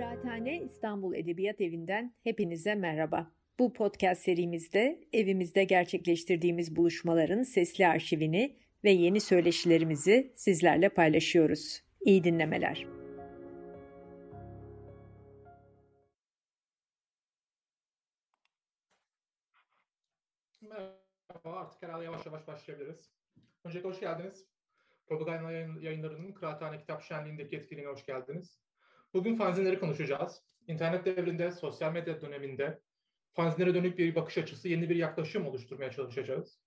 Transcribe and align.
Kıraathane 0.00 0.62
İstanbul 0.62 1.14
Edebiyat 1.14 1.60
Evi'nden 1.60 2.14
hepinize 2.24 2.74
merhaba. 2.74 3.32
Bu 3.58 3.72
podcast 3.72 4.22
serimizde 4.22 5.08
evimizde 5.12 5.64
gerçekleştirdiğimiz 5.64 6.76
buluşmaların 6.76 7.42
sesli 7.42 7.86
arşivini 7.86 8.56
ve 8.84 8.90
yeni 8.90 9.20
söyleşilerimizi 9.20 10.32
sizlerle 10.36 10.88
paylaşıyoruz. 10.88 11.82
İyi 12.00 12.24
dinlemeler. 12.24 12.86
Merhaba, 20.60 21.60
artık 21.60 21.82
herhalde 21.82 22.04
yavaş 22.04 22.26
yavaş 22.26 22.46
başlayabiliriz. 22.46 23.10
Öncelikle 23.64 23.88
hoş 23.88 24.00
geldiniz. 24.00 24.46
Propaganda 25.06 25.52
yayınlarının 25.80 26.32
Kıraathane 26.32 26.78
Kitap 26.78 27.02
Şenliği'ndeki 27.02 27.56
etkinliğine 27.56 27.90
hoş 27.90 28.06
geldiniz. 28.06 28.60
Bugün 29.14 29.36
fanzinleri 29.36 29.80
konuşacağız. 29.80 30.42
İnternet 30.66 31.04
devrinde, 31.04 31.52
sosyal 31.52 31.92
medya 31.92 32.20
döneminde 32.20 32.80
fanzinlere 33.32 33.74
dönük 33.74 33.98
bir 33.98 34.14
bakış 34.14 34.38
açısı, 34.38 34.68
yeni 34.68 34.90
bir 34.90 34.96
yaklaşım 34.96 35.46
oluşturmaya 35.46 35.90
çalışacağız. 35.90 36.60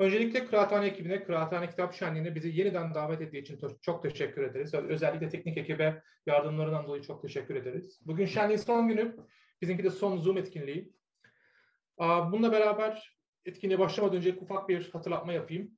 Öncelikle 0.00 0.46
Kıraathane 0.46 0.86
ekibine, 0.86 1.24
Kıraathane 1.24 1.70
Kitap 1.70 1.94
Şenliği'ne 1.94 2.34
bizi 2.34 2.48
yeniden 2.48 2.94
davet 2.94 3.20
ettiği 3.20 3.38
için 3.38 3.60
çok 3.82 4.02
teşekkür 4.02 4.42
ederiz. 4.42 4.74
Özellikle 4.74 5.28
teknik 5.28 5.58
ekibe 5.58 6.02
yardımlarından 6.26 6.86
dolayı 6.86 7.02
çok 7.02 7.22
teşekkür 7.22 7.54
ederiz. 7.56 8.00
Bugün 8.06 8.26
şenliğin 8.26 8.58
son 8.58 8.88
günü, 8.88 9.16
bizimki 9.62 9.84
de 9.84 9.90
son 9.90 10.18
Zoom 10.18 10.38
etkinliği. 10.38 10.92
Bununla 11.98 12.52
beraber 12.52 13.18
etkinliğe 13.44 13.78
başlamadan 13.78 14.16
önce 14.16 14.36
ufak 14.40 14.68
bir 14.68 14.90
hatırlatma 14.90 15.32
yapayım. 15.32 15.70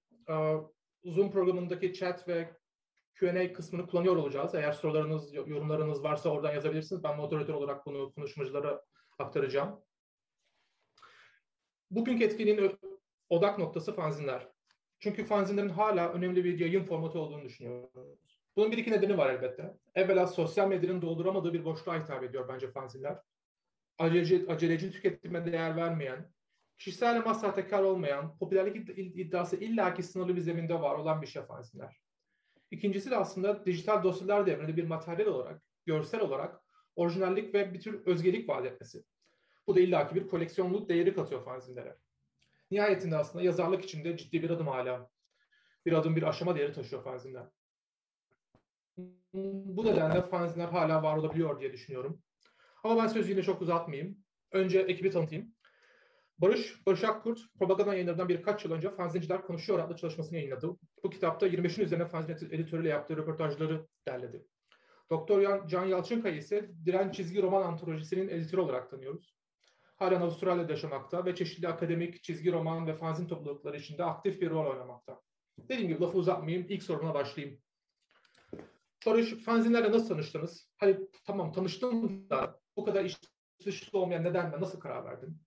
Zoom 1.04 1.30
programındaki 1.30 1.95
chat 1.95 2.28
ve 2.28 2.51
Q&A 3.14 3.52
kısmını 3.52 3.87
kullanıyor 3.87 4.16
olacağız. 4.16 4.55
Eğer 4.55 4.73
sorularınız, 4.73 5.34
yorumlarınız 5.34 6.02
varsa 6.02 6.30
oradan 6.30 6.54
yazabilirsiniz. 6.54 7.04
Ben 7.04 7.16
moderatör 7.16 7.54
olarak 7.54 7.87
bunu 7.87 8.12
konuşmacılara 8.12 8.82
aktaracağım. 9.18 9.80
Bugünkü 11.90 12.24
etkinliğin 12.24 12.79
odak 13.29 13.59
noktası 13.59 13.95
fanzinler. 13.95 14.49
Çünkü 14.99 15.24
fanzinlerin 15.24 15.68
hala 15.68 16.12
önemli 16.12 16.45
bir 16.45 16.59
yayın 16.59 16.84
formatı 16.84 17.18
olduğunu 17.18 17.45
düşünüyoruz. 17.45 17.90
Bunun 18.57 18.73
bir 18.73 18.79
iki 18.79 18.90
nedeni 18.90 19.18
var 19.18 19.30
elbette. 19.30 19.77
Evvela 19.95 20.27
sosyal 20.27 20.68
medyanın 20.68 21.02
dolduramadığı 21.02 21.52
bir 21.52 21.65
boşluğa 21.65 22.02
hitap 22.02 22.23
ediyor 22.24 22.49
bence 22.49 22.71
fanzinler. 22.71 23.18
Aceleci, 23.99 24.46
aceleci 24.49 24.90
tüketime 24.90 25.52
değer 25.52 25.77
vermeyen, 25.77 26.32
kişisel 26.79 27.16
ama 27.16 27.34
sahtekar 27.34 27.82
olmayan, 27.82 28.38
popülerlik 28.38 28.99
iddiası 28.99 29.56
illaki 29.56 30.02
sınırlı 30.02 30.37
bir 30.37 30.40
zeminde 30.40 30.80
var 30.80 30.95
olan 30.95 31.23
bir 31.23 31.27
şey 31.27 31.43
fanzinler. 31.43 32.01
İkincisi 32.71 33.10
de 33.10 33.16
aslında 33.16 33.66
dijital 33.66 34.02
dosyalar 34.02 34.46
devrinde 34.46 34.76
bir 34.76 34.87
materyal 34.87 35.26
olarak, 35.26 35.63
görsel 35.87 36.21
olarak 36.21 36.60
orijinallik 36.96 37.54
ve 37.54 37.74
bir 37.74 37.80
tür 37.80 38.07
özgelik 38.07 38.49
vaat 38.49 38.66
etmesi. 38.66 39.04
Bu 39.66 39.77
da 39.77 39.80
illaki 39.80 40.15
bir 40.15 40.29
koleksiyonluk 40.29 40.88
değeri 40.88 41.15
katıyor 41.15 41.45
fanzinlere. 41.45 41.96
Nihayetinde 42.71 43.16
aslında 43.16 43.45
yazarlık 43.45 43.85
içinde 43.85 44.16
ciddi 44.16 44.43
bir 44.43 44.51
adım 44.51 44.66
hala. 44.66 45.10
Bir 45.87 45.93
adım 45.93 46.16
bir 46.16 46.23
aşama 46.23 46.57
değeri 46.57 46.73
taşıyor 46.73 47.04
fanzinler. 47.04 47.46
Bu 49.34 49.84
nedenle 49.84 50.23
fanzinler 50.23 50.68
hala 50.68 51.02
var 51.02 51.16
olabiliyor 51.16 51.60
diye 51.60 51.73
düşünüyorum. 51.73 52.23
Ama 52.84 53.02
ben 53.02 53.09
sözü 53.09 53.30
yine 53.32 53.43
çok 53.43 53.62
uzatmayayım. 53.62 54.18
Önce 54.52 54.80
ekibi 54.80 55.10
tanıtayım. 55.10 55.55
Barış, 56.41 56.87
Barış 56.87 57.05
Akkurt, 57.05 57.38
Propaganda 57.59 57.95
yayınlarından 57.95 58.29
birkaç 58.29 58.65
yıl 58.65 58.73
önce 58.73 58.91
Fanzinciler 58.91 59.43
Konuşuyor 59.43 59.79
adlı 59.79 59.96
çalışmasını 59.96 60.37
yayınladı. 60.37 60.77
Bu 61.05 61.10
kitapta 61.10 61.46
25'in 61.46 61.85
üzerine 61.85 62.07
fanzin 62.07 62.33
editörüyle 62.33 62.88
yaptığı 62.88 63.16
röportajları 63.16 63.87
derledi. 64.09 64.47
Doktor 65.11 65.69
Can 65.69 65.84
Yalçınkaya 65.84 66.37
ise 66.37 66.71
Diren 66.84 67.11
Çizgi 67.11 67.43
Roman 67.43 67.62
Antolojisi'nin 67.62 68.28
editörü 68.28 68.61
olarak 68.61 68.91
tanıyoruz. 68.91 69.34
Halen 69.97 70.21
Avustralya'da 70.21 70.73
yaşamakta 70.73 71.25
ve 71.25 71.34
çeşitli 71.34 71.69
akademik, 71.69 72.23
çizgi 72.23 72.53
roman 72.53 72.87
ve 72.87 72.95
fanzin 72.95 73.27
toplulukları 73.27 73.77
içinde 73.77 74.05
aktif 74.05 74.41
bir 74.41 74.50
rol 74.50 74.71
oynamakta. 74.71 75.21
Dediğim 75.59 75.89
gibi 75.89 76.00
lafı 76.00 76.19
uzatmayayım, 76.19 76.67
ilk 76.69 76.83
soruma 76.83 77.15
başlayayım. 77.15 77.61
Barış, 79.06 79.45
fanzinlerle 79.45 79.93
nasıl 79.93 80.09
tanıştınız? 80.09 80.69
Hani 80.77 80.97
tamam 81.25 81.53
tanıştım 81.53 82.31
da 82.31 82.61
bu 82.77 82.84
kadar 82.84 83.05
iş 83.05 83.17
dışlı 83.67 83.99
olmayan 83.99 84.25
neden 84.25 84.53
ve 84.53 84.61
nasıl 84.61 84.81
karar 84.81 85.05
verdin? 85.05 85.41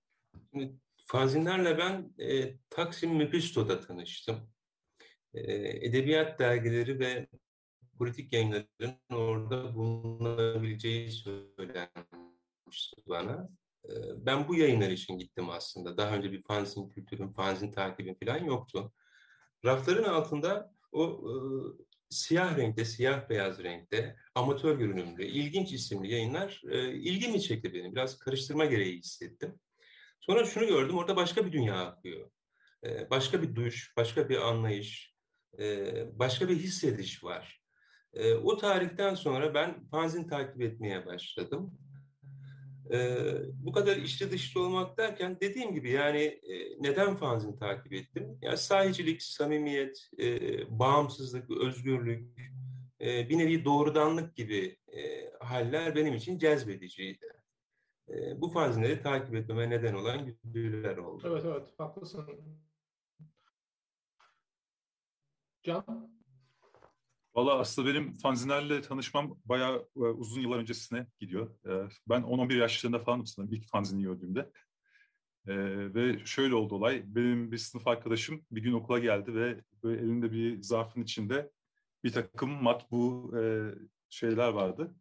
Fanzinlerle 1.05 1.77
ben 1.77 2.13
e, 2.19 2.57
Taksim 2.69 3.15
Mepisto'da 3.15 3.79
tanıştım. 3.79 4.49
E, 5.33 5.41
edebiyat 5.87 6.39
dergileri 6.39 6.99
ve 6.99 7.27
politik 7.97 8.33
yayınların 8.33 8.99
orada 9.09 9.75
bulunabileceği 9.75 11.11
söylenmişti 11.11 13.01
bana. 13.07 13.49
E, 13.85 13.91
ben 14.25 14.47
bu 14.47 14.55
yayınlar 14.55 14.89
için 14.89 15.17
gittim 15.17 15.49
aslında. 15.49 15.97
Daha 15.97 16.15
önce 16.15 16.31
bir 16.31 16.41
fanzin 16.43 16.89
kültürüm, 16.89 17.33
fanzin 17.33 17.71
takibim 17.71 18.15
falan 18.25 18.45
yoktu. 18.45 18.93
Rafların 19.65 20.03
altında 20.03 20.73
o 20.91 21.05
e, 21.05 21.33
siyah 22.09 22.57
renkte, 22.57 22.85
siyah 22.85 23.29
beyaz 23.29 23.63
renkte, 23.63 24.15
amatör 24.35 24.77
görünümlü, 24.77 25.25
ilginç 25.25 25.73
isimli 25.73 26.11
yayınlar 26.11 26.61
e, 26.71 26.93
ilgimi 26.93 27.41
çekti 27.41 27.73
benim. 27.73 27.95
Biraz 27.95 28.17
karıştırma 28.17 28.65
gereği 28.65 28.97
hissettim. 28.97 29.59
Sonra 30.25 30.45
şunu 30.45 30.67
gördüm, 30.67 30.97
orada 30.97 31.15
başka 31.15 31.45
bir 31.45 31.51
dünya 31.51 31.85
akıyor. 31.85 32.29
Ee, 32.85 33.09
başka 33.09 33.41
bir 33.41 33.55
duş, 33.55 33.93
başka 33.97 34.29
bir 34.29 34.37
anlayış, 34.37 35.15
e, 35.59 36.19
başka 36.19 36.49
bir 36.49 36.55
hissediş 36.55 37.23
var. 37.23 37.61
E, 38.13 38.33
o 38.33 38.57
tarihten 38.57 39.15
sonra 39.15 39.53
ben 39.53 39.87
fanzin 39.91 40.27
takip 40.27 40.61
etmeye 40.61 41.05
başladım. 41.05 41.77
E, 42.93 43.17
bu 43.53 43.71
kadar 43.71 43.97
içli 43.97 44.31
dışlı 44.31 44.61
olmak 44.61 44.97
derken 44.97 45.37
dediğim 45.41 45.73
gibi 45.73 45.91
yani 45.91 46.21
e, 46.21 46.53
neden 46.79 47.15
fanzin 47.15 47.57
takip 47.57 47.93
ettim? 47.93 48.37
Ya 48.41 48.57
sahicilik, 48.57 49.23
samimiyet, 49.23 50.09
e, 50.19 50.79
bağımsızlık, 50.79 51.51
özgürlük, 51.51 52.39
e, 53.01 53.29
bir 53.29 53.37
nevi 53.37 53.65
doğrudanlık 53.65 54.35
gibi 54.35 54.77
e, 54.87 55.31
haller 55.39 55.95
benim 55.95 56.13
için 56.13 56.37
cezbediciydi 56.37 57.42
e, 58.09 58.41
bu 58.41 58.49
fanzinleri 58.49 59.01
takip 59.01 59.35
etmeme 59.35 59.69
neden 59.69 59.93
olan 59.93 60.35
güdüler 60.43 60.97
oldu. 60.97 61.23
Evet 61.27 61.45
evet 61.45 61.73
haklısın. 61.77 62.27
Can? 65.63 66.13
Valla 67.35 67.59
aslında 67.59 67.89
benim 67.89 68.13
fanzinlerle 68.13 68.81
tanışmam 68.81 69.39
bayağı 69.45 69.87
e, 69.95 69.99
uzun 69.99 70.41
yıllar 70.41 70.57
öncesine 70.57 71.07
gidiyor. 71.19 71.49
E, 71.65 71.89
ben 72.09 72.21
10-11 72.21 72.57
yaşlarında 72.57 72.99
falan 72.99 73.23
sanırım 73.23 73.53
ilk 73.53 73.69
fanzini 73.69 74.03
gördüğümde. 74.03 74.51
E, 75.47 75.53
ve 75.93 76.25
şöyle 76.25 76.55
oldu 76.55 76.75
olay. 76.75 77.03
Benim 77.05 77.51
bir 77.51 77.57
sınıf 77.57 77.87
arkadaşım 77.87 78.45
bir 78.51 78.61
gün 78.61 78.73
okula 78.73 78.99
geldi 78.99 79.35
ve 79.35 79.61
böyle 79.83 80.01
elinde 80.01 80.31
bir 80.31 80.61
zarfın 80.61 81.01
içinde 81.01 81.51
bir 82.03 82.11
takım 82.11 82.63
matbu 82.63 83.31
e, 83.39 83.41
şeyler 84.09 84.49
vardı 84.49 84.95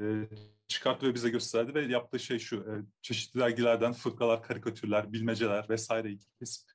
e, 0.00 0.28
çıkarttı 0.68 1.06
ve 1.06 1.14
bize 1.14 1.30
gösterdi 1.30 1.74
ve 1.74 1.82
yaptığı 1.92 2.18
şey 2.18 2.38
şu, 2.38 2.56
e, 2.56 2.72
çeşitli 3.02 3.40
dergilerden 3.40 3.92
fıkralar, 3.92 4.42
karikatürler, 4.42 5.12
bilmeceler 5.12 5.68
vesaireyi 5.68 6.18
kesip 6.38 6.70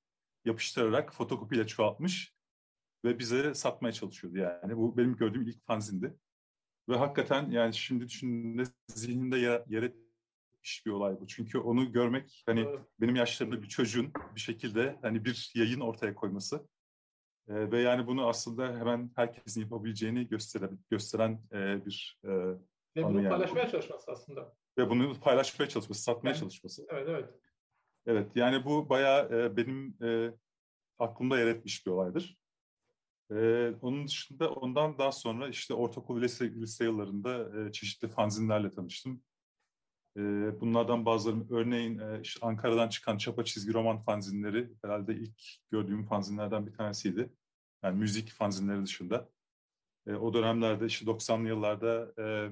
yapıştırarak 0.46 1.14
fotokopiyle 1.14 1.68
çoğaltmış 1.68 2.34
ve 3.06 3.20
bize 3.20 3.54
satmaya 3.54 3.92
çalışıyordu 3.92 4.38
yani. 4.38 4.78
Bu 4.78 4.98
benim 4.98 5.16
gördüğüm 5.16 5.48
ilk 5.48 5.66
fanzindi. 5.66 6.14
Ve 6.90 6.98
hakikaten 6.98 7.52
yani 7.52 7.74
şimdi 7.74 8.06
düşündüğümde 8.08 8.64
zihninde 8.88 9.38
yer, 9.38 9.64
yer 9.68 9.84
etmiş 9.84 10.86
bir 10.86 10.92
olay 10.92 11.20
bu. 11.20 11.28
Çünkü 11.28 11.58
onu 11.58 11.92
görmek 11.92 12.44
hani 12.46 12.68
benim 13.02 13.16
yaşlarımda 13.16 13.62
bir 13.62 13.68
çocuğun 13.68 14.14
bir 14.36 14.40
şekilde 14.40 15.00
hani 15.02 15.26
bir 15.26 15.52
yayın 15.56 15.80
ortaya 15.80 16.16
koyması 16.16 16.68
e, 17.48 17.72
ve 17.72 17.82
yani 17.82 18.08
bunu 18.08 18.28
aslında 18.28 18.80
hemen 18.80 19.12
herkesin 19.16 19.62
yapabileceğini 19.62 20.28
gösteren, 20.28 20.80
gösteren 20.90 21.42
e, 21.54 21.86
bir 21.86 22.20
e, 22.26 22.32
ve 23.00 23.10
bunu 23.10 23.22
yani. 23.22 23.30
paylaşmaya 23.30 23.70
çalışması 23.70 24.12
aslında. 24.12 24.54
Ve 24.78 24.90
bunu 24.90 25.20
paylaşmaya 25.20 25.70
çalışması, 25.70 26.04
satmaya 26.04 26.32
yani, 26.32 26.40
çalışması. 26.40 26.86
Evet, 26.90 27.08
evet. 27.10 27.30
Evet, 28.06 28.32
yani 28.36 28.66
bu 28.66 28.90
bayağı 28.90 29.30
e, 29.32 29.58
benim 29.58 29.98
e, 30.04 30.34
aklımda 31.00 31.40
yer 31.40 31.48
etmiş 31.48 31.86
bir 31.86 31.92
olaydır. 31.92 32.38
E, 33.32 33.70
onun 33.82 34.08
dışında 34.08 34.52
ondan 34.54 34.98
daha 34.98 35.12
sonra 35.12 35.48
işte 35.48 35.74
ortaokul 35.74 36.22
lise, 36.22 36.52
lise 36.54 36.84
yıllarında 36.84 37.60
e, 37.60 37.72
çeşitli 37.72 38.08
fanzinlerle 38.08 38.72
tanıştım. 38.72 39.24
E, 40.18 40.22
bunlardan 40.62 41.06
bazıları 41.06 41.54
örneğin 41.54 42.00
e, 42.00 42.20
işte 42.22 42.46
Ankara'dan 42.46 42.90
çıkan 42.90 43.18
çapa 43.18 43.44
çizgi 43.46 43.74
roman 43.74 44.00
fanzinleri 44.00 44.70
herhalde 44.84 45.16
ilk 45.16 45.42
gördüğüm 45.72 46.06
fanzinlerden 46.06 46.68
bir 46.68 46.74
tanesiydi. 46.74 47.34
Yani 47.84 48.00
müzik 48.00 48.30
fanzinleri 48.30 48.84
dışında. 48.84 49.30
E, 50.08 50.14
o 50.14 50.34
dönemlerde 50.34 50.86
işte 50.86 51.06
90'lı 51.06 51.48
yıllarda 51.48 52.14
e, 52.24 52.50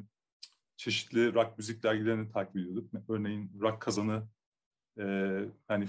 çeşitli 0.78 1.34
rock 1.34 1.58
müzik 1.58 1.84
dergilerini 1.84 2.32
takip 2.32 2.56
ediyorduk. 2.56 2.92
Örneğin 3.10 3.52
Rock 3.62 3.82
Kazanı 3.82 4.28
e, 5.00 5.06
hani 5.68 5.88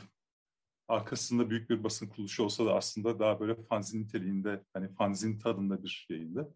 arkasında 0.89 1.51
büyük 1.51 1.71
bir 1.71 1.85
basın 1.85 2.09
kuruluşu 2.09 2.45
olsa 2.45 2.67
da 2.67 2.75
aslında 2.75 3.19
daha 3.19 3.41
böyle 3.41 3.65
fanzin 3.65 4.03
niteliğinde, 4.03 4.65
hani 4.73 4.95
fanzin 4.95 5.39
tadında 5.39 5.83
bir 5.83 6.07
yayındı. 6.11 6.55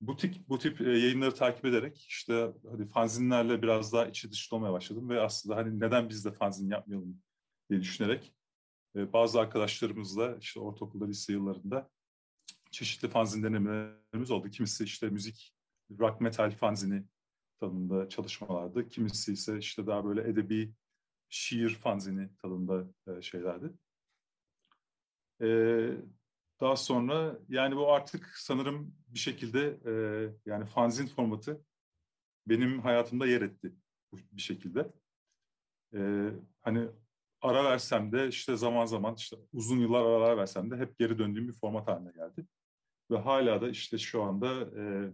bu 0.00 0.16
tip, 0.16 0.48
bu 0.48 0.58
tip 0.58 0.80
yayınları 0.80 1.34
takip 1.34 1.64
ederek 1.64 2.06
işte 2.08 2.52
hani 2.70 2.88
fanzinlerle 2.88 3.62
biraz 3.62 3.92
daha 3.92 4.06
içi 4.06 4.30
dışlı 4.32 4.56
olmaya 4.56 4.72
başladım 4.72 5.08
ve 5.08 5.20
aslında 5.20 5.56
hani 5.56 5.80
neden 5.80 6.08
biz 6.08 6.24
de 6.24 6.32
fanzin 6.32 6.70
yapmayalım 6.70 7.22
diye 7.70 7.80
düşünerek 7.80 8.34
bazı 8.94 9.40
arkadaşlarımızla 9.40 10.36
işte 10.40 10.60
ortaokulda, 10.60 11.06
lise 11.06 11.32
yıllarında 11.32 11.90
çeşitli 12.70 13.08
fanzin 13.08 13.42
denemelerimiz 13.42 14.30
oldu. 14.30 14.50
Kimisi 14.50 14.84
işte 14.84 15.08
müzik, 15.08 15.54
rock 15.98 16.20
metal 16.20 16.50
fanzini 16.50 17.04
tadında 17.62 18.08
çalışmalardı. 18.08 18.88
Kimisi 18.88 19.32
ise 19.32 19.58
işte 19.58 19.86
daha 19.86 20.04
böyle 20.04 20.28
edebi 20.30 20.74
şiir 21.28 21.74
fanzini 21.74 22.36
tadında 22.36 22.84
şeylerdi. 23.22 23.72
Daha 26.60 26.76
sonra 26.76 27.38
yani 27.48 27.76
bu 27.76 27.92
artık 27.92 28.32
sanırım 28.36 28.94
bir 29.08 29.18
şekilde 29.18 29.78
yani 30.46 30.66
fanzin 30.66 31.06
formatı 31.06 31.64
benim 32.46 32.80
hayatımda 32.80 33.26
yer 33.26 33.42
etti 33.42 33.72
bir 34.32 34.42
şekilde. 34.42 34.92
Hani 36.62 36.88
ara 37.40 37.64
versem 37.64 38.12
de 38.12 38.28
işte 38.28 38.56
zaman 38.56 38.86
zaman 38.86 39.14
işte 39.14 39.36
uzun 39.52 39.78
yıllar 39.78 40.04
ara 40.04 40.36
versem 40.36 40.70
de 40.70 40.76
hep 40.76 40.98
geri 40.98 41.18
döndüğüm 41.18 41.48
bir 41.48 41.52
format 41.52 41.88
haline 41.88 42.12
geldi. 42.12 42.46
Ve 43.10 43.18
hala 43.18 43.60
da 43.60 43.68
işte 43.68 43.98
şu 43.98 44.22
anda 44.22 44.80
e, 44.80 45.12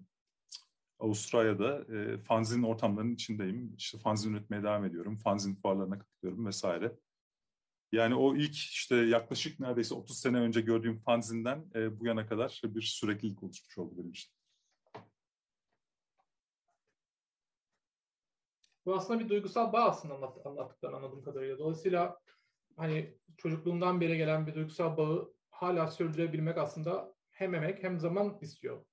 Avustralya'da 0.98 1.94
e, 1.94 2.18
fanzin 2.18 2.62
ortamlarının 2.62 3.14
içindeyim. 3.14 3.74
İşte 3.76 3.98
fanzin 3.98 4.34
üretmeye 4.34 4.62
devam 4.62 4.84
ediyorum. 4.84 5.18
Fanzin 5.18 5.54
fuarlarına 5.54 5.98
katılıyorum 5.98 6.46
vesaire. 6.46 6.96
Yani 7.92 8.14
o 8.14 8.36
ilk 8.36 8.54
işte 8.54 8.96
yaklaşık 8.96 9.60
neredeyse 9.60 9.94
30 9.94 10.18
sene 10.18 10.38
önce 10.38 10.60
gördüğüm 10.60 10.98
fanzinden 10.98 11.64
e, 11.74 12.00
bu 12.00 12.06
yana 12.06 12.26
kadar 12.26 12.62
bir 12.64 12.82
süreklilik 12.82 13.42
oluşmuş 13.42 13.78
oldu 13.78 13.94
benim 13.98 14.10
için. 14.10 14.32
Bu 18.86 18.94
aslında 18.94 19.20
bir 19.20 19.28
duygusal 19.28 19.72
bağ 19.72 19.84
aslında 19.84 20.14
anlat, 20.14 20.84
anladığım 20.84 21.22
kadarıyla. 21.22 21.58
Dolayısıyla 21.58 22.20
hani 22.76 23.18
çocukluğundan 23.36 24.00
beri 24.00 24.16
gelen 24.16 24.46
bir 24.46 24.54
duygusal 24.54 24.96
bağı 24.96 25.32
hala 25.50 25.86
sürdürebilmek 25.86 26.58
aslında 26.58 27.14
hem 27.30 27.54
emek 27.54 27.82
hem 27.82 27.98
zaman 27.98 28.38
istiyor. 28.40 28.84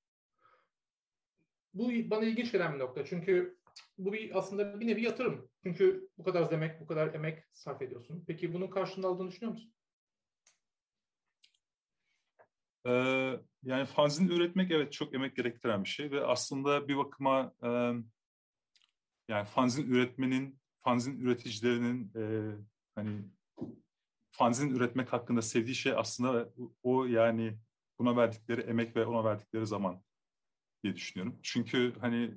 Bu 1.76 1.90
bana 2.10 2.26
ilginç 2.26 2.52
gelen 2.52 2.74
bir 2.74 2.80
nokta. 2.80 3.06
Çünkü 3.06 3.58
bu 3.98 4.14
bir 4.14 4.38
aslında 4.38 4.80
bir 4.80 4.88
nevi 4.88 5.04
yatırım. 5.04 5.50
Çünkü 5.64 6.10
bu 6.18 6.24
kadar 6.24 6.52
demek, 6.52 6.82
bu 6.82 6.88
kadar 6.88 7.14
emek 7.14 7.44
sarf 7.54 7.82
ediyorsun. 7.82 8.24
Peki 8.28 8.54
bunun 8.54 8.68
karşılığında 8.68 9.08
aldığını 9.08 9.28
düşünüyor 9.28 9.52
musun? 9.52 9.74
Ee, 12.88 13.40
yani 13.64 13.86
fanzin 13.86 14.28
üretmek 14.28 14.72
evet 14.72 14.94
çok 14.94 15.14
emek 15.14 15.36
gerektiren 15.36 15.84
bir 15.84 15.90
şey 15.90 16.12
ve 16.12 16.26
aslında 16.26 16.88
bir 16.88 16.98
bakıma 16.98 17.54
e, 17.64 17.70
yani 19.28 19.46
fanzin 19.46 19.92
üretmenin, 19.92 20.60
fanzin 20.80 21.20
üreticilerinin 21.20 22.12
e, 22.16 22.56
hani 22.96 23.22
fanzin 24.32 24.76
üretmek 24.76 25.14
hakkında 25.14 25.42
sevdiği 25.42 25.76
şey 25.76 25.94
aslında 25.96 26.50
o 26.84 27.06
yani 27.06 27.58
buna 28.00 28.18
verdikleri 28.18 28.62
emek 28.62 28.96
ve 28.96 29.06
ona 29.06 29.24
verdikleri 29.24 29.68
zaman 29.68 30.04
diye 30.86 30.96
düşünüyorum. 30.96 31.40
Çünkü 31.44 31.94
hani 32.02 32.34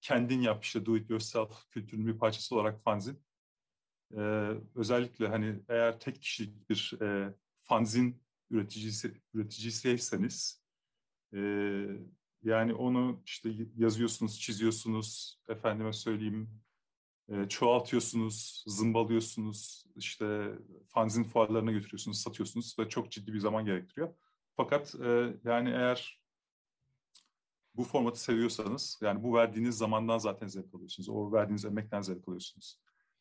kendin 0.00 0.40
yap 0.40 0.64
işte 0.64 0.86
do 0.86 0.96
it 0.96 1.10
yourself 1.10 1.70
kültürünün 1.70 2.06
bir 2.06 2.18
parçası 2.18 2.54
olarak 2.54 2.82
fanzin. 2.82 3.22
Ee, 4.16 4.52
özellikle 4.74 5.28
hani 5.28 5.60
eğer 5.68 6.00
tek 6.00 6.22
kişilik 6.22 6.70
bir 6.70 6.98
e, 7.02 7.34
fanzin 7.62 8.22
üreticisi 8.50 9.20
üreticisiyseniz 9.34 10.62
e, 11.34 11.40
yani 12.42 12.74
onu 12.74 13.22
işte 13.26 13.50
yazıyorsunuz, 13.76 14.40
çiziyorsunuz, 14.40 15.40
efendime 15.48 15.92
söyleyeyim 15.92 16.62
e, 17.28 17.48
çoğaltıyorsunuz, 17.48 18.64
zımbalıyorsunuz, 18.66 19.86
işte 19.96 20.54
fanzin 20.88 21.24
fuarlarına 21.24 21.72
götürüyorsunuz, 21.72 22.20
satıyorsunuz 22.20 22.76
ve 22.78 22.88
çok 22.88 23.10
ciddi 23.10 23.32
bir 23.32 23.38
zaman 23.38 23.64
gerektiriyor. 23.64 24.14
Fakat 24.56 24.94
e, 24.94 25.34
yani 25.44 25.70
eğer 25.70 26.25
bu 27.76 27.84
formatı 27.84 28.20
seviyorsanız 28.20 28.98
yani 29.02 29.22
bu 29.22 29.34
verdiğiniz 29.34 29.78
zamandan 29.78 30.18
zaten 30.18 30.46
zevk 30.46 30.74
alıyorsunuz. 30.74 31.08
O 31.08 31.32
verdiğiniz 31.32 31.64
emekten 31.64 32.02
zevk 32.02 32.28
alıyorsunuz. 32.28 32.80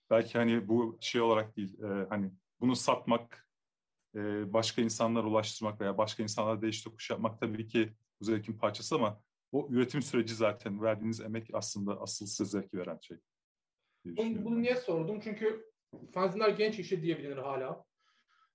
Belki 0.09 0.37
hani 0.37 0.67
bu 0.67 0.97
şey 1.01 1.21
olarak 1.21 1.57
değil 1.57 1.79
e, 1.83 2.07
hani 2.09 2.31
bunu 2.59 2.75
satmak, 2.75 3.49
e, 4.15 4.53
başka 4.53 4.81
insanlara 4.81 5.27
ulaştırmak 5.27 5.81
veya 5.81 5.97
başka 5.97 6.23
insanlara 6.23 6.61
değiş 6.61 6.81
tokuş 6.81 7.09
yapmak 7.09 7.39
tabii 7.39 7.67
ki 7.67 7.93
bu 8.19 8.25
zevkin 8.25 8.57
parçası 8.57 8.95
ama 8.95 9.21
o 9.51 9.67
üretim 9.69 10.01
süreci 10.01 10.35
zaten 10.35 10.81
verdiğiniz 10.81 11.21
emek 11.21 11.49
aslında 11.53 12.01
asıl 12.01 12.25
size 12.25 12.45
zevki 12.45 12.77
veren 12.77 12.99
şey. 13.01 13.17
Bunu, 14.05 14.45
bunu 14.45 14.61
niye 14.61 14.75
sordum? 14.75 15.19
Çünkü 15.19 15.71
fanzinler 16.13 16.49
genç 16.49 16.79
işi 16.79 17.01
diyebilir 17.01 17.37
hala. 17.37 17.85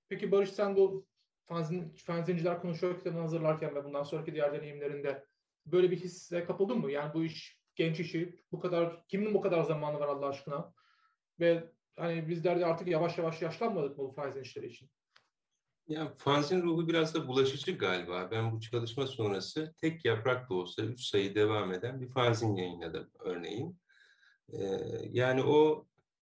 Peki 0.08 0.32
Barış 0.32 0.50
sen 0.50 0.76
bu 0.76 1.06
fanzin, 1.46 1.94
fanzinciler 1.96 2.60
konuşuyor 2.60 2.98
kitabını 2.98 3.20
hazırlarken 3.20 3.74
ve 3.74 3.84
bundan 3.84 4.02
sonraki 4.02 4.34
diğer 4.34 4.52
deneyimlerinde 4.52 5.26
böyle 5.66 5.90
bir 5.90 5.96
hisse 6.00 6.44
kapıldın 6.44 6.78
mı? 6.78 6.90
Yani 6.90 7.14
bu 7.14 7.24
iş 7.24 7.60
genç 7.74 8.00
işi 8.00 8.42
bu 8.52 8.60
kadar 8.60 9.06
kimin 9.08 9.34
bu 9.34 9.40
kadar 9.40 9.62
zamanı 9.62 10.00
var 10.00 10.08
Allah 10.08 10.26
aşkına? 10.26 10.72
Ve 11.40 11.72
hani 11.96 12.28
bizler 12.28 12.60
de 12.60 12.66
artık 12.66 12.88
yavaş 12.88 13.18
yavaş 13.18 13.42
yaşlanmadık 13.42 13.98
mı 13.98 14.04
bu 14.04 14.12
fanzin 14.12 14.42
işleri 14.42 14.66
için? 14.66 14.90
Ya 15.88 16.12
fanzin 16.12 16.62
ruhu 16.62 16.88
biraz 16.88 17.14
da 17.14 17.28
bulaşıcı 17.28 17.78
galiba. 17.78 18.28
Ben 18.30 18.52
bu 18.52 18.60
çalışma 18.60 19.06
sonrası 19.06 19.74
tek 19.80 20.04
yaprak 20.04 20.50
da 20.50 20.54
olsa 20.54 20.82
üç 20.82 21.00
sayı 21.00 21.34
devam 21.34 21.72
eden 21.72 22.00
bir 22.00 22.08
fanzin 22.08 22.54
yayınladım 22.54 23.10
örneğin. 23.20 23.78
Ee, 24.52 24.58
yani 25.10 25.42
o 25.42 25.86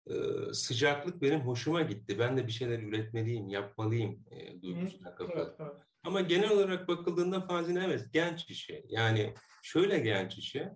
e, 0.06 0.14
sıcaklık 0.52 1.22
benim 1.22 1.40
hoşuma 1.40 1.82
gitti. 1.82 2.18
Ben 2.18 2.36
de 2.36 2.46
bir 2.46 2.52
şeyler 2.52 2.78
üretmeliyim, 2.78 3.48
yapmalıyım 3.48 4.24
e, 4.30 4.62
duygusuna 4.62 5.14
kapıldım. 5.14 5.38
Evet, 5.38 5.56
evet. 5.60 5.72
Ama 6.06 6.20
genel 6.20 6.50
olarak 6.50 6.88
bakıldığında 6.88 7.40
fanzin 7.40 7.76
evet 7.76 8.04
genç 8.12 8.50
işi. 8.50 8.84
Yani 8.88 9.34
şöyle 9.62 9.98
genç 9.98 10.38
işi. 10.38 10.68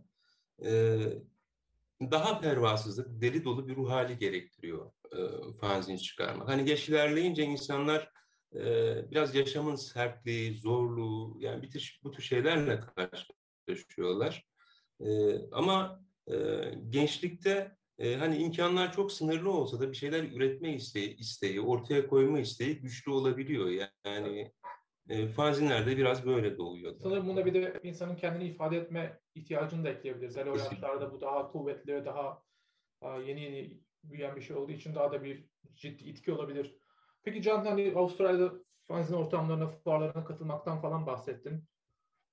E, 0.65 0.99
daha 2.01 2.41
pervasızlık, 2.41 3.21
deli 3.21 3.45
dolu 3.45 3.69
bir 3.69 3.77
ruh 3.77 3.91
hali 3.91 4.19
gerektiriyor 4.19 4.93
e, 5.93 5.97
çıkarmak. 5.97 6.49
Hani 6.49 6.71
yaş 6.71 6.89
ilerleyince 6.89 7.43
insanlar 7.43 8.11
e, 8.55 8.65
biraz 9.11 9.35
yaşamın 9.35 9.77
sertliği, 9.77 10.59
zorluğu, 10.59 11.37
yani 11.41 11.63
bir 11.63 11.71
tür, 11.71 12.01
bu 12.05 12.11
tür 12.11 12.23
şeylerle 12.23 12.81
karşılaşıyorlar. 12.81 14.47
E, 15.01 15.37
ama 15.53 16.01
gençlikte 16.89 17.77
hani 18.19 18.37
imkanlar 18.37 18.93
çok 18.93 19.13
sınırlı 19.13 19.51
olsa 19.51 19.81
da 19.81 19.93
bir 19.93 19.97
şeyler 19.97 20.23
üretme 20.23 20.75
isteği, 20.75 21.17
isteği 21.17 21.61
ortaya 21.61 22.07
koyma 22.07 22.41
isteği 22.41 22.81
güçlü 22.81 23.13
olabiliyor. 23.13 23.89
Yani 24.05 24.53
e, 25.11 25.29
fanzinler 25.29 25.87
biraz 25.87 26.27
böyle 26.27 26.59
doğuyor. 26.59 26.95
Sanırım 27.03 27.27
bunda 27.27 27.47
bir 27.47 27.55
de 27.55 27.81
insanın 27.83 28.17
kendini 28.17 28.45
ifade 28.45 28.77
etme 28.77 29.21
ihtiyacını 29.35 29.85
da 29.85 29.89
ekleyebiliriz. 29.89 30.37
Yani 30.37 30.51
o 30.51 30.57
yaşlarda 30.57 31.13
bu 31.13 31.21
daha 31.21 31.53
kuvvetli, 31.53 32.05
daha 32.05 32.43
yeni 33.03 33.41
yeni 33.41 33.81
büyüyen 34.05 34.37
bir 34.37 34.41
şey 34.41 34.57
olduğu 34.57 34.73
için 34.73 34.95
daha 34.95 35.13
da 35.13 35.25
bir 35.25 35.45
ciddi 35.75 36.05
itki 36.05 36.33
olabilir. 36.33 36.77
Peki 37.23 37.43
Can 37.43 37.65
hani 37.65 37.93
Avustralya'da 37.97 38.53
fanzin 38.89 39.15
ortamlarına, 39.15 39.69
fuarlarına 39.69 40.25
katılmaktan 40.25 40.81
falan 40.81 41.07
bahsettin. 41.07 41.65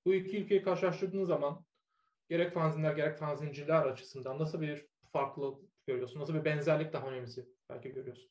Bu 0.04 0.14
iki 0.14 0.38
ülkeyi 0.38 0.62
karşılaştırdığın 0.62 1.24
zaman 1.24 1.64
gerek 2.28 2.52
fanzinler 2.54 2.96
gerek 2.96 3.18
fanzinciler 3.18 3.86
açısından 3.86 4.38
nasıl 4.38 4.60
bir 4.60 4.86
farklılık 5.12 5.58
görüyorsun? 5.86 6.20
Nasıl 6.20 6.34
bir 6.34 6.44
benzerlik 6.44 6.92
daha 6.92 7.08
önemlisi 7.08 7.48
belki 7.70 7.88
görüyorsun? 7.88 8.30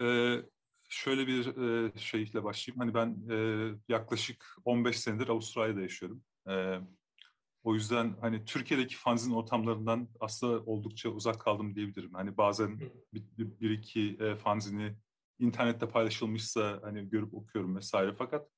Ee, 0.00 0.36
şöyle 0.90 1.26
bir 1.26 1.46
e, 1.46 1.98
şeyle 1.98 2.44
başlayayım. 2.44 2.80
Hani 2.80 2.94
ben 2.94 3.34
e, 3.34 3.68
yaklaşık 3.88 4.56
15 4.64 5.00
senedir 5.00 5.28
Avustralya'da 5.28 5.80
yaşıyorum. 5.80 6.22
E, 6.48 6.80
o 7.62 7.74
yüzden 7.74 8.16
hani 8.20 8.44
Türkiye'deki 8.44 8.96
fanzin 8.96 9.32
ortamlarından 9.32 10.08
aslında 10.20 10.64
oldukça 10.64 11.08
uzak 11.08 11.40
kaldım 11.40 11.74
diyebilirim. 11.74 12.14
Hani 12.14 12.36
bazen 12.36 12.80
bir, 13.14 13.22
bir 13.60 13.70
iki 13.70 14.16
e, 14.20 14.36
fanzini 14.36 14.96
internette 15.38 15.88
paylaşılmışsa 15.88 16.80
hani 16.82 17.08
görüp 17.08 17.34
okuyorum 17.34 17.76
vesaire 17.76 18.14
fakat 18.18 18.48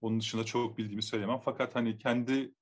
onun 0.00 0.20
dışında 0.20 0.44
çok 0.44 0.78
bildiğimi 0.78 1.02
söyleyemem. 1.02 1.40
Fakat 1.44 1.74
hani 1.74 1.98
kendi 1.98 2.54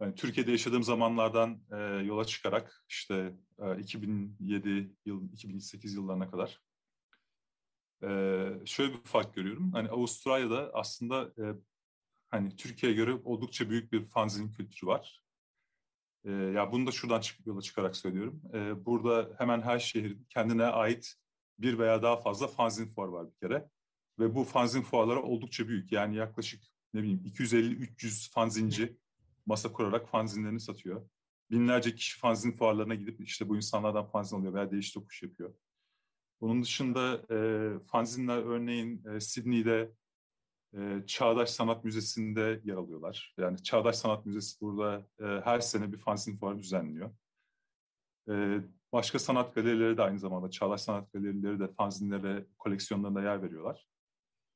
yani 0.00 0.14
Türkiye'de 0.14 0.50
yaşadığım 0.50 0.82
zamanlardan 0.82 1.62
e, 1.72 1.76
yola 2.04 2.24
çıkarak 2.24 2.84
işte 2.88 3.34
e, 3.58 3.78
2007 3.80 4.96
yıl 5.04 5.32
2008 5.32 5.94
yıllarına 5.94 6.30
kadar 6.30 6.60
e, 8.02 8.66
şöyle 8.66 8.92
bir 8.92 9.04
fark 9.04 9.34
görüyorum. 9.34 9.72
Hani 9.72 9.88
Avustralya'da 9.88 10.70
aslında 10.74 11.22
e, 11.22 11.44
hani 12.30 12.56
Türkiye'ye 12.56 12.96
göre 12.96 13.12
oldukça 13.24 13.70
büyük 13.70 13.92
bir 13.92 14.04
fanzin 14.04 14.52
kültürü 14.52 14.86
var. 14.86 15.22
E, 16.24 16.30
ya 16.32 16.72
bunu 16.72 16.86
da 16.86 16.90
şuradan 16.90 17.20
çık, 17.20 17.46
yola 17.46 17.62
çıkarak 17.62 17.96
söylüyorum. 17.96 18.42
E, 18.54 18.84
burada 18.86 19.30
hemen 19.38 19.60
her 19.60 19.78
şehrin 19.78 20.26
kendine 20.28 20.64
ait 20.64 21.14
bir 21.58 21.78
veya 21.78 22.02
daha 22.02 22.16
fazla 22.16 22.46
fanzin 22.46 22.86
fuar 22.86 23.08
var 23.08 23.26
bir 23.30 23.36
kere. 23.48 23.68
Ve 24.18 24.34
bu 24.34 24.44
fanzin 24.44 24.82
fuarları 24.82 25.22
oldukça 25.22 25.68
büyük. 25.68 25.92
Yani 25.92 26.16
yaklaşık 26.16 26.62
ne 26.94 27.02
bileyim 27.02 27.22
250-300 27.24 28.30
fanzinci 28.32 28.96
masa 29.46 29.72
kurarak 29.72 30.08
fanzinlerini 30.08 30.60
satıyor. 30.60 31.08
Binlerce 31.50 31.94
kişi 31.94 32.18
fanzin 32.18 32.52
fuarlarına 32.52 32.94
gidip 32.94 33.20
işte 33.20 33.48
bu 33.48 33.56
insanlardan 33.56 34.06
fanzin 34.06 34.36
alıyor 34.36 34.54
veya 34.54 34.70
değiş 34.70 34.92
tokuş 34.92 35.22
yapıyor. 35.22 35.54
Bunun 36.42 36.62
dışında 36.62 37.22
e, 37.30 37.38
fanzinler 37.86 38.38
örneğin 38.38 39.04
e, 39.04 39.20
Sydney'de 39.20 39.92
e, 40.76 41.02
Çağdaş 41.06 41.50
Sanat 41.50 41.84
Müzesi'nde 41.84 42.60
yer 42.64 42.74
alıyorlar. 42.74 43.34
Yani 43.38 43.62
Çağdaş 43.62 43.96
Sanat 43.96 44.26
Müzesi 44.26 44.60
burada 44.60 45.06
e, 45.20 45.24
her 45.24 45.60
sene 45.60 45.92
bir 45.92 45.98
fanzin 45.98 46.36
fuarı 46.36 46.58
düzenliyor. 46.58 47.10
E, 48.28 48.60
başka 48.92 49.18
sanat 49.18 49.54
galerileri 49.54 49.96
de 49.96 50.02
aynı 50.02 50.18
zamanda 50.18 50.50
Çağdaş 50.50 50.80
Sanat 50.80 51.12
Galerileri 51.12 51.60
de 51.60 51.68
fanzinlere, 51.68 52.46
koleksiyonlarına 52.58 53.22
yer 53.22 53.42
veriyorlar. 53.42 53.86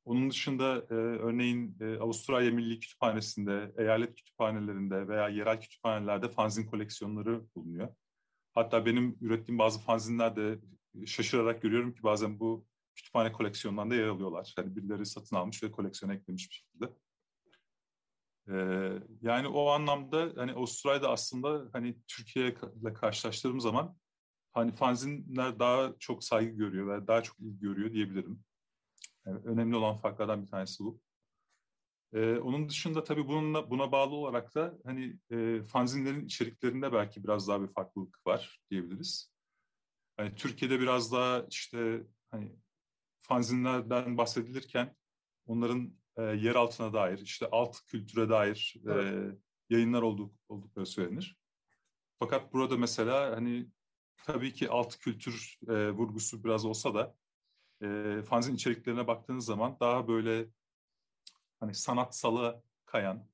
Onun 0.05 0.29
dışında 0.29 0.75
e, 0.89 0.93
örneğin 0.93 1.77
e, 1.81 1.97
Avustralya 1.97 2.51
Milli 2.51 2.79
Kütüphanesi'nde, 2.79 3.73
eyalet 3.77 4.15
kütüphanelerinde 4.15 5.07
veya 5.07 5.29
yerel 5.29 5.61
kütüphanelerde 5.61 6.29
fanzin 6.29 6.65
koleksiyonları 6.65 7.41
bulunuyor. 7.55 7.95
Hatta 8.53 8.85
benim 8.85 9.17
ürettiğim 9.21 9.59
bazı 9.59 9.79
fanzinler 9.79 10.35
de 10.35 10.59
şaşırarak 11.05 11.61
görüyorum 11.61 11.93
ki 11.93 12.03
bazen 12.03 12.39
bu 12.39 12.65
kütüphane 12.95 13.31
koleksiyonlarında 13.31 13.95
yer 13.95 14.07
alıyorlar. 14.07 14.53
Yani 14.57 14.75
birileri 14.75 15.05
satın 15.05 15.35
almış 15.35 15.63
ve 15.63 15.71
koleksiyona 15.71 16.13
eklemiş 16.13 16.49
bir 16.49 16.55
şekilde. 16.55 16.93
Ee, 18.49 18.99
yani 19.21 19.47
o 19.47 19.69
anlamda 19.69 20.33
hani 20.35 20.51
Avustralya'da 20.51 21.11
aslında 21.11 21.69
hani 21.73 21.97
Türkiye 22.07 22.55
ile 22.81 22.93
karşılaştırdığım 22.93 23.59
zaman 23.59 23.97
hani 24.53 24.71
fanzinler 24.71 25.59
daha 25.59 25.93
çok 25.99 26.23
saygı 26.23 26.51
görüyor 26.51 26.87
ve 26.87 27.07
daha 27.07 27.23
çok 27.23 27.39
ilgi 27.39 27.59
görüyor 27.59 27.93
diyebilirim. 27.93 28.43
Yani 29.25 29.39
önemli 29.45 29.75
olan 29.75 29.95
farklardan 29.95 30.41
bir 30.41 30.47
tanesi 30.47 30.83
bu. 30.83 31.01
Ee, 32.13 32.37
onun 32.37 32.69
dışında 32.69 33.03
tabii 33.03 33.27
bununla, 33.27 33.69
buna 33.69 33.91
bağlı 33.91 34.15
olarak 34.15 34.55
da 34.55 34.77
hani 34.85 35.19
e, 35.31 35.63
fanzinlerin 35.63 36.25
içeriklerinde 36.25 36.93
belki 36.93 37.23
biraz 37.23 37.47
daha 37.47 37.61
bir 37.61 37.67
farklılık 37.67 38.27
var 38.27 38.61
diyebiliriz. 38.71 39.36
Hani 40.17 40.35
Türkiye'de 40.35 40.79
biraz 40.79 41.11
daha 41.11 41.45
işte 41.49 42.03
hani 42.31 42.55
fanzinlerden 43.21 44.17
bahsedilirken 44.17 44.95
onların 45.45 45.93
e, 46.17 46.23
yer 46.23 46.55
altına 46.55 46.93
dair, 46.93 47.19
işte 47.19 47.47
alt 47.51 47.85
kültüre 47.85 48.29
dair 48.29 48.75
e, 48.89 49.23
yayınlar 49.69 50.01
olduk, 50.01 50.35
oldukları 50.49 50.85
söylenir. 50.85 51.37
Fakat 52.19 52.53
burada 52.53 52.77
mesela 52.77 53.35
hani 53.35 53.67
tabii 54.17 54.53
ki 54.53 54.69
alt 54.69 54.97
kültür 54.97 55.59
e, 55.69 55.91
vurgusu 55.91 56.43
biraz 56.43 56.65
olsa 56.65 56.95
da 56.95 57.15
e, 57.81 58.21
fanzin 58.21 58.55
içeriklerine 58.55 59.07
baktığınız 59.07 59.45
zaman 59.45 59.77
daha 59.79 60.07
böyle 60.07 60.49
hani 61.59 61.73
sanatsala 61.73 62.63
kayan 62.85 63.27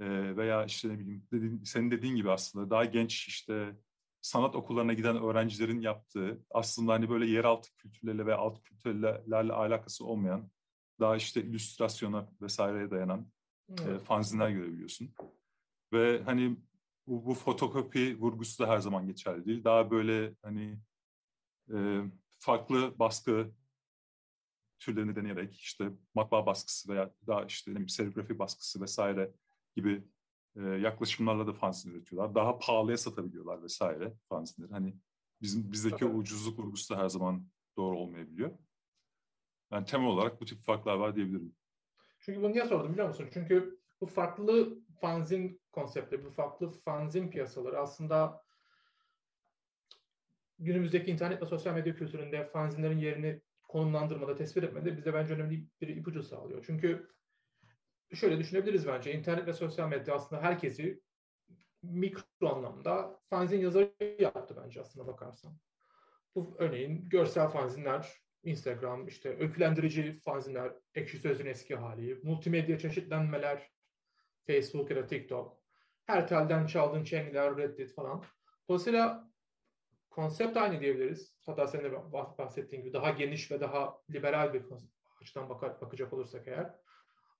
e, 0.00 0.36
veya 0.36 0.64
işte 0.64 0.88
ne 0.88 0.98
bileyim 0.98 1.26
dediğin, 1.32 1.64
senin 1.64 1.90
dediğin 1.90 2.16
gibi 2.16 2.30
aslında 2.30 2.70
daha 2.70 2.84
genç 2.84 3.28
işte 3.28 3.76
sanat 4.22 4.56
okullarına 4.56 4.92
giden 4.92 5.16
öğrencilerin 5.22 5.80
yaptığı 5.80 6.44
aslında 6.50 6.92
hani 6.92 7.10
böyle 7.10 7.26
yeraltı 7.26 7.74
kültürlerle 7.76 8.26
ve 8.26 8.34
alt 8.34 8.62
kültürlerle 8.62 9.52
alakası 9.52 10.06
olmayan 10.06 10.50
daha 11.00 11.16
işte 11.16 11.42
illüstrasyona 11.42 12.28
vesaireye 12.40 12.90
dayanan 12.90 13.26
evet. 13.68 14.02
e, 14.02 14.04
fanzinler 14.04 14.50
görebiliyorsun. 14.50 15.14
Ve 15.92 16.22
hani 16.24 16.56
bu, 17.06 17.26
bu 17.26 17.34
fotokopi 17.34 18.20
vurgusu 18.20 18.64
da 18.64 18.68
her 18.68 18.78
zaman 18.78 19.06
geçerli 19.06 19.46
değil. 19.46 19.64
Daha 19.64 19.90
böyle 19.90 20.34
hani 20.42 20.78
e, 21.74 22.02
farklı 22.38 22.98
baskı 22.98 23.50
türlerini 24.78 25.16
deneyerek 25.16 25.56
işte 25.56 25.90
matbaa 26.14 26.46
baskısı 26.46 26.92
veya 26.92 27.10
daha 27.26 27.44
işte 27.44 27.74
ne 27.74 27.88
serigrafi 27.88 28.38
baskısı 28.38 28.80
vesaire 28.80 29.30
gibi 29.76 30.04
e, 30.56 30.62
yaklaşımlarla 30.62 31.46
da 31.46 31.52
fanzin 31.52 31.90
üretiyorlar. 31.90 32.34
Daha 32.34 32.58
pahalıya 32.58 32.98
satabiliyorlar 32.98 33.62
vesaire 33.62 34.14
fanzinleri. 34.28 34.72
Hani 34.72 34.96
bizim 35.42 35.72
bizdeki 35.72 36.04
o 36.04 36.08
ucuzluk 36.08 36.58
vurgusu 36.58 36.94
da 36.94 36.98
her 36.98 37.08
zaman 37.08 37.46
doğru 37.76 37.98
olmayabiliyor. 37.98 38.50
Yani 39.70 39.86
temel 39.86 40.06
olarak 40.06 40.40
bu 40.40 40.44
tip 40.44 40.62
farklar 40.62 40.94
var 40.94 41.16
diyebilirim. 41.16 41.54
Çünkü 42.20 42.42
bunu 42.42 42.52
niye 42.52 42.64
sordum 42.64 42.92
biliyor 42.92 43.08
musun? 43.08 43.28
Çünkü 43.32 43.80
bu 44.00 44.06
farklı 44.06 44.78
fanzin 45.00 45.60
konseptleri, 45.72 46.24
bu 46.24 46.30
farklı 46.30 46.70
fanzin 46.70 47.30
piyasaları 47.30 47.80
aslında 47.80 48.42
günümüzdeki 50.58 51.10
internet 51.10 51.42
ve 51.42 51.46
sosyal 51.46 51.74
medya 51.74 51.94
kültüründe 51.94 52.44
fanzinlerin 52.44 52.98
yerini 52.98 53.40
konumlandırmada, 53.68 54.34
tespit 54.34 54.64
etmede 54.64 54.96
bize 54.96 55.14
bence 55.14 55.34
önemli 55.34 55.66
bir 55.80 55.88
ipucu 55.88 56.22
sağlıyor. 56.22 56.64
Çünkü 56.66 57.10
şöyle 58.14 58.38
düşünebiliriz 58.38 58.86
bence. 58.86 59.12
İnternet 59.12 59.46
ve 59.46 59.52
sosyal 59.52 59.88
medya 59.88 60.14
aslında 60.14 60.42
herkesi 60.42 61.00
mikro 61.82 62.48
anlamda 62.48 63.20
fanzin 63.30 63.60
yazarı 63.60 64.16
yaptı 64.18 64.56
bence 64.64 64.80
aslında 64.80 65.06
bakarsan. 65.06 65.56
Bu 66.34 66.56
örneğin 66.58 67.08
görsel 67.08 67.48
fanzinler, 67.48 68.20
Instagram, 68.42 69.08
işte 69.08 69.38
öykülendirici 69.38 70.20
fanzinler, 70.24 70.72
ekşi 70.94 71.18
sözün 71.18 71.46
eski 71.46 71.76
hali, 71.76 72.20
multimedya 72.22 72.78
çeşitlenmeler, 72.78 73.70
Facebook 74.46 74.90
ya 74.90 74.96
da 74.96 75.06
TikTok, 75.06 75.60
her 76.06 76.28
telden 76.28 76.66
çaldığın 76.66 77.04
çengler, 77.04 77.56
Reddit 77.56 77.94
falan. 77.94 78.24
Dolayısıyla 78.68 79.30
konsept 80.10 80.56
aynı 80.56 80.80
diyebiliriz. 80.80 81.36
Hatta 81.46 81.66
senin 81.66 81.84
de 81.84 81.92
bahsettiğin 82.38 82.82
gibi 82.82 82.92
daha 82.92 83.10
geniş 83.10 83.50
ve 83.50 83.60
daha 83.60 83.98
liberal 84.10 84.54
bir 84.54 84.64
açıdan 85.20 85.48
bakar, 85.48 85.80
bakacak 85.80 86.12
olursak 86.12 86.48
eğer 86.48 86.74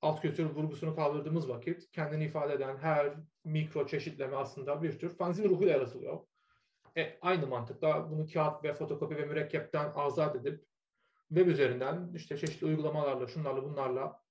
alt 0.03 0.23
kültür 0.23 0.45
vurgusunu 0.45 0.97
kaldırdığımız 0.97 1.49
vakit 1.49 1.91
kendini 1.93 2.25
ifade 2.25 2.53
eden 2.53 2.77
her 2.77 3.15
mikro 3.45 3.87
çeşitleme 3.87 4.37
aslında 4.37 4.83
bir 4.83 4.99
tür 4.99 5.17
fanzin 5.17 5.49
ruhuyla 5.49 5.73
yaratılıyor. 5.73 6.21
E, 6.97 7.19
aynı 7.21 7.47
mantıkla 7.47 8.11
bunu 8.11 8.27
kağıt 8.27 8.65
ve 8.65 8.75
fotokopi 8.75 9.17
ve 9.17 9.25
mürekkepten 9.25 9.93
azat 9.95 10.37
edip 10.37 10.65
web 11.29 11.47
üzerinden 11.47 12.13
işte 12.15 12.39
çeşitli 12.39 12.67
uygulamalarla, 12.67 13.27
şunlarla 13.27 13.63
bunlarla 13.63 14.23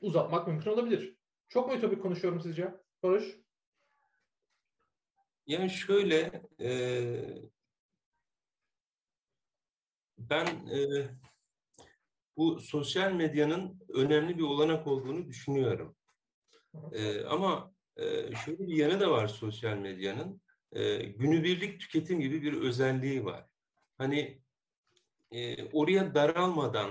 uzatmak 0.00 0.48
mümkün 0.48 0.70
olabilir. 0.70 1.16
Çok 1.48 1.68
mu 1.68 1.74
ütopik 1.74 2.02
konuşuyorum 2.02 2.40
sizce? 2.40 2.74
Barış? 3.02 3.36
Yani 5.46 5.70
şöyle 5.70 6.42
e, 6.60 6.70
ben 10.18 10.46
e, 10.46 10.78
bu 12.38 12.60
sosyal 12.60 13.12
medyanın 13.12 13.80
önemli 13.88 14.38
bir 14.38 14.42
olanak 14.42 14.86
olduğunu 14.86 15.26
düşünüyorum. 15.26 15.96
E, 16.92 17.24
ama 17.24 17.72
e, 17.96 18.04
şöyle 18.44 18.68
bir 18.68 18.76
yanı 18.76 19.00
da 19.00 19.10
var 19.10 19.28
sosyal 19.28 19.76
medyanın. 19.76 20.40
E, 20.72 20.96
günübirlik 20.96 21.80
tüketim 21.80 22.20
gibi 22.20 22.42
bir 22.42 22.52
özelliği 22.52 23.24
var. 23.24 23.46
Hani 23.98 24.42
e, 25.32 25.64
oraya 25.72 26.14
daralmadan 26.14 26.90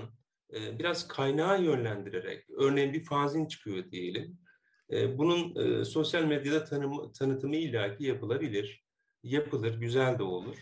e, 0.54 0.78
biraz 0.78 1.08
kaynağı 1.08 1.62
yönlendirerek, 1.62 2.50
örneğin 2.50 2.92
bir 2.92 3.04
fanzin 3.04 3.46
çıkıyor 3.46 3.90
diyelim. 3.90 4.38
E, 4.90 5.18
bunun 5.18 5.56
e, 5.80 5.84
sosyal 5.84 6.24
medyada 6.24 6.64
tanım, 6.64 7.12
tanıtımı 7.12 7.56
illaki 7.56 8.04
yapılabilir. 8.04 8.84
Yapılır, 9.22 9.80
güzel 9.80 10.18
de 10.18 10.22
olur 10.22 10.56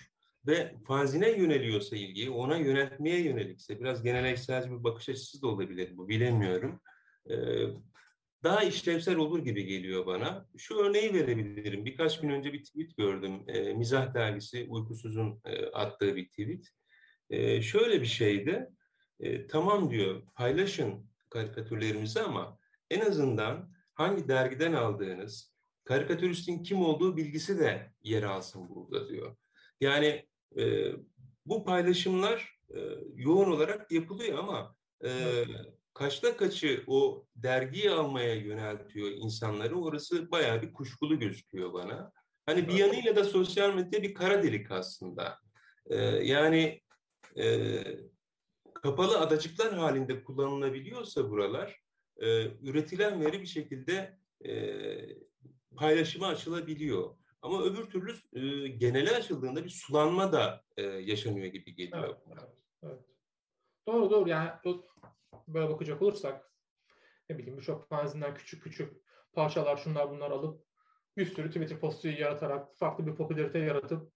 ve 0.47 0.75
fanzine 0.87 1.31
yöneliyorsa 1.31 1.97
ilgi, 1.97 2.31
ona 2.31 2.57
yöneltmeye 2.57 3.21
yönelikse, 3.21 3.81
biraz 3.81 4.03
gelenekselci 4.03 4.71
bir 4.71 4.85
bakış 4.85 5.09
açısı 5.09 5.43
da 5.43 5.47
olabilir 5.47 5.97
bu, 5.97 6.09
bilemiyorum. 6.09 6.81
Ee, 7.31 7.35
daha 8.45 8.63
işlevsel 8.63 9.17
olur 9.17 9.39
gibi 9.45 9.67
geliyor 9.67 10.07
bana. 10.07 10.49
Şu 10.57 10.77
örneği 10.77 11.15
verebilirim. 11.15 11.85
Birkaç 11.85 12.21
gün 12.21 12.31
önce 12.31 12.53
bir 12.53 12.65
tweet 12.65 12.97
gördüm. 12.97 13.43
E, 13.47 13.73
Mizah 13.73 14.15
dergisi 14.15 14.67
Uykusuz'un 14.69 15.41
e, 15.45 15.67
attığı 15.67 16.17
bir 16.17 16.29
tweet. 16.29 16.69
E, 17.31 17.63
şöyle 17.63 18.01
bir 18.01 18.07
şeydi. 18.07 18.69
Tamam 19.49 19.91
diyor 19.91 20.23
paylaşın 20.35 21.11
karikatürlerimizi 21.31 22.21
ama 22.21 22.59
en 22.91 23.01
azından 23.01 23.73
hangi 23.95 24.29
dergiden 24.29 24.73
aldığınız, 24.73 25.55
karikatüristin 25.85 26.63
kim 26.63 26.83
olduğu 26.83 27.17
bilgisi 27.17 27.59
de 27.59 27.93
yer 28.03 28.23
alsın 28.23 28.69
burada 28.69 29.09
diyor. 29.09 29.37
Yani 29.81 30.27
e, 30.59 30.93
bu 31.47 31.65
paylaşımlar 31.65 32.59
e, 32.75 32.79
yoğun 33.15 33.51
olarak 33.51 33.93
yapılıyor 33.93 34.39
ama 34.39 34.77
e, 35.05 35.11
kaçta 35.95 36.37
kaçı 36.37 36.85
o 36.87 37.27
dergiyi 37.37 37.91
almaya 37.91 38.35
yöneltiyor 38.35 39.11
insanları 39.11 39.81
orası 39.81 40.31
bayağı 40.31 40.63
bir 40.63 40.73
kuşkulu 40.73 41.19
gözüküyor 41.19 41.73
bana. 41.73 42.13
Hani 42.47 42.69
bir 42.69 42.75
yanıyla 42.75 43.17
da 43.17 43.25
sosyal 43.25 43.75
medya 43.75 44.03
bir 44.03 44.15
kara 44.15 44.43
delik 44.43 44.71
aslında. 44.71 45.39
E, 45.87 45.97
yani 46.05 46.81
e, 47.39 47.83
kapalı 48.75 49.19
adacıklar 49.21 49.75
halinde 49.75 50.25
kullanılabiliyorsa 50.25 51.31
buralar 51.31 51.81
e, 52.17 52.47
üretilen 52.63 53.21
veri 53.21 53.41
bir 53.41 53.47
şekilde 53.47 54.19
e, 54.45 54.53
paylaşıma 55.77 56.27
açılabiliyor. 56.27 57.17
Ama 57.47 57.63
öbür 57.63 57.91
türlü 57.91 58.13
e, 58.33 58.69
genele 58.69 59.11
açıldığında 59.17 59.65
bir 59.65 59.71
sulanma 59.71 60.33
da 60.33 60.65
e, 60.77 60.83
yaşanıyor 60.83 61.47
gibi 61.47 61.75
geliyor. 61.75 62.05
Evet, 62.05 62.17
evet, 62.33 62.65
evet. 62.83 63.01
Doğru 63.87 64.11
doğru 64.11 64.29
yani 64.29 64.51
böyle 65.49 65.69
bakacak 65.69 66.03
olursak 66.03 66.53
ne 67.31 67.39
bileyim 67.39 67.59
birçok 67.59 67.89
fanzinden 67.89 68.35
küçük 68.35 68.63
küçük 68.63 69.03
parçalar 69.33 69.77
şunlar 69.77 70.11
bunlar 70.11 70.31
alıp 70.31 70.67
bir 71.17 71.27
sürü 71.27 71.49
Twitter 71.49 71.81
postu 71.81 72.09
yaratarak 72.09 72.77
farklı 72.77 73.07
bir 73.07 73.15
popülarite 73.15 73.59
yaratıp 73.59 74.13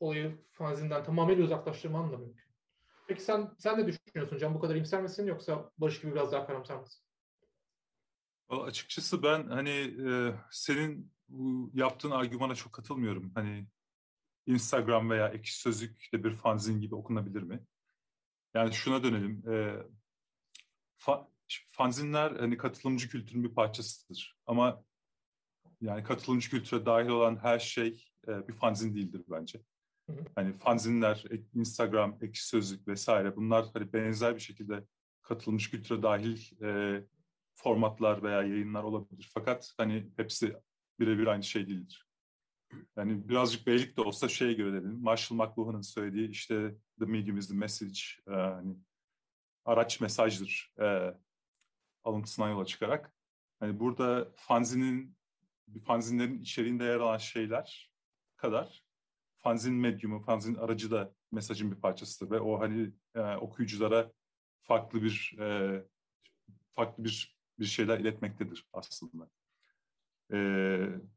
olayı 0.00 0.38
fanzinden 0.50 1.04
tamamıyla 1.04 1.44
uzaklaştırman 1.44 2.12
da 2.12 2.16
mümkün. 2.16 2.50
Peki 3.08 3.22
sen 3.22 3.50
sen 3.58 3.78
ne 3.78 3.86
düşünüyorsun 3.86 4.38
Can? 4.38 4.54
Bu 4.54 4.60
kadar 4.60 4.74
imser 4.74 5.02
misin 5.02 5.26
yoksa 5.26 5.72
Barış 5.78 6.00
gibi 6.00 6.12
biraz 6.12 6.32
daha 6.32 6.46
karamsar 6.46 6.76
mısın? 6.76 7.04
Açıkçası 8.48 9.22
ben 9.22 9.46
hani 9.46 9.70
e, 10.08 10.34
senin 10.50 11.12
bu 11.30 11.70
yaptığın 11.74 12.10
argümana 12.10 12.54
çok 12.54 12.72
katılmıyorum. 12.72 13.32
Hani 13.34 13.66
Instagram 14.46 15.10
veya 15.10 15.28
ekşi 15.28 15.60
sözlük 15.60 16.08
de 16.12 16.24
bir 16.24 16.32
fanzin 16.32 16.80
gibi 16.80 16.94
okunabilir 16.94 17.42
mi? 17.42 17.60
Yani 18.54 18.72
şuna 18.72 19.02
dönelim. 19.02 19.50
E, 19.50 19.76
fa, 20.96 21.28
fanzinler 21.70 22.32
hani 22.32 22.56
katılımcı 22.56 23.08
kültürün 23.08 23.44
bir 23.44 23.54
parçasıdır. 23.54 24.38
Ama 24.46 24.84
yani 25.80 26.04
katılımcı 26.04 26.50
kültüre 26.50 26.86
dahil 26.86 27.08
olan 27.08 27.36
her 27.36 27.58
şey 27.58 28.06
e, 28.28 28.48
bir 28.48 28.52
fanzin 28.52 28.94
değildir 28.94 29.22
bence. 29.30 29.62
Hani 30.34 30.58
fanzinler, 30.58 31.24
Instagram, 31.54 32.18
ekşi 32.20 32.46
sözlük 32.46 32.88
vesaire 32.88 33.36
bunlar 33.36 33.66
hani 33.74 33.92
benzer 33.92 34.34
bir 34.34 34.40
şekilde 34.40 34.84
katılımcı 35.22 35.70
kültüre 35.70 36.02
dahil 36.02 36.62
e, 36.62 37.02
formatlar 37.54 38.22
veya 38.22 38.42
yayınlar 38.42 38.82
olabilir. 38.82 39.30
Fakat 39.34 39.74
hani 39.76 40.10
hepsi 40.16 40.56
birebir 41.00 41.26
aynı 41.26 41.42
şey 41.42 41.68
değildir. 41.68 42.06
Yani 42.96 43.28
birazcık 43.28 43.66
beylik 43.66 43.96
de 43.96 44.00
olsa 44.00 44.28
şeye 44.28 44.52
göre 44.52 44.72
dedim. 44.72 45.02
Marshall 45.02 45.36
McLuhan'ın 45.38 45.80
söylediği 45.80 46.28
işte 46.28 46.74
the 46.98 47.04
medium 47.04 47.38
is 47.38 47.48
the 47.48 47.54
message. 47.54 48.00
E, 48.28 48.30
hani 48.30 48.76
araç 49.64 50.00
mesajdır 50.00 50.74
e, 50.80 51.14
alıntısından 52.04 52.48
yola 52.50 52.64
çıkarak. 52.64 53.14
Hani 53.60 53.80
burada 53.80 54.28
fanzinin 54.36 55.16
fanzinlerin 55.84 56.38
içeriğinde 56.38 56.84
yer 56.84 57.00
alan 57.00 57.18
şeyler 57.18 57.92
kadar 58.36 58.84
fanzin 59.36 59.74
medyumu, 59.74 60.20
fanzin 60.20 60.54
aracı 60.54 60.90
da 60.90 61.14
mesajın 61.32 61.70
bir 61.70 61.76
parçasıdır 61.76 62.30
ve 62.30 62.40
o 62.40 62.60
hani 62.60 62.92
e, 63.14 63.20
okuyuculara 63.20 64.12
farklı 64.62 65.02
bir 65.02 65.36
e, 65.40 65.84
farklı 66.74 67.04
bir 67.04 67.40
bir 67.58 67.64
şeyler 67.64 67.98
iletmektedir 67.98 68.68
aslında. 68.72 69.30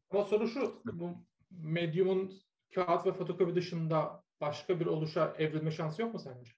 Ama 0.10 0.24
soru 0.24 0.48
şu, 0.48 0.82
bu 0.94 1.10
medyumun 1.52 2.34
kağıt 2.76 3.06
ve 3.06 3.14
fotokopi 3.14 3.56
dışında 3.56 4.24
başka 4.42 4.80
bir 4.80 4.86
oluşa 4.86 5.36
evrilme 5.38 5.72
şansı 5.72 6.02
yok 6.02 6.14
mu 6.14 6.20
sence? 6.20 6.52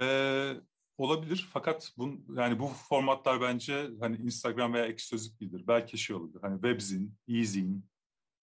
Ee, 0.00 0.52
olabilir 0.98 1.48
fakat 1.52 1.92
bu, 1.98 2.20
yani 2.36 2.58
bu 2.58 2.66
formatlar 2.66 3.40
bence 3.40 3.90
hani 4.00 4.16
Instagram 4.16 4.74
veya 4.74 4.86
ek 4.86 4.98
sözlük 4.98 5.40
değildir. 5.40 5.64
Belki 5.68 5.98
şey 5.98 6.16
olabilir. 6.16 6.40
Hani 6.42 6.54
webzin, 6.54 7.14
e-zin, 7.28 7.84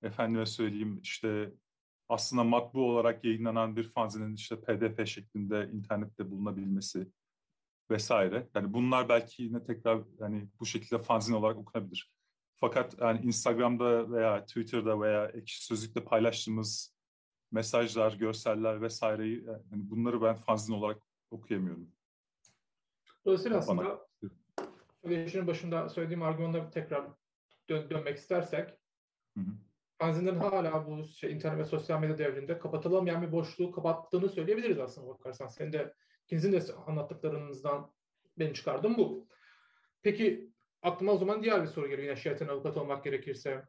efendime 0.01 0.45
söyleyeyim 0.45 0.99
işte 1.03 1.53
aslında 2.09 2.43
matbu 2.43 2.91
olarak 2.91 3.23
yayınlanan 3.23 3.75
bir 3.75 3.83
fanzinin 3.83 4.35
işte 4.35 4.61
pdf 4.61 5.07
şeklinde 5.07 5.69
internette 5.73 6.31
bulunabilmesi 6.31 7.07
vesaire. 7.91 8.47
Yani 8.55 8.73
bunlar 8.73 9.09
belki 9.09 9.43
yine 9.43 9.63
tekrar 9.63 10.01
yani 10.19 10.47
bu 10.59 10.65
şekilde 10.65 10.99
fanzin 11.01 11.33
olarak 11.33 11.57
okunabilir. 11.57 12.11
Fakat 12.55 12.95
yani 13.01 13.21
Instagram'da 13.25 14.11
veya 14.11 14.45
Twitter'da 14.45 15.01
veya 15.01 15.25
ekşi 15.25 15.65
sözlükte 15.65 16.03
paylaştığımız 16.03 16.97
mesajlar, 17.51 18.13
görseller 18.13 18.81
vesaireyi 18.81 19.43
yani 19.45 19.63
bunları 19.71 20.21
ben 20.21 20.35
fanzin 20.35 20.73
olarak 20.73 21.01
okuyamıyorum. 21.31 21.91
Dolayısıyla 23.25 23.57
aslında 23.57 24.07
söyleşinin 25.03 25.47
başında 25.47 25.89
söylediğim 25.89 26.21
argümanlara 26.21 26.69
tekrar 26.69 27.07
dön 27.69 27.89
dönmek 27.89 28.17
istersek 28.17 28.69
hı 29.33 29.39
hı. 29.39 29.51
fanzinlerin 29.97 30.39
hala 30.39 30.87
bu 30.87 31.03
şey, 31.07 31.31
internet 31.31 31.59
ve 31.59 31.65
sosyal 31.65 31.99
medya 31.99 32.17
devrinde 32.17 32.59
kapatılamayan 32.59 33.21
bir 33.21 33.31
boşluğu 33.31 33.71
kapattığını 33.71 34.29
söyleyebiliriz 34.29 34.79
aslında 34.79 35.07
bakarsan. 35.07 35.47
Senin 35.47 35.73
de 35.73 35.93
ikinizin 36.27 36.51
de 36.51 36.73
anlattıklarınızdan 36.87 37.91
ben 38.39 38.53
çıkardım 38.53 38.97
bu. 38.97 39.27
Peki 40.01 40.49
aklıma 40.81 41.11
o 41.11 41.17
zaman 41.17 41.43
diğer 41.43 41.61
bir 41.61 41.67
soru 41.67 41.87
geliyor. 41.87 42.07
Yine 42.07 42.15
şeytan 42.15 42.47
avukat 42.47 42.77
olmak 42.77 43.03
gerekirse. 43.03 43.65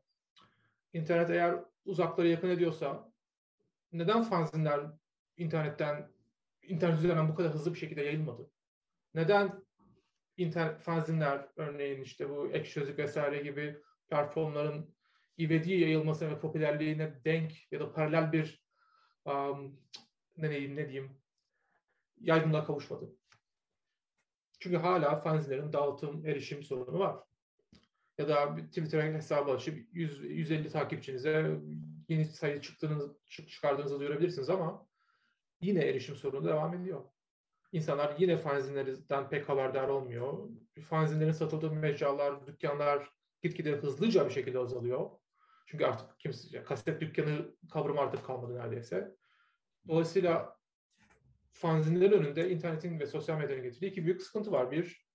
İnternet 0.93 1.31
eğer 1.31 1.57
uzakları 1.85 2.29
yakın 2.29 2.49
ediyorsa 2.49 3.13
neden 3.93 4.23
fanzinler 4.23 4.81
internetten 5.37 6.11
internet 6.63 6.99
üzerinden 6.99 7.29
bu 7.29 7.35
kadar 7.35 7.55
hızlı 7.55 7.75
bir 7.75 7.79
şekilde 7.79 8.03
yayılmadı? 8.03 8.51
Neden 9.15 9.65
internet 10.37 10.81
fanzinler 10.81 11.49
örneğin 11.57 12.03
işte 12.03 12.31
bu 12.31 12.49
ekşi 12.49 12.99
vesaire 12.99 13.43
gibi 13.43 13.83
platformların 14.09 14.95
ivedi 15.39 15.73
yayılması 15.73 16.31
ve 16.31 16.39
popülerliğine 16.39 17.25
denk 17.25 17.73
ya 17.73 17.81
da 17.81 17.93
paralel 17.93 18.33
bir 18.33 18.65
um, 19.25 19.81
ne 20.37 20.51
diyeyim 20.51 20.77
ne 20.77 20.89
diyeyim 20.89 21.18
yaygınlığa 22.21 22.65
kavuşmadı. 22.65 23.17
Çünkü 24.61 24.77
hala 24.77 25.21
fanzinlerin 25.21 25.73
dağıtım, 25.73 26.27
erişim 26.27 26.63
sorunu 26.63 26.99
var. 26.99 27.17
Ya 28.19 28.29
da 28.29 28.57
Twitter 28.57 29.13
hesabı 29.15 29.53
açıp 29.53 29.89
100, 29.93 30.25
150 30.25 30.71
takipçinize 30.71 31.61
yeni 32.09 32.25
sayı 32.25 32.61
çıktığınız, 32.61 33.11
çıkardığınızı 33.27 34.01
duyurabilirsiniz 34.01 34.51
ama 34.51 34.87
yine 35.61 35.85
erişim 35.85 36.17
sorunu 36.17 36.49
devam 36.49 36.75
ediyor. 36.75 37.05
İnsanlar 37.73 38.17
yine 38.19 38.37
fanzinlerden 38.37 39.29
pek 39.29 39.49
haberdar 39.49 39.89
olmuyor. 39.89 40.49
Fanzinlerin 40.89 41.33
satıldığı 41.33 41.71
mecralar, 41.71 42.47
dükkanlar 42.47 43.11
gitgide 43.43 43.73
hızlıca 43.73 44.27
bir 44.27 44.31
şekilde 44.31 44.59
azalıyor. 44.59 45.11
Çünkü 45.67 45.85
artık 45.85 46.19
kimse, 46.21 46.63
kaset 46.63 47.01
dükkanı 47.01 47.55
kavramı 47.73 48.01
artık 48.01 48.25
kalmadı 48.25 48.55
neredeyse. 48.55 49.15
Dolayısıyla 49.89 50.58
fanzinlerin 51.59 52.13
önünde 52.13 52.51
internetin 52.51 53.01
ve 53.01 53.07
sosyal 53.07 53.39
medyanın 53.39 53.63
getirdiği 53.63 53.87
iki 53.87 54.05
büyük 54.05 54.23
sıkıntı 54.23 54.53
var. 54.53 54.71
Bir, 54.71 55.09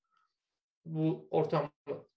bu 0.86 1.28
ortam, 1.32 1.72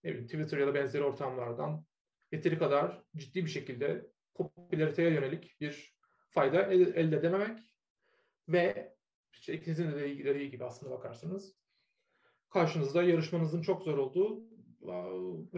ne 0.05 0.11
bileyim, 0.11 0.27
Twitter 0.27 0.59
ya 0.59 0.67
da 0.67 0.75
benzeri 0.75 1.03
ortamlardan 1.03 1.85
yeteri 2.33 2.59
kadar 2.59 3.03
ciddi 3.17 3.45
bir 3.45 3.51
şekilde 3.51 4.11
popülariteye 4.35 5.11
yönelik 5.11 5.61
bir 5.61 5.97
fayda 6.31 6.63
elde 6.63 7.17
edememek 7.17 7.59
ve 8.49 8.95
işte 9.33 9.55
ikinizin 9.55 9.93
de 9.93 10.25
dediği 10.25 10.51
gibi 10.51 10.65
aslında 10.65 10.93
bakarsınız 10.93 11.57
karşınızda 12.51 13.03
yarışmanızın 13.03 13.63
çok 13.63 13.83
zor 13.83 13.99
olduğu 13.99 14.43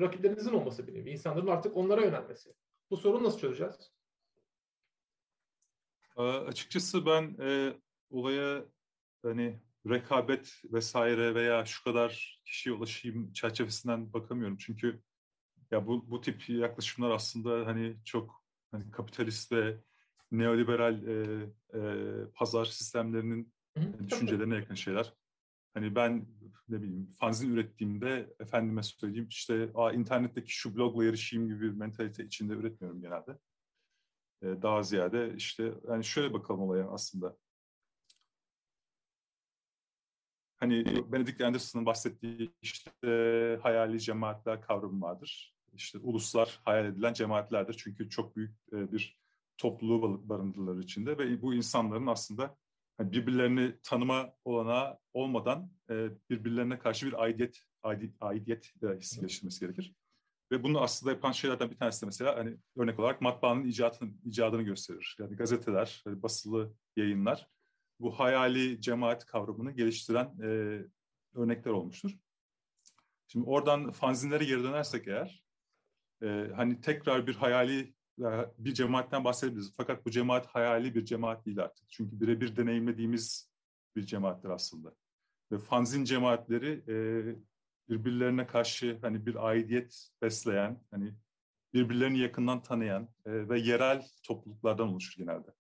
rakiplerinizin 0.00 0.52
olması 0.52 0.87
bir 0.87 0.94
nevi. 0.94 1.11
İnsanların 1.11 1.46
artık 1.46 1.76
onlara 1.76 2.00
yönelmesi. 2.00 2.54
Bu 2.90 2.96
sorunu 2.96 3.24
nasıl 3.24 3.38
çözeceğiz? 3.38 3.92
Açıkçası 6.16 7.07
ben 7.07 7.37
e, 7.40 7.72
olaya 8.11 8.64
hani 9.23 9.61
rekabet 9.90 10.62
vesaire 10.73 11.35
veya 11.35 11.64
şu 11.64 11.85
kadar 11.85 12.40
kişiye 12.44 12.75
ulaşayım 12.77 13.33
çerçevesinden 13.33 14.12
bakamıyorum. 14.12 14.57
Çünkü 14.57 15.03
ya 15.71 15.87
bu, 15.87 16.11
bu 16.11 16.21
tip 16.21 16.49
yaklaşımlar 16.49 17.11
aslında 17.11 17.66
hani 17.66 17.97
çok 18.05 18.44
hani 18.71 18.90
kapitalist 18.90 19.53
ve 19.53 19.81
neoliberal 20.33 21.07
e, 21.09 21.47
e, 21.75 21.81
pazar 22.35 22.64
sistemlerinin 22.64 23.55
Hı, 23.77 24.09
düşüncelerine 24.09 24.55
yakın 24.57 24.75
şeyler. 24.75 25.14
Hani 25.75 25.94
ben 25.94 26.29
ne 26.68 26.83
bileyim 26.83 27.14
fanzin 27.21 27.53
ürettiğimde 27.55 28.35
efendime 28.40 28.83
söyleyeyim 28.83 29.29
işte 29.31 29.71
Aa, 29.75 29.92
internetteki 29.92 30.53
şu 30.53 30.77
blogla 30.77 31.05
yarışayım 31.05 31.49
gibi 31.49 31.61
bir 31.61 31.71
mentalite 31.71 32.25
içinde 32.25 32.53
üretmiyorum 32.55 33.01
genelde. 33.03 33.38
Ee, 34.42 34.62
daha 34.62 34.83
ziyade 34.83 35.35
işte 35.37 35.73
yani 35.88 36.05
şöyle 36.05 36.33
bakalım 36.35 36.61
olaya 36.62 36.88
aslında. 36.90 37.37
Hani 40.61 40.85
Benedict 41.12 41.40
Anderson'ın 41.40 41.87
bahsettiği 41.87 42.55
işte 42.62 42.90
hayali 43.62 44.01
cemaatler 44.01 44.62
kavramı 44.62 45.01
vardır. 45.01 45.55
İşte 45.75 45.99
uluslar 45.99 46.61
hayal 46.64 46.87
edilen 46.87 47.12
cemaatlerdir. 47.12 47.75
Çünkü 47.75 48.11
çok 48.11 48.37
büyük 48.37 48.73
bir 48.73 49.18
topluluğu 49.59 50.29
barındırırlar 50.29 50.83
içinde 50.83 51.18
ve 51.18 51.42
bu 51.42 51.55
insanların 51.55 52.07
aslında 52.07 52.57
hani 52.97 53.12
birbirlerini 53.12 53.75
tanıma 53.83 54.33
olanağı 54.44 54.99
olmadan 55.12 55.71
birbirlerine 56.31 56.79
karşı 56.79 57.07
bir 57.07 57.23
aidiyet 57.23 57.59
aidiyet, 57.83 58.14
aidiyet 58.21 58.73
hissi 59.01 59.21
geliştirmesi 59.21 59.61
gerekir. 59.61 59.94
Ve 60.53 60.62
bunu 60.62 60.81
aslında 60.81 61.12
yapan 61.12 61.33
şeylerden 61.33 61.71
bir 61.71 61.77
tanesi 61.77 62.03
de 62.03 62.07
mesela 62.07 62.37
hani 62.37 62.57
örnek 62.77 62.99
olarak 62.99 63.21
matbaanın 63.21 63.64
icadını, 63.64 64.11
icadını 64.25 64.62
gösterir. 64.62 65.16
Yani 65.21 65.37
gazeteler, 65.37 66.05
basılı 66.07 66.75
yayınlar 66.97 67.49
bu 68.00 68.18
hayali 68.18 68.80
cemaat 68.80 69.26
kavramını 69.26 69.72
geliştiren 69.72 70.34
e, 70.42 70.48
örnekler 71.34 71.70
olmuştur. 71.70 72.11
Şimdi 73.26 73.46
oradan 73.46 73.92
fanzinlere 73.92 74.44
geri 74.44 74.62
dönersek 74.62 75.08
eğer, 75.08 75.44
e, 76.22 76.26
hani 76.56 76.80
tekrar 76.80 77.26
bir 77.26 77.34
hayali 77.34 77.94
bir 78.58 78.74
cemaatten 78.74 79.24
bahsedebiliriz. 79.24 79.74
Fakat 79.76 80.06
bu 80.06 80.11
cemaat 80.11 80.46
hayali 80.46 80.94
bir 80.94 81.04
cemaat 81.04 81.46
değil 81.46 81.61
artık. 81.61 81.90
Çünkü 81.90 82.20
birebir 82.20 82.56
deneyimlediğimiz 82.56 83.50
bir 83.96 84.06
cemaattir 84.06 84.48
aslında. 84.48 84.94
ve 85.52 85.58
fanzin 85.58 86.04
cemaatleri 86.04 86.84
e, 86.88 86.96
birbirlerine 87.88 88.46
karşı 88.46 88.98
hani 89.02 89.26
bir 89.26 89.48
aidiyet 89.48 90.08
besleyen, 90.22 90.82
hani 90.90 91.14
birbirlerini 91.74 92.18
yakından 92.18 92.62
tanıyan 92.62 93.02
e, 93.26 93.48
ve 93.48 93.61
yerel 93.61 94.06
topluluklardan 94.22 94.88
oluşur 94.88 95.24
genelde. 95.24 95.58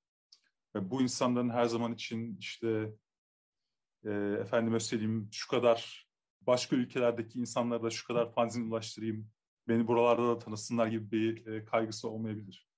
Ve 0.78 0.90
bu 0.90 1.02
insanların 1.02 1.50
her 1.50 1.64
zaman 1.64 1.92
için 1.92 2.36
işte 2.40 2.92
e, 4.04 4.10
efendime 4.40 4.80
söyleyeyim 4.80 5.28
şu 5.32 5.48
kadar 5.48 6.08
başka 6.40 6.76
ülkelerdeki 6.76 7.38
insanlara 7.38 7.82
da 7.82 7.90
şu 7.90 8.06
kadar 8.06 8.32
fanzin 8.32 8.70
ulaştırayım, 8.70 9.30
beni 9.68 9.86
buralarda 9.86 10.28
da 10.28 10.38
tanısınlar 10.38 10.86
gibi 10.86 11.10
bir 11.10 11.46
e, 11.46 11.64
kaygısı 11.64 12.08
olmayabilir. 12.08 12.68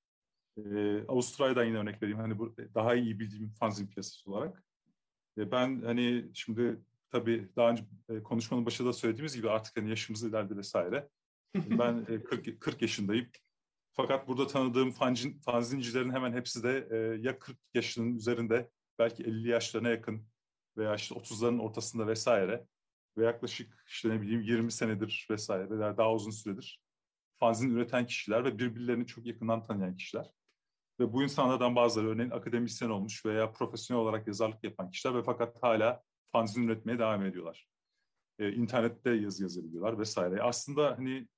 E, 0.56 1.04
Avustralya'dan 1.08 1.64
yine 1.64 1.78
örnek 1.78 2.02
vereyim. 2.02 2.18
Hani 2.18 2.38
bu 2.38 2.56
daha 2.74 2.94
iyi 2.94 3.18
bildiğim 3.18 3.50
fanzin 3.50 3.86
piyasası 3.86 4.30
olarak. 4.30 4.64
E, 5.38 5.50
ben 5.50 5.82
hani 5.82 6.30
şimdi 6.34 6.80
tabii 7.10 7.48
daha 7.56 7.70
önce 7.70 7.84
e, 8.08 8.22
konuşmanın 8.22 8.66
başında 8.66 8.88
da 8.88 8.92
söylediğimiz 8.92 9.36
gibi 9.36 9.50
artık 9.50 9.76
hani 9.76 9.88
yaşımız 9.88 10.24
ileride 10.24 10.56
vesaire. 10.56 11.08
ben 11.54 12.06
e, 12.08 12.22
40, 12.22 12.60
40 12.60 12.82
yaşındayım. 12.82 13.28
Fakat 13.92 14.28
burada 14.28 14.46
tanıdığım 14.46 14.90
fanzin, 14.90 15.40
fanzincilerin 15.40 16.10
hemen 16.10 16.32
hepsi 16.32 16.62
de 16.62 16.88
e, 16.90 16.96
ya 17.20 17.38
40 17.38 17.58
yaşının 17.74 18.16
üzerinde, 18.16 18.70
belki 18.98 19.22
50 19.22 19.48
yaşlarına 19.48 19.88
yakın 19.88 20.26
veya 20.76 20.94
işte 20.94 21.14
30'ların 21.14 21.60
ortasında 21.60 22.06
vesaire 22.06 22.66
ve 23.18 23.24
yaklaşık 23.24 23.84
işte 23.88 24.08
ne 24.08 24.22
bileyim 24.22 24.42
20 24.42 24.72
senedir 24.72 25.26
vesaire 25.30 25.70
veya 25.70 25.96
daha 25.96 26.12
uzun 26.12 26.30
süredir 26.30 26.80
fanzin 27.40 27.70
üreten 27.70 28.06
kişiler 28.06 28.44
ve 28.44 28.58
birbirlerini 28.58 29.06
çok 29.06 29.26
yakından 29.26 29.62
tanıyan 29.62 29.96
kişiler. 29.96 30.30
Ve 31.00 31.12
bu 31.12 31.22
insanlardan 31.22 31.76
bazıları 31.76 32.08
örneğin 32.08 32.30
akademisyen 32.30 32.90
olmuş 32.90 33.26
veya 33.26 33.52
profesyonel 33.52 34.02
olarak 34.02 34.26
yazarlık 34.26 34.64
yapan 34.64 34.90
kişiler 34.90 35.14
ve 35.14 35.22
fakat 35.22 35.62
hala 35.62 36.02
fanzin 36.32 36.68
üretmeye 36.68 36.98
devam 36.98 37.24
ediyorlar. 37.24 37.68
Ee, 38.38 38.52
internette 38.52 39.10
yazı 39.10 39.42
yazabiliyorlar 39.42 39.98
vesaire. 39.98 40.42
Aslında 40.42 40.94
hani 40.98 41.28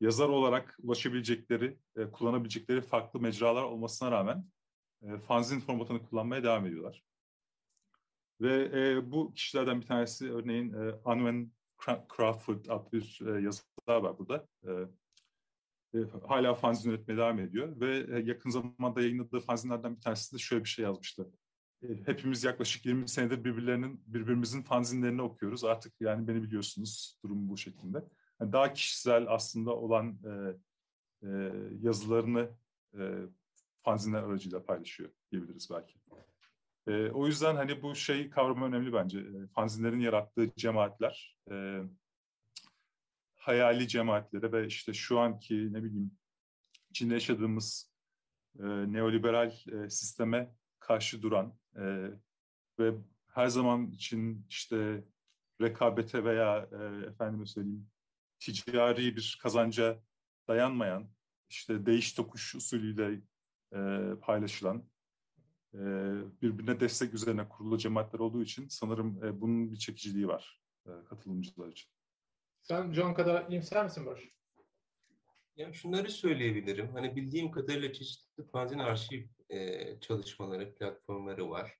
yazar 0.00 0.28
olarak 0.28 0.78
ulaşabilecekleri, 0.82 1.78
e, 1.96 2.10
kullanabilecekleri 2.10 2.80
farklı 2.80 3.20
mecralar 3.20 3.62
olmasına 3.62 4.10
rağmen 4.10 4.44
e, 5.02 5.18
fanzin 5.18 5.60
formatını 5.60 6.04
kullanmaya 6.08 6.42
devam 6.42 6.66
ediyorlar. 6.66 7.04
Ve 8.40 8.70
e, 8.74 9.10
bu 9.10 9.34
kişilerden 9.34 9.80
bir 9.80 9.86
tanesi 9.86 10.32
örneğin 10.32 10.72
e, 10.72 10.94
Anwen 11.04 11.52
Crawford 12.16 12.64
adlı 12.64 12.92
bir 12.92 13.20
e, 13.26 13.40
yazar 13.40 14.02
var 14.02 14.18
burada. 14.18 14.46
E, 14.64 14.70
e, 15.94 15.98
hala 16.28 16.54
fanzin 16.54 16.90
üretmeye 16.90 17.18
devam 17.18 17.38
ediyor 17.38 17.80
ve 17.80 18.06
e, 18.16 18.18
yakın 18.18 18.50
zamanda 18.50 19.00
yayınladığı 19.00 19.40
fanzinlerden 19.40 19.96
bir 19.96 20.00
tanesi 20.00 20.34
de 20.34 20.38
şöyle 20.38 20.64
bir 20.64 20.68
şey 20.68 20.84
yazmıştı. 20.84 21.30
E, 21.82 21.88
hepimiz 22.06 22.44
yaklaşık 22.44 22.86
20 22.86 23.08
senedir 23.08 23.44
birbirlerinin 23.44 24.02
birbirimizin 24.06 24.62
fanzinlerini 24.62 25.22
okuyoruz. 25.22 25.64
Artık 25.64 25.92
yani 26.00 26.28
beni 26.28 26.42
biliyorsunuz 26.42 27.18
durum 27.24 27.48
bu 27.48 27.56
şeklinde. 27.56 28.04
Daha 28.40 28.72
kişisel 28.72 29.26
aslında 29.28 29.76
olan 29.76 30.18
e, 30.24 30.56
e, 31.26 31.52
yazılarını 31.80 32.50
e, 32.98 33.00
fanzinler 33.82 34.22
aracıyla 34.22 34.64
paylaşıyor 34.64 35.10
diyebiliriz 35.32 35.70
belki. 35.70 35.98
E, 36.86 37.10
o 37.10 37.26
yüzden 37.26 37.56
hani 37.56 37.82
bu 37.82 37.94
şey 37.94 38.30
kavramı 38.30 38.64
önemli 38.64 38.92
bence. 38.92 39.18
E, 39.18 39.46
fanzinlerin 39.54 40.00
yarattığı 40.00 40.50
cemaatler, 40.56 41.38
e, 41.50 41.82
hayali 43.34 43.88
cemaatlere 43.88 44.52
ve 44.52 44.66
işte 44.66 44.92
şu 44.92 45.18
anki 45.18 45.72
ne 45.72 45.84
bileyim 45.84 46.10
içinde 46.90 47.14
yaşadığımız 47.14 47.92
e, 48.58 48.64
neoliberal 48.64 49.52
e, 49.72 49.90
sisteme 49.90 50.54
karşı 50.78 51.22
duran 51.22 51.54
e, 51.76 52.10
ve 52.78 52.94
her 53.28 53.46
zaman 53.46 53.90
için 53.90 54.46
işte 54.48 55.04
rekabete 55.60 56.24
veya 56.24 56.68
e, 56.72 57.06
efendime 57.06 57.46
söyleyeyim 57.46 57.90
ticari 58.40 59.16
bir 59.16 59.38
kazanca 59.42 60.02
dayanmayan 60.48 61.10
işte 61.48 61.86
değiş 61.86 62.12
tokuş 62.12 62.54
usulüyle 62.54 63.20
e, 63.72 63.78
paylaşılan 64.20 64.84
e, 65.74 65.78
birbirine 66.42 66.80
destek 66.80 67.14
üzerine 67.14 67.48
kurulu 67.48 67.78
cemaatler 67.78 68.18
olduğu 68.18 68.42
için 68.42 68.68
sanırım 68.68 69.24
e, 69.24 69.40
bunun 69.40 69.72
bir 69.72 69.76
çekiciliği 69.76 70.28
var 70.28 70.62
e, 70.86 70.90
katılımcılar 71.08 71.68
için. 71.68 71.90
Sen 72.62 72.92
John 72.92 73.14
kadar 73.14 73.48
iyimser 73.48 73.84
misin 73.84 74.06
Barış? 74.06 74.38
Yani 75.56 75.74
şunları 75.74 76.10
söyleyebilirim. 76.10 76.92
Hani 76.92 77.16
bildiğim 77.16 77.50
kadarıyla 77.50 77.92
çeşitli 77.92 78.44
fanzin 78.44 78.78
arşiv 78.78 79.26
e, 79.50 80.00
çalışmaları, 80.00 80.74
platformları 80.74 81.50
var. 81.50 81.78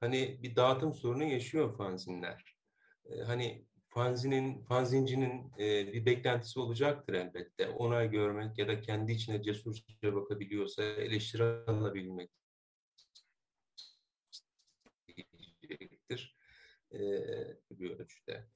Hani 0.00 0.38
bir 0.42 0.56
dağıtım 0.56 0.94
sorunu 0.94 1.24
yaşıyor 1.24 1.76
fanzinler. 1.76 2.56
E, 3.04 3.20
hani 3.20 3.66
fanzinin, 3.94 4.64
fanzincinin 4.64 5.52
e, 5.58 5.92
bir 5.92 6.06
beklentisi 6.06 6.60
olacaktır 6.60 7.14
elbette. 7.14 7.68
Onay 7.68 8.10
görmek 8.10 8.58
ya 8.58 8.68
da 8.68 8.80
kendi 8.80 9.12
içine 9.12 9.42
cesurca 9.42 10.14
bakabiliyorsa 10.14 10.82
eleştiri 10.82 11.42
alabilmek 11.42 12.30
diyecektir. 15.62 16.36
E, 16.92 17.00
bir 17.70 17.90
ölçüde. 17.90 18.48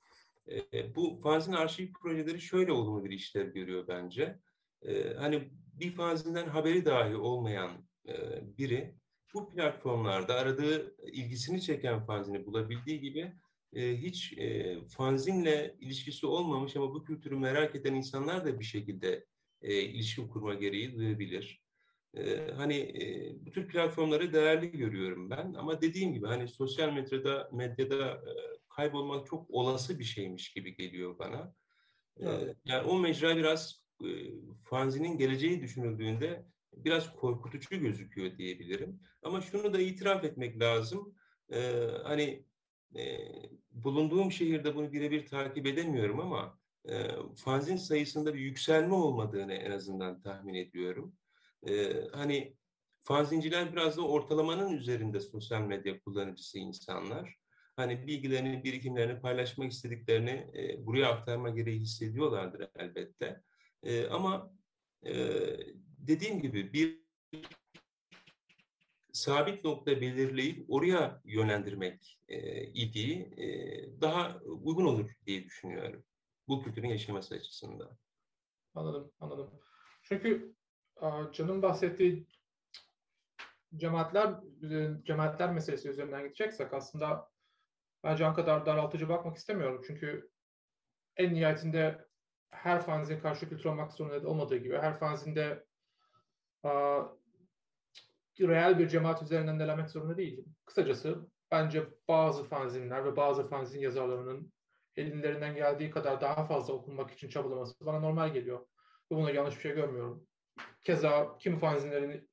E, 0.50 0.94
bu 0.94 1.20
fanzin 1.22 1.52
arşiv 1.52 1.92
projeleri 1.92 2.40
şöyle 2.40 2.72
olumlu 2.72 3.04
bir 3.04 3.10
işler 3.10 3.44
görüyor 3.44 3.88
bence. 3.88 4.38
E, 4.82 5.14
hani 5.14 5.50
bir 5.52 5.92
fanzinden 5.92 6.48
haberi 6.48 6.84
dahi 6.84 7.16
olmayan 7.16 7.88
e, 8.08 8.14
biri 8.58 8.94
bu 9.34 9.48
platformlarda 9.48 10.34
aradığı 10.34 10.96
ilgisini 11.06 11.62
çeken 11.62 12.06
fanzini 12.06 12.46
bulabildiği 12.46 13.00
gibi 13.00 13.32
e, 13.76 13.96
hiç 13.96 14.38
e, 14.38 14.78
fanzinle 14.88 15.76
ilişkisi 15.80 16.26
olmamış 16.26 16.76
ama 16.76 16.94
bu 16.94 17.04
kültürü 17.04 17.36
merak 17.36 17.76
eden 17.76 17.94
insanlar 17.94 18.44
da 18.44 18.60
bir 18.60 18.64
şekilde 18.64 19.26
e, 19.62 19.80
ilişki 19.82 20.28
kurma 20.28 20.54
gereği 20.54 20.96
duyabilir. 20.96 21.62
E, 22.14 22.50
hani 22.56 22.76
e, 22.76 23.34
bu 23.46 23.50
tür 23.50 23.68
platformları 23.68 24.32
değerli 24.32 24.70
görüyorum 24.70 25.30
ben 25.30 25.54
ama 25.54 25.80
dediğim 25.80 26.14
gibi 26.14 26.26
hani 26.26 26.48
sosyal 26.48 26.92
medyada 26.92 27.50
medyada 27.52 28.12
e, 28.12 28.32
kaybolmak 28.76 29.26
çok 29.26 29.50
olası 29.50 29.98
bir 29.98 30.04
şeymiş 30.04 30.52
gibi 30.52 30.76
geliyor 30.76 31.18
bana. 31.18 31.54
Evet. 32.20 32.56
Yani 32.64 32.86
o 32.88 32.98
mecra 32.98 33.36
biraz 33.36 33.84
e, 34.04 34.08
fanzinin 34.64 35.18
geleceği 35.18 35.62
düşünüldüğünde 35.62 36.46
biraz 36.76 37.16
korkutucu 37.16 37.76
gözüküyor 37.76 38.38
diyebilirim. 38.38 39.00
Ama 39.22 39.40
şunu 39.40 39.74
da 39.74 39.80
itiraf 39.80 40.24
etmek 40.24 40.60
lazım. 40.60 41.14
Ee, 41.52 41.88
hani 42.04 42.44
e, 42.96 43.18
bulunduğum 43.70 44.32
şehirde 44.32 44.74
bunu 44.74 44.92
birebir 44.92 45.26
takip 45.26 45.66
edemiyorum 45.66 46.20
ama 46.20 46.58
e, 46.88 47.08
fanzin 47.36 47.76
sayısında 47.76 48.34
bir 48.34 48.40
yükselme 48.40 48.94
olmadığını 48.94 49.54
en 49.54 49.70
azından 49.70 50.20
tahmin 50.20 50.54
ediyorum. 50.54 51.16
E, 51.68 52.02
hani 52.12 52.56
fanzinciler 53.04 53.72
biraz 53.72 53.96
da 53.96 54.02
ortalamanın 54.02 54.72
üzerinde 54.72 55.20
sosyal 55.20 55.60
medya 55.60 56.00
kullanıcısı 56.00 56.58
insanlar 56.58 57.36
hani 57.76 58.06
bilgilerini, 58.06 58.64
birikimlerini 58.64 59.20
paylaşmak 59.20 59.72
istediklerini 59.72 60.50
e, 60.54 60.86
buraya 60.86 61.08
aktarma 61.08 61.50
gereği 61.50 61.80
hissediyorlardır 61.80 62.68
elbette. 62.76 63.42
E, 63.82 64.06
ama 64.06 64.52
e, 65.06 65.14
dediğim 65.98 66.42
gibi 66.42 66.72
bir 66.72 67.06
sabit 69.16 69.64
nokta 69.64 70.00
belirleyip 70.00 70.64
oraya 70.68 71.20
yönlendirmek 71.24 72.18
e, 72.28 72.62
idi 72.64 73.12
e, 73.36 73.46
daha 74.00 74.40
uygun 74.40 74.84
olur 74.84 75.10
diye 75.26 75.44
düşünüyorum. 75.44 76.04
Bu 76.48 76.62
kültürün 76.62 76.88
yaşaması 76.88 77.34
açısından. 77.34 77.98
Anladım, 78.74 79.12
anladım. 79.20 79.60
Çünkü 80.02 80.54
Can'ın 81.32 81.62
bahsettiği 81.62 82.26
cemaatler 83.76 84.34
cemaatler 85.02 85.52
meselesi 85.52 85.88
üzerinden 85.88 86.22
gideceksek 86.24 86.72
aslında 86.72 87.30
ben 88.04 88.16
can 88.16 88.34
kadar 88.34 88.66
daraltıcı 88.66 89.08
bakmak 89.08 89.36
istemiyorum. 89.36 89.82
Çünkü 89.86 90.30
en 91.16 91.34
nihayetinde 91.34 92.06
her 92.50 92.82
fanzin 92.82 93.20
karşı 93.20 93.48
kültür 93.48 93.64
olmak 93.64 93.92
zorunda 93.92 94.28
olmadığı 94.28 94.56
gibi 94.56 94.78
her 94.78 94.98
fanzinde 94.98 95.66
a, 98.44 98.48
reel 98.48 98.78
bir 98.78 98.88
cemaat 98.88 99.22
üzerinden 99.22 99.60
delemek 99.60 99.90
zorunda 99.90 100.16
değil. 100.16 100.44
Kısacası 100.64 101.26
bence 101.50 101.84
bazı 102.08 102.44
fanzinler 102.44 103.04
ve 103.04 103.16
bazı 103.16 103.48
fanzin 103.48 103.80
yazarlarının 103.80 104.52
ellerinden 104.96 105.54
geldiği 105.54 105.90
kadar 105.90 106.20
daha 106.20 106.44
fazla 106.44 106.74
okunmak 106.74 107.10
için 107.10 107.28
çabalaması 107.28 107.86
bana 107.86 108.00
normal 108.00 108.32
geliyor. 108.32 108.60
Ve 109.12 109.16
buna 109.16 109.30
yanlış 109.30 109.56
bir 109.56 109.60
şey 109.60 109.74
görmüyorum. 109.74 110.26
Keza 110.82 111.38
kimi 111.38 111.58
fanzinlerin 111.58 112.30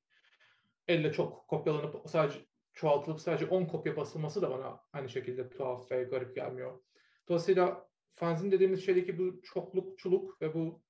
elle 0.88 1.12
çok 1.12 1.48
kopyalanıp 1.48 2.10
sadece 2.10 2.46
çoğaltılıp 2.72 3.20
sadece 3.20 3.46
10 3.46 3.64
kopya 3.64 3.96
basılması 3.96 4.42
da 4.42 4.50
bana 4.50 4.80
aynı 4.92 5.08
şekilde 5.08 5.50
tuhaf 5.50 5.90
ve 5.90 6.02
garip 6.02 6.34
gelmiyor. 6.34 6.80
Dolayısıyla 7.28 7.88
fanzin 8.14 8.52
dediğimiz 8.52 8.86
şeydeki 8.86 9.18
bu 9.18 9.42
çoklukçuluk 9.42 10.42
ve 10.42 10.54
bu 10.54 10.82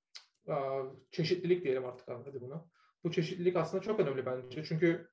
a, 0.48 0.83
çeşitlilik 1.11 1.64
diyelim 1.64 1.85
artık 1.85 2.09
hadi 2.09 2.40
buna. 2.40 2.68
Bu 3.04 3.12
çeşitlilik 3.12 3.56
aslında 3.56 3.82
çok 3.82 4.00
önemli 4.00 4.26
bence. 4.26 4.64
Çünkü 4.64 5.08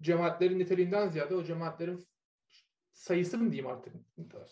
cemaatlerin 0.00 0.58
niteliğinden 0.58 1.08
ziyade 1.08 1.34
o 1.34 1.44
cemaatlerin 1.44 2.06
sayısı 2.92 3.38
mı 3.38 3.52
diyeyim 3.52 3.70
artık 3.70 3.94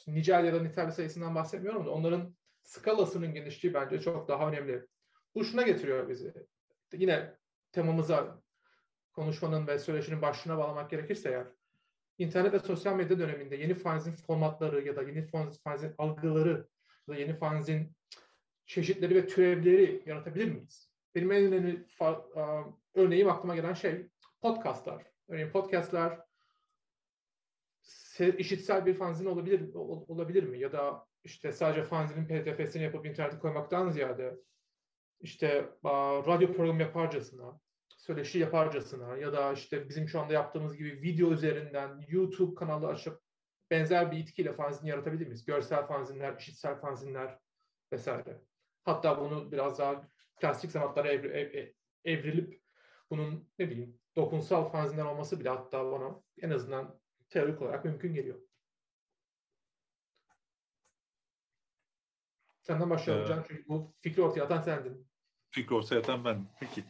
nicel 0.07 0.45
ya 0.45 0.55
da 0.55 0.63
nitel 0.63 0.91
sayısından 0.91 1.35
bahsetmiyorum 1.35 1.87
da 1.87 1.91
onların 1.91 2.37
skalasının 2.63 3.35
genişliği 3.35 3.75
bence 3.75 4.01
çok 4.01 4.29
daha 4.29 4.49
önemli. 4.49 4.87
Bu 5.35 5.45
şuna 5.45 5.63
getiriyor 5.63 6.09
bizi. 6.09 6.35
Yine 6.93 7.37
temamıza 7.73 8.43
konuşmanın 9.13 9.67
ve 9.67 9.79
söyleşinin 9.79 10.23
başlığına 10.23 10.59
bağlamak 10.59 10.91
gerekirse 10.91 11.29
eğer 11.29 11.47
internet 12.19 12.53
ve 12.53 12.59
sosyal 12.59 12.97
medya 12.97 13.19
döneminde 13.19 13.57
yeni 13.57 13.75
fanzin 13.75 14.13
formatları 14.13 14.87
ya 14.87 14.97
da 14.97 15.03
yeni 15.03 15.27
fanzin 15.63 15.95
algıları 15.99 16.69
ya 17.09 17.15
da 17.15 17.19
yeni 17.21 17.35
fanzin 17.35 17.97
çeşitleri 18.67 19.15
ve 19.15 19.27
türevleri 19.27 20.03
yaratabilir 20.07 20.53
miyiz? 20.53 20.90
Benim 21.15 21.33
en 21.33 21.45
önemli 21.45 21.87
örneğim 22.95 23.31
aklıma 23.31 23.55
gelen 23.55 23.73
şey 23.73 24.09
podcastlar. 24.41 25.07
Örneğin 25.29 25.51
podcastlar 25.51 26.21
işitsel 28.39 28.87
bir 28.87 28.95
fanzin 28.95 29.27
olabilir 29.27 29.75
olabilir 29.75 30.43
mi? 30.43 30.59
Ya 30.59 30.73
da 30.73 31.07
işte 31.25 31.53
sadece 31.53 31.85
fanzinin 31.85 32.27
pdf'sini 32.27 32.83
yapıp 32.83 33.07
internete 33.07 33.39
koymaktan 33.39 33.91
ziyade 33.91 34.37
işte 35.21 35.69
radyo 36.27 36.53
programı 36.53 36.83
yaparcasına, 36.83 37.61
söyleşi 37.97 38.39
yaparcasına 38.39 39.17
ya 39.17 39.33
da 39.33 39.53
işte 39.53 39.89
bizim 39.89 40.09
şu 40.09 40.21
anda 40.21 40.33
yaptığımız 40.33 40.77
gibi 40.77 41.03
video 41.03 41.31
üzerinden 41.31 42.05
YouTube 42.09 42.55
kanalı 42.55 42.87
açıp 42.87 43.21
benzer 43.71 44.13
bir 44.13 44.19
itkiyle 44.19 44.53
fanzin 44.53 44.87
yaratabilir 44.87 45.27
miyiz? 45.27 45.45
Görsel 45.45 45.87
fanzinler, 45.87 46.37
işitsel 46.39 46.81
fanzinler 46.81 47.39
vesaire. 47.93 48.41
Hatta 48.85 49.21
bunu 49.21 49.53
biraz 49.53 49.79
daha 49.79 50.09
plastik 50.41 50.71
sanatlara 50.71 51.09
ev, 51.09 51.25
ev, 51.25 51.73
evrilip 52.05 52.63
bunun 53.11 53.49
ne 53.59 53.71
bileyim 53.71 54.01
dokunsal 54.17 54.69
fanzinler 54.69 55.05
olması 55.05 55.41
bile 55.41 55.49
hatta 55.49 55.93
bana 55.93 56.23
en 56.43 56.51
azından 56.51 57.01
teorik 57.29 57.63
olarak 57.63 57.85
mümkün 57.85 58.15
geliyor. 58.15 58.41
Senden 62.61 62.91
başlayalım 62.91 63.27
evet. 63.27 63.37
Can 63.37 63.45
çünkü 63.49 63.69
bu 63.69 63.95
fikri 64.01 64.23
ortaya 64.23 64.45
atan 64.45 64.63
sendin. 64.63 65.09
Fikri 65.51 65.75
ortaya 65.75 65.99
atan 65.99 66.25
ben. 66.25 66.47
Peki. 66.61 66.85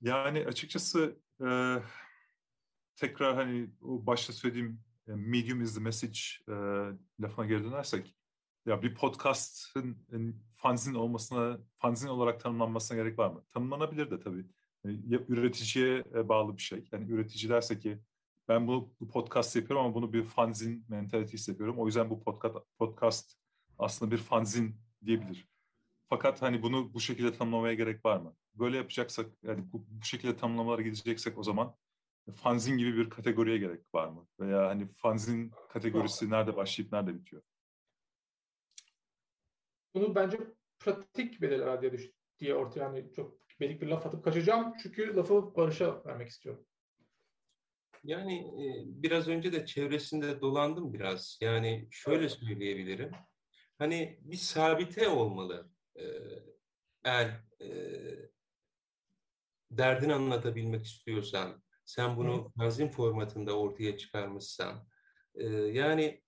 Yani 0.00 0.46
açıkçası 0.46 1.20
e, 1.40 1.76
tekrar 2.96 3.34
hani 3.34 3.70
o 3.80 4.06
başta 4.06 4.32
söylediğim 4.32 4.80
e, 5.08 5.12
medium 5.12 5.62
is 5.62 5.74
the 5.74 5.80
message 5.80 6.20
e, 6.48 6.52
lafına 7.22 7.46
geri 7.46 7.64
dönersek 7.64 8.16
ya 8.66 8.82
bir 8.82 8.94
podcast'ın 8.94 9.90
e, 10.12 10.16
fanzin 10.56 10.94
olmasına, 10.94 11.58
fanzin 11.78 12.08
olarak 12.08 12.40
tanımlanmasına 12.40 12.98
gerek 12.98 13.18
var 13.18 13.30
mı? 13.30 13.44
Tanımlanabilir 13.50 14.10
de 14.10 14.20
tabii. 14.20 14.46
E, 14.84 14.88
üreticiye 15.28 16.04
e, 16.14 16.28
bağlı 16.28 16.56
bir 16.56 16.62
şey. 16.62 16.84
Yani 16.92 17.10
üretici 17.10 17.50
derse 17.50 17.78
ki 17.78 17.98
ben 18.48 18.66
bu, 18.66 18.94
bu 19.00 19.08
podcast 19.08 19.56
yapıyorum 19.56 19.86
ama 19.86 19.94
bunu 19.94 20.12
bir 20.12 20.24
fanzin 20.24 20.84
mentalitesi 20.88 21.50
yapıyorum. 21.50 21.78
O 21.78 21.86
yüzden 21.86 22.10
bu 22.10 22.20
podcast, 22.20 22.56
podcast 22.78 23.36
aslında 23.78 24.10
bir 24.10 24.18
fanzin 24.18 24.76
diyebilir. 25.04 25.48
Fakat 26.08 26.42
hani 26.42 26.62
bunu 26.62 26.94
bu 26.94 27.00
şekilde 27.00 27.32
tanımlamaya 27.32 27.74
gerek 27.74 28.04
var 28.04 28.16
mı? 28.16 28.36
Böyle 28.54 28.76
yapacaksak, 28.76 29.26
yani 29.42 29.72
bu, 29.72 29.86
bu 29.88 30.04
şekilde 30.04 30.36
tanımlamalara 30.36 30.82
gideceksek 30.82 31.38
o 31.38 31.42
zaman 31.42 31.74
fanzin 32.34 32.78
gibi 32.78 32.96
bir 32.96 33.10
kategoriye 33.10 33.58
gerek 33.58 33.94
var 33.94 34.08
mı? 34.08 34.26
Veya 34.40 34.68
hani 34.68 34.88
fanzin 34.96 35.52
kategorisi 35.68 36.30
nerede 36.30 36.56
başlayıp 36.56 36.92
nerede 36.92 37.14
bitiyor? 37.14 37.42
Bunu 39.94 40.14
bence 40.14 40.38
pratik 40.78 41.42
belirler 41.42 41.82
diye, 41.82 41.92
düş 41.92 42.10
diye 42.38 42.54
ortaya 42.54 42.80
yani 42.80 43.12
çok 43.12 43.40
belik 43.60 43.82
bir 43.82 43.86
laf 43.86 44.06
atıp 44.06 44.24
kaçacağım. 44.24 44.74
Çünkü 44.82 45.16
lafı 45.16 45.54
Barış'a 45.56 46.04
vermek 46.04 46.28
istiyorum. 46.28 46.66
Yani 48.04 48.38
e, 48.38 48.66
biraz 48.86 49.28
önce 49.28 49.52
de 49.52 49.66
çevresinde 49.66 50.40
dolandım 50.40 50.94
biraz. 50.94 51.38
Yani 51.40 51.88
şöyle 51.90 52.28
söyleyebilirim. 52.28 53.10
Hani 53.78 54.18
bir 54.22 54.36
sabite 54.36 55.08
olmalı. 55.08 55.70
E, 55.96 56.04
eğer 57.04 57.44
e, 57.60 57.70
derdini 59.70 60.14
anlatabilmek 60.14 60.84
istiyorsan, 60.84 61.62
sen 61.84 62.16
bunu 62.16 62.52
fanzin 62.58 62.88
formatında 62.88 63.58
ortaya 63.58 63.98
çıkarmışsan, 63.98 64.86
yani 65.72 66.22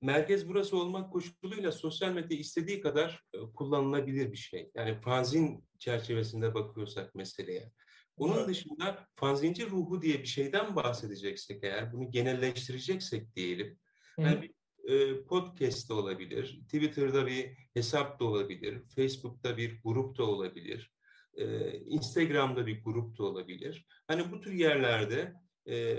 merkez 0.00 0.48
burası 0.48 0.76
olmak 0.76 1.12
koşuluyla 1.12 1.72
sosyal 1.72 2.12
medya 2.12 2.38
istediği 2.38 2.80
kadar 2.80 3.24
kullanılabilir 3.54 4.32
bir 4.32 4.36
şey. 4.36 4.70
Yani 4.74 5.00
fanzin 5.00 5.64
çerçevesinde 5.78 6.54
bakıyorsak 6.54 7.14
meseleye. 7.14 7.72
Bunun 8.18 8.48
dışında 8.48 9.06
fanzinci 9.14 9.70
ruhu 9.70 10.02
diye 10.02 10.18
bir 10.18 10.26
şeyden 10.26 10.76
bahsedeceksek 10.76 11.64
eğer, 11.64 11.92
bunu 11.92 12.10
genelleştireceksek 12.10 13.36
diyelim. 13.36 13.78
Yani 14.18 14.42
bir 14.42 14.50
e, 14.90 15.24
podcast 15.24 15.90
da 15.90 15.94
olabilir, 15.94 16.60
Twitter'da 16.64 17.26
bir 17.26 17.56
hesap 17.74 18.20
da 18.20 18.24
olabilir, 18.24 18.82
Facebook'ta 18.96 19.56
bir 19.56 19.80
grup 19.84 20.18
da 20.18 20.24
olabilir, 20.24 20.92
e, 21.34 21.72
Instagram'da 21.78 22.66
bir 22.66 22.84
grup 22.84 23.18
da 23.18 23.24
olabilir. 23.24 23.86
Hani 24.06 24.32
bu 24.32 24.40
tür 24.40 24.52
yerlerde 24.52 25.34
e, 25.68 25.98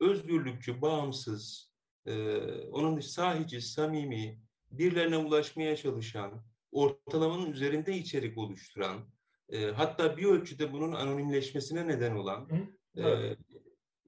özgürlükçü, 0.00 0.82
bağımsız, 0.82 1.73
e, 2.06 2.38
onun 2.72 3.00
sahici, 3.00 3.60
samimi, 3.60 4.40
birilerine 4.70 5.16
ulaşmaya 5.16 5.76
çalışan, 5.76 6.44
ortalamanın 6.72 7.52
üzerinde 7.52 7.96
içerik 7.96 8.38
oluşturan, 8.38 9.08
e, 9.48 9.64
hatta 9.66 10.16
bir 10.16 10.24
ölçüde 10.24 10.72
bunun 10.72 10.92
anonimleşmesine 10.92 11.88
neden 11.88 12.16
olan 12.16 12.48
e, 12.96 13.36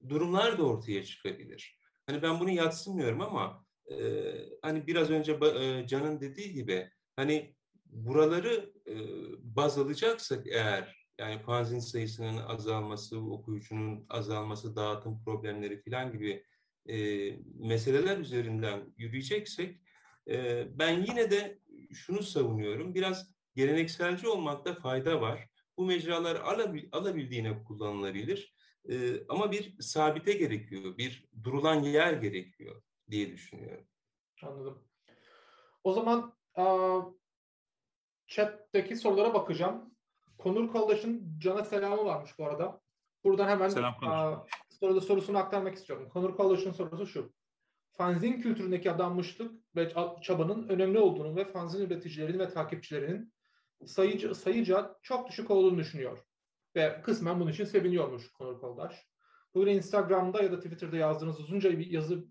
durumlar 0.09 0.57
da 0.57 0.63
ortaya 0.63 1.03
çıkabilir. 1.03 1.77
Hani 2.05 2.21
ben 2.21 2.39
bunu 2.39 2.49
yatsımıyorum 2.49 3.21
ama 3.21 3.65
e, 3.91 3.95
hani 4.61 4.87
biraz 4.87 5.09
önce 5.09 5.31
e, 5.31 5.87
Can'ın 5.87 6.21
dediği 6.21 6.53
gibi 6.53 6.89
hani 7.15 7.55
buraları 7.85 8.73
e, 8.87 8.95
baz 9.55 9.77
alacaksak 9.77 10.47
eğer 10.47 11.07
yani 11.19 11.39
fanzin 11.39 11.79
sayısının 11.79 12.37
azalması, 12.37 13.19
okuyucunun 13.19 14.05
azalması, 14.09 14.75
dağıtım 14.75 15.23
problemleri 15.23 15.81
falan 15.81 16.11
gibi 16.11 16.43
e, 16.87 16.97
meseleler 17.59 18.17
üzerinden 18.17 18.93
yürüyeceksek 18.97 19.81
e, 20.29 20.65
ben 20.79 21.05
yine 21.05 21.31
de 21.31 21.59
şunu 21.93 22.23
savunuyorum. 22.23 22.95
Biraz 22.95 23.31
gelenekselci 23.55 24.27
olmakta 24.27 24.75
fayda 24.75 25.21
var. 25.21 25.47
Bu 25.77 25.85
mecralar 25.85 26.35
alabil, 26.35 26.89
alabildiğine 26.91 27.63
kullanılabilir. 27.63 28.55
E, 28.89 28.95
ama 29.29 29.51
bir 29.51 29.81
sabite 29.81 30.33
gerekiyor, 30.33 30.97
bir 30.97 31.29
durulan 31.43 31.83
yer 31.83 32.13
gerekiyor 32.13 32.81
diye 33.11 33.31
düşünüyorum. 33.31 33.87
Anladım. 34.43 34.83
O 35.83 35.93
zaman 35.93 36.35
a, 36.55 37.01
chat'teki 38.27 38.95
sorulara 38.95 39.33
bakacağım. 39.33 39.95
Konur 40.37 40.71
Koldaş'ın 40.71 41.39
Can'a 41.39 41.63
selamı 41.65 42.05
varmış 42.05 42.39
bu 42.39 42.45
arada. 42.45 42.81
Buradan 43.23 43.47
hemen 43.47 43.69
Selam, 43.69 43.95
a, 44.03 44.45
soruda 44.79 45.01
sorusunu 45.01 45.37
aktarmak 45.37 45.75
istiyorum. 45.75 46.09
Konur 46.09 46.35
Koldaş'ın 46.35 46.71
sorusu 46.71 47.07
şu. 47.07 47.33
Fanzin 47.91 48.41
kültüründeki 48.41 48.91
adanmışlık 48.91 49.75
ve 49.75 49.93
çabanın 50.21 50.69
önemli 50.69 50.99
olduğunu 50.99 51.35
ve 51.35 51.45
fanzin 51.45 51.85
üreticilerinin 51.85 52.39
ve 52.39 52.49
takipçilerinin 52.49 53.33
sayıca, 53.85 54.33
sayıca 54.33 54.95
çok 55.01 55.29
düşük 55.29 55.51
olduğunu 55.51 55.77
düşünüyor. 55.77 56.19
Ve 56.75 57.01
kısmen 57.01 57.39
bunun 57.39 57.51
için 57.51 57.65
seviniyormuş 57.65 58.31
Konur 58.31 58.59
Koldaş. 58.59 59.07
Bugün 59.53 59.71
Instagram'da 59.71 60.43
ya 60.43 60.51
da 60.51 60.59
Twitter'da 60.59 60.97
yazdığınız 60.97 61.39
uzunca 61.39 61.79
bir 61.79 61.91
yazı 61.91 62.25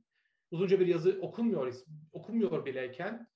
uzunca 0.50 0.80
bir 0.80 0.87
yazı 0.87 1.18
okunmuyor 1.22 1.74
okunmuyor 2.12 2.66
bileyken 2.66 3.28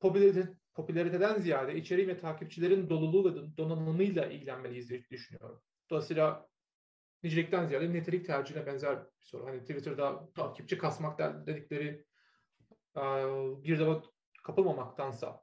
popülarite, 0.00 0.54
popülariteden 0.74 1.40
ziyade 1.40 1.76
içeriği 1.76 2.08
ve 2.08 2.18
takipçilerin 2.18 2.90
doluluğu 2.90 3.34
ve 3.34 3.56
donanımıyla 3.56 4.26
ilgilenmeliyiz 4.26 4.90
diye 4.90 5.04
düşünüyorum. 5.10 5.60
Dolayısıyla 5.90 6.48
nicelikten 7.22 7.66
ziyade 7.66 7.92
nitelik 7.92 8.26
tercihine 8.26 8.66
benzer 8.66 8.98
bir 9.00 9.06
soru. 9.20 9.46
Hani 9.46 9.60
Twitter'da 9.60 10.32
takipçi 10.34 10.78
kasmak 10.78 11.18
dedikleri 11.46 12.04
bir 13.64 13.78
de 13.78 14.02
kapılmamaktansa 14.44 15.42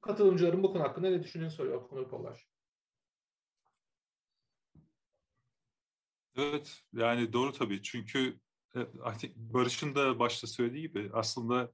katılımcıların 0.00 0.62
bu 0.62 0.72
konu 0.72 0.82
hakkında 0.82 1.10
ne 1.10 1.22
düşündüğünü 1.22 1.50
soruyor 1.50 1.88
konu 1.88 2.08
Kollaş. 2.10 2.48
Evet 6.36 6.82
yani 6.92 7.32
doğru 7.32 7.52
tabii 7.52 7.82
çünkü 7.82 8.40
Barış'ın 9.36 9.94
da 9.94 10.18
başta 10.18 10.46
söylediği 10.46 10.82
gibi 10.82 11.10
aslında 11.12 11.72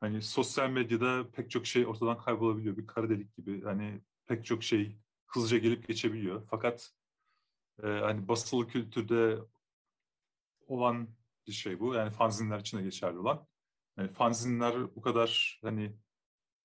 hani 0.00 0.22
sosyal 0.22 0.70
medyada 0.70 1.30
pek 1.30 1.50
çok 1.50 1.66
şey 1.66 1.86
ortadan 1.86 2.18
kaybolabiliyor. 2.18 2.76
Bir 2.76 2.86
kara 2.86 3.10
delik 3.10 3.36
gibi 3.36 3.62
hani 3.62 4.00
pek 4.26 4.44
çok 4.44 4.62
şey 4.62 4.96
hızlıca 5.26 5.58
gelip 5.58 5.88
geçebiliyor. 5.88 6.46
Fakat 6.50 6.92
e, 7.82 7.86
hani 7.86 8.28
basılı 8.28 8.68
kültürde 8.68 9.38
olan 10.66 11.08
bir 11.46 11.52
şey 11.52 11.80
bu. 11.80 11.94
Yani 11.94 12.10
fanzinler 12.10 12.60
için 12.60 12.78
de 12.78 12.82
geçerli 12.82 13.18
olan. 13.18 13.46
Yani 13.98 14.08
fanzinler 14.12 14.96
bu 14.96 15.00
kadar 15.00 15.60
hani 15.62 15.96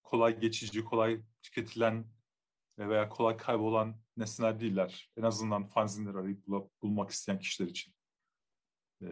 kolay 0.04 0.40
geçici, 0.40 0.84
kolay 0.84 1.22
tüketilen 1.44 2.06
veya 2.80 3.10
kolay 3.10 3.38
kaybolan 3.38 4.02
nesneler 4.18 4.60
değiller. 4.60 5.12
En 5.18 5.24
azından 5.24 5.68
fanzinleri 5.68 6.18
arayıp 6.18 6.48
bulmak 6.82 7.10
isteyen 7.10 7.40
kişiler 7.40 7.68
için. 7.68 7.94
E, 9.02 9.10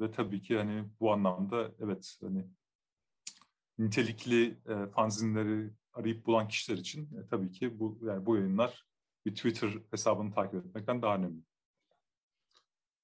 ve 0.00 0.10
tabii 0.10 0.42
ki 0.42 0.56
hani 0.56 0.88
bu 1.00 1.12
anlamda 1.12 1.72
evet 1.78 2.18
hani 2.20 2.46
nitelikli 3.78 4.58
e, 4.68 4.86
fanzinleri 4.86 5.70
arayıp 5.92 6.26
bulan 6.26 6.48
kişiler 6.48 6.78
için 6.78 7.16
e, 7.16 7.26
tabii 7.26 7.50
ki 7.50 7.78
bu 7.78 7.98
yani 8.02 8.26
bu 8.26 8.36
yayınlar 8.36 8.86
bir 9.26 9.34
Twitter 9.34 9.70
hesabını 9.90 10.34
takip 10.34 10.66
etmekten 10.66 11.02
daha 11.02 11.16
önemli. 11.16 11.42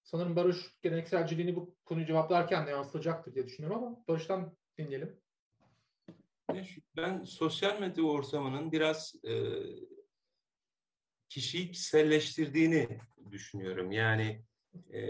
Sanırım 0.03 0.37
Barış 0.37 0.57
gelenekselciliğini 0.83 1.57
bu 1.57 1.77
konuyu 1.85 2.07
cevaplarken 2.07 2.67
de 2.67 2.71
yansıtacaktır 2.71 3.35
diye 3.35 3.47
düşünüyorum 3.47 3.85
ama 3.85 4.05
Barış'tan 4.09 4.57
dinleyelim. 4.79 5.21
Ben 6.97 7.25
sosyal 7.25 7.81
medya 7.81 8.05
ortamının 8.05 8.73
biraz 8.73 9.15
e, 9.25 9.33
kişiyi 11.29 11.71
kişiselleştirdiğini 11.71 13.01
düşünüyorum. 13.31 13.93
Yani 13.93 14.45
e, 14.93 15.01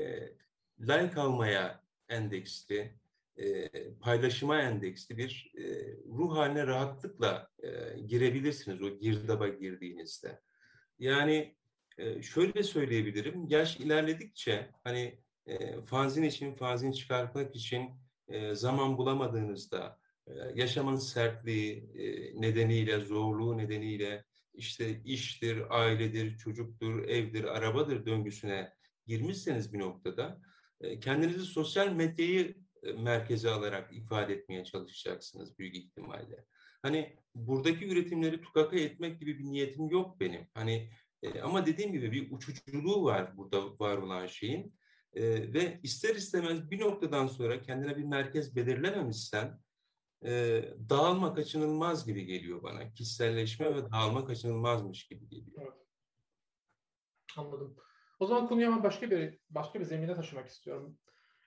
like 0.81 1.21
almaya 1.21 1.85
endeksli, 2.09 2.95
e, 3.37 3.69
paylaşıma 3.95 4.63
endeksli 4.63 5.19
bir 5.19 5.53
e, 5.59 5.65
ruh 6.05 6.37
haline 6.37 6.67
rahatlıkla 6.67 7.51
e, 7.63 8.01
girebilirsiniz 8.01 8.83
o 8.83 8.99
girdaba 8.99 9.49
girdiğinizde. 9.49 10.41
Yani 11.01 11.57
e, 11.99 12.23
şöyle 12.23 12.63
söyleyebilirim, 12.63 13.47
yaş 13.49 13.77
ilerledikçe 13.77 14.71
hani 14.85 15.19
e, 15.47 15.83
fanzin 15.83 16.23
için, 16.23 16.55
fanzin 16.55 16.93
çıkartmak 16.93 17.57
için 17.57 17.91
e, 18.29 18.55
zaman 18.55 18.99
bulamadığınızda, 18.99 19.99
e, 20.27 20.33
yaşamın 20.55 20.97
sertliği 20.97 21.91
nedeniyle, 22.41 23.01
zorluğu 23.01 23.59
nedeniyle 23.59 24.25
işte 24.55 25.01
iştir, 25.05 25.63
ailedir, 25.71 26.37
çocuktur, 26.37 27.05
evdir, 27.05 27.45
arabadır 27.45 28.07
döngüsüne 28.07 28.73
girmişseniz 29.07 29.73
bir 29.73 29.79
noktada 29.79 30.41
kendinizi 31.01 31.45
sosyal 31.45 31.93
medyayı 31.93 32.57
merkeze 32.99 33.51
alarak 33.51 33.93
ifade 33.93 34.35
etmeye 34.35 34.65
çalışacaksınız 34.65 35.59
büyük 35.59 35.77
ihtimalle. 35.77 36.45
Hani 36.83 37.17
buradaki 37.35 37.89
üretimleri 37.89 38.41
tukaka 38.41 38.77
etmek 38.77 39.21
gibi 39.21 39.39
bir 39.39 39.45
niyetim 39.45 39.89
yok 39.89 40.21
benim. 40.21 40.49
Hani 40.55 40.91
e, 41.23 41.41
ama 41.41 41.67
dediğim 41.67 41.93
gibi 41.93 42.13
bir 42.13 42.33
uçuculuğu 42.33 43.05
var 43.05 43.37
burada 43.37 43.79
var 43.79 43.97
olan 43.97 44.27
şeyin. 44.27 44.75
E, 45.13 45.53
ve 45.53 45.81
ister 45.83 46.15
istemez 46.15 46.71
bir 46.71 46.81
noktadan 46.81 47.27
sonra 47.27 47.63
kendine 47.63 47.97
bir 47.97 48.05
merkez 48.05 48.57
belirlememişsen 48.57 49.61
e, 50.25 50.63
dağılma 50.89 51.35
kaçınılmaz 51.35 52.07
gibi 52.07 52.25
geliyor 52.25 52.63
bana. 52.63 52.93
Kişiselleşme 52.93 53.77
ve 53.77 53.91
dağılma 53.91 54.25
kaçınılmazmış 54.25 55.09
gibi 55.09 55.29
geliyor. 55.29 55.73
Anladım. 57.37 57.77
O 58.19 58.27
zaman 58.27 58.49
konuyu 58.49 58.67
hemen 58.67 58.83
başka 58.83 59.11
bir 59.11 59.39
başka 59.51 59.81
bir 59.81 59.85
zemine 59.85 60.15
taşımak 60.15 60.49
istiyorum. 60.49 60.99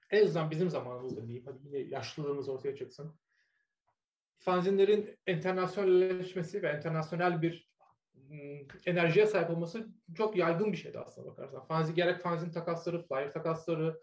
En 0.10 0.24
azından 0.24 0.52
bizim 0.52 0.70
zamanımızda 0.70 1.28
diyeyim. 1.28 1.46
Hadi 1.46 1.60
yine 1.68 1.78
yaşlılığımız 1.78 2.50
ortaya 2.50 2.76
çıksın. 2.76 3.20
Fanzinlerin 4.40 5.18
internasyonelleşmesi 5.28 6.64
ve 6.64 6.78
internasyonel 6.78 7.42
bir 7.42 7.74
enerjiye 8.86 9.26
sahip 9.26 9.50
olması 9.50 9.88
çok 10.16 10.38
yaygın 10.38 10.72
bir 10.72 10.78
şeydi 10.78 11.00
aslında 11.00 11.28
bakarsan. 11.28 11.66
Fanzin, 11.66 11.96
gerek 11.96 12.22
fanzin 12.22 12.52
takasları, 12.52 13.08
flyer 13.08 13.32
takasları, 13.32 14.02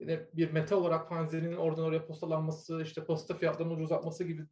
yine 0.00 0.28
bir 0.32 0.50
meta 0.50 0.76
olarak 0.76 1.08
fanzinin 1.08 1.56
oradan 1.56 1.84
oraya 1.84 2.06
postalanması, 2.06 2.82
işte 2.82 3.04
posta 3.04 3.34
fiyatlarının 3.34 3.74
ucuzlatması 3.74 4.24
gibi 4.24 4.42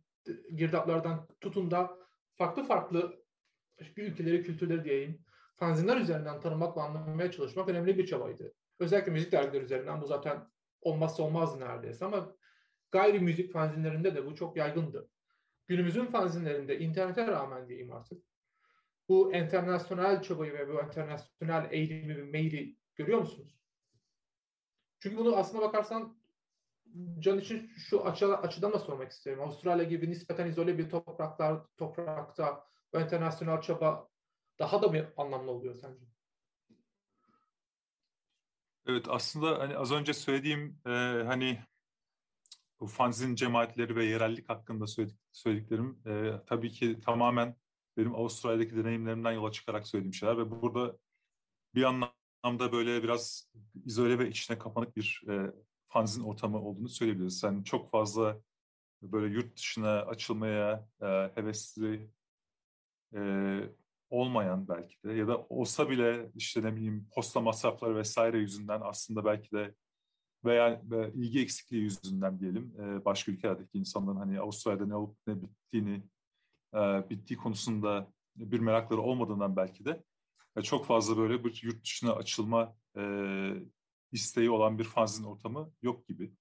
girdaplardan 0.55 1.29
tutun 1.41 1.71
da 1.71 1.99
farklı 2.35 2.65
farklı 2.65 3.23
ülkeleri, 3.97 4.43
kültürleri 4.43 4.85
diyeyim, 4.85 5.25
fanzinler 5.57 5.97
üzerinden 5.97 6.41
tanımak 6.41 6.77
ve 6.77 6.81
anlamaya 6.81 7.31
çalışmak 7.31 7.69
önemli 7.69 7.99
bir 7.99 8.07
çabaydı. 8.07 8.55
Özellikle 8.79 9.13
müzik 9.13 9.33
dergileri 9.33 9.65
üzerinden 9.65 10.01
bu 10.01 10.07
zaten 10.07 10.49
olmazsa 10.81 11.23
olmazdı 11.23 11.61
neredeyse 11.61 12.05
ama 12.05 12.37
gayri 12.91 13.21
müzik 13.21 13.53
fanzinlerinde 13.53 14.15
de 14.15 14.27
bu 14.27 14.35
çok 14.35 14.57
yaygındı. 14.57 15.09
Günümüzün 15.67 16.07
fanzinlerinde 16.07 16.79
internete 16.79 17.27
rağmen 17.27 17.69
diyeyim 17.69 17.93
artık 17.93 18.25
bu 19.09 19.35
internasyonel 19.35 20.23
çabayı 20.23 20.53
ve 20.53 20.69
bu 20.69 20.83
internasyonel 20.83 21.69
eğilimi 21.71 22.17
ve 22.17 22.23
meyli 22.23 22.77
görüyor 22.95 23.19
musunuz? 23.19 23.61
Çünkü 24.99 25.17
bunu 25.17 25.37
aslında 25.37 25.63
bakarsan 25.63 26.17
Can 27.19 27.39
için 27.39 27.73
şu 27.77 28.07
açı, 28.07 28.37
açıdan 28.37 28.73
da 28.73 28.79
sormak 28.79 29.11
isterim. 29.13 29.41
Avustralya 29.41 29.85
gibi 29.85 30.11
nispeten 30.11 30.47
izole 30.47 30.79
bir 30.79 30.91
topraklar, 30.91 31.63
toprakta 31.77 32.67
bu 32.93 33.01
internasyonel 33.01 33.61
çaba 33.61 34.09
daha 34.59 34.83
da 34.83 34.89
mı 34.89 35.13
anlamlı 35.17 35.51
oluyor 35.51 35.75
sence? 35.75 36.07
Evet 38.87 39.07
aslında 39.09 39.59
hani 39.59 39.77
az 39.77 39.93
önce 39.93 40.15
söylediğim 40.15 40.81
e, 40.87 40.91
hani 41.27 41.63
bu 42.81 42.87
fanzin 42.87 43.35
cemaatleri 43.35 43.97
ve 43.97 44.05
yerellik 44.05 44.49
hakkında 44.49 44.87
söyledik, 44.87 45.21
söylediklerim 45.37 45.99
e, 46.07 46.41
tabii 46.47 46.71
ki 46.71 47.01
tamamen 47.01 47.57
benim 47.97 48.15
Avustralya'daki 48.15 48.77
deneyimlerimden 48.77 49.33
yola 49.33 49.53
çıkarak 49.53 49.87
söylediğim 49.87 50.15
şeyler 50.15 50.39
ve 50.39 50.51
burada 50.51 50.99
bir 51.75 51.83
anlamda 51.83 52.73
böyle 52.73 53.03
biraz 53.03 53.51
izole 53.85 54.19
ve 54.19 54.29
içine 54.29 54.59
kapanık 54.59 54.97
bir 54.97 55.23
e, 55.29 55.53
fanzin 55.89 56.23
ortamı 56.23 56.63
olduğunu 56.63 56.89
söyleyebiliriz. 56.89 57.43
Yani 57.43 57.65
çok 57.65 57.91
fazla 57.91 58.41
böyle 59.03 59.35
yurt 59.35 59.57
dışına 59.57 60.01
açılmaya 60.01 60.89
e, 61.03 61.07
hevesli 61.35 62.11
e, 63.15 63.21
olmayan 64.11 64.69
belki 64.69 65.03
de 65.05 65.13
ya 65.13 65.29
da 65.29 65.39
olsa 65.39 65.91
bile 65.91 66.31
işte 66.35 66.63
ne 66.63 66.77
bileyim 66.77 67.09
posta 67.15 67.41
masrafları 67.41 67.97
vesaire 67.97 68.39
yüzünden 68.39 68.81
aslında 68.85 69.25
belki 69.25 69.53
de 69.53 69.75
veya 70.47 70.83
ve 70.85 71.13
ilgi 71.15 71.41
eksikliği 71.41 71.83
yüzünden 71.83 72.41
diyelim 72.41 72.75
e, 72.81 73.05
başka 73.05 73.33
ülkelerdeki 73.33 73.79
insanların 73.79 74.17
hani 74.17 74.41
Avustralya'da 74.41 74.87
ne 74.87 74.95
olup 74.95 75.17
ne 75.27 75.43
bittiğini 75.43 76.03
e, 76.75 77.11
bittiği 77.11 77.37
konusunda 77.37 78.13
bir 78.37 78.61
merakları 78.61 79.01
olmadığından 79.01 79.57
belki 79.57 79.85
de 79.85 80.03
e, 80.57 80.63
çok 80.63 80.87
fazla 80.87 81.17
böyle 81.17 81.45
bir 81.45 81.61
yurt 81.63 81.85
dışına 81.85 82.13
açılma 82.13 82.77
e, 82.97 83.03
isteği 84.13 84.51
olan 84.51 84.79
bir 84.79 84.85
fanzin 84.85 85.25
ortamı 85.25 85.71
yok 85.83 86.09
gibi. 86.09 86.33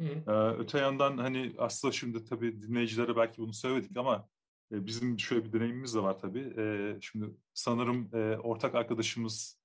Hı. 0.00 0.06
E, 0.06 0.32
öte 0.58 0.78
yandan 0.78 1.18
hani 1.18 1.54
aslında 1.58 1.92
şimdi 1.92 2.24
tabii 2.24 2.62
dinleyicilere 2.62 3.16
belki 3.16 3.38
bunu 3.38 3.52
söyledik 3.52 3.96
ama 3.96 4.28
e, 4.72 4.86
bizim 4.86 5.20
şöyle 5.20 5.44
bir 5.44 5.52
deneyimimiz 5.52 5.94
de 5.94 6.02
var 6.02 6.18
tabii. 6.18 6.54
E, 6.58 6.96
şimdi 7.00 7.26
sanırım 7.54 8.10
e, 8.14 8.36
ortak 8.36 8.74
arkadaşımız 8.74 9.57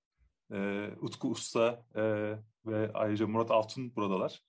e, 0.53 0.89
Utku 1.01 1.29
Usta 1.29 1.85
e, 1.95 2.01
ve 2.65 2.91
ayrıca 2.93 3.27
Murat 3.27 3.51
Altun 3.51 3.95
buradalar. 3.95 4.41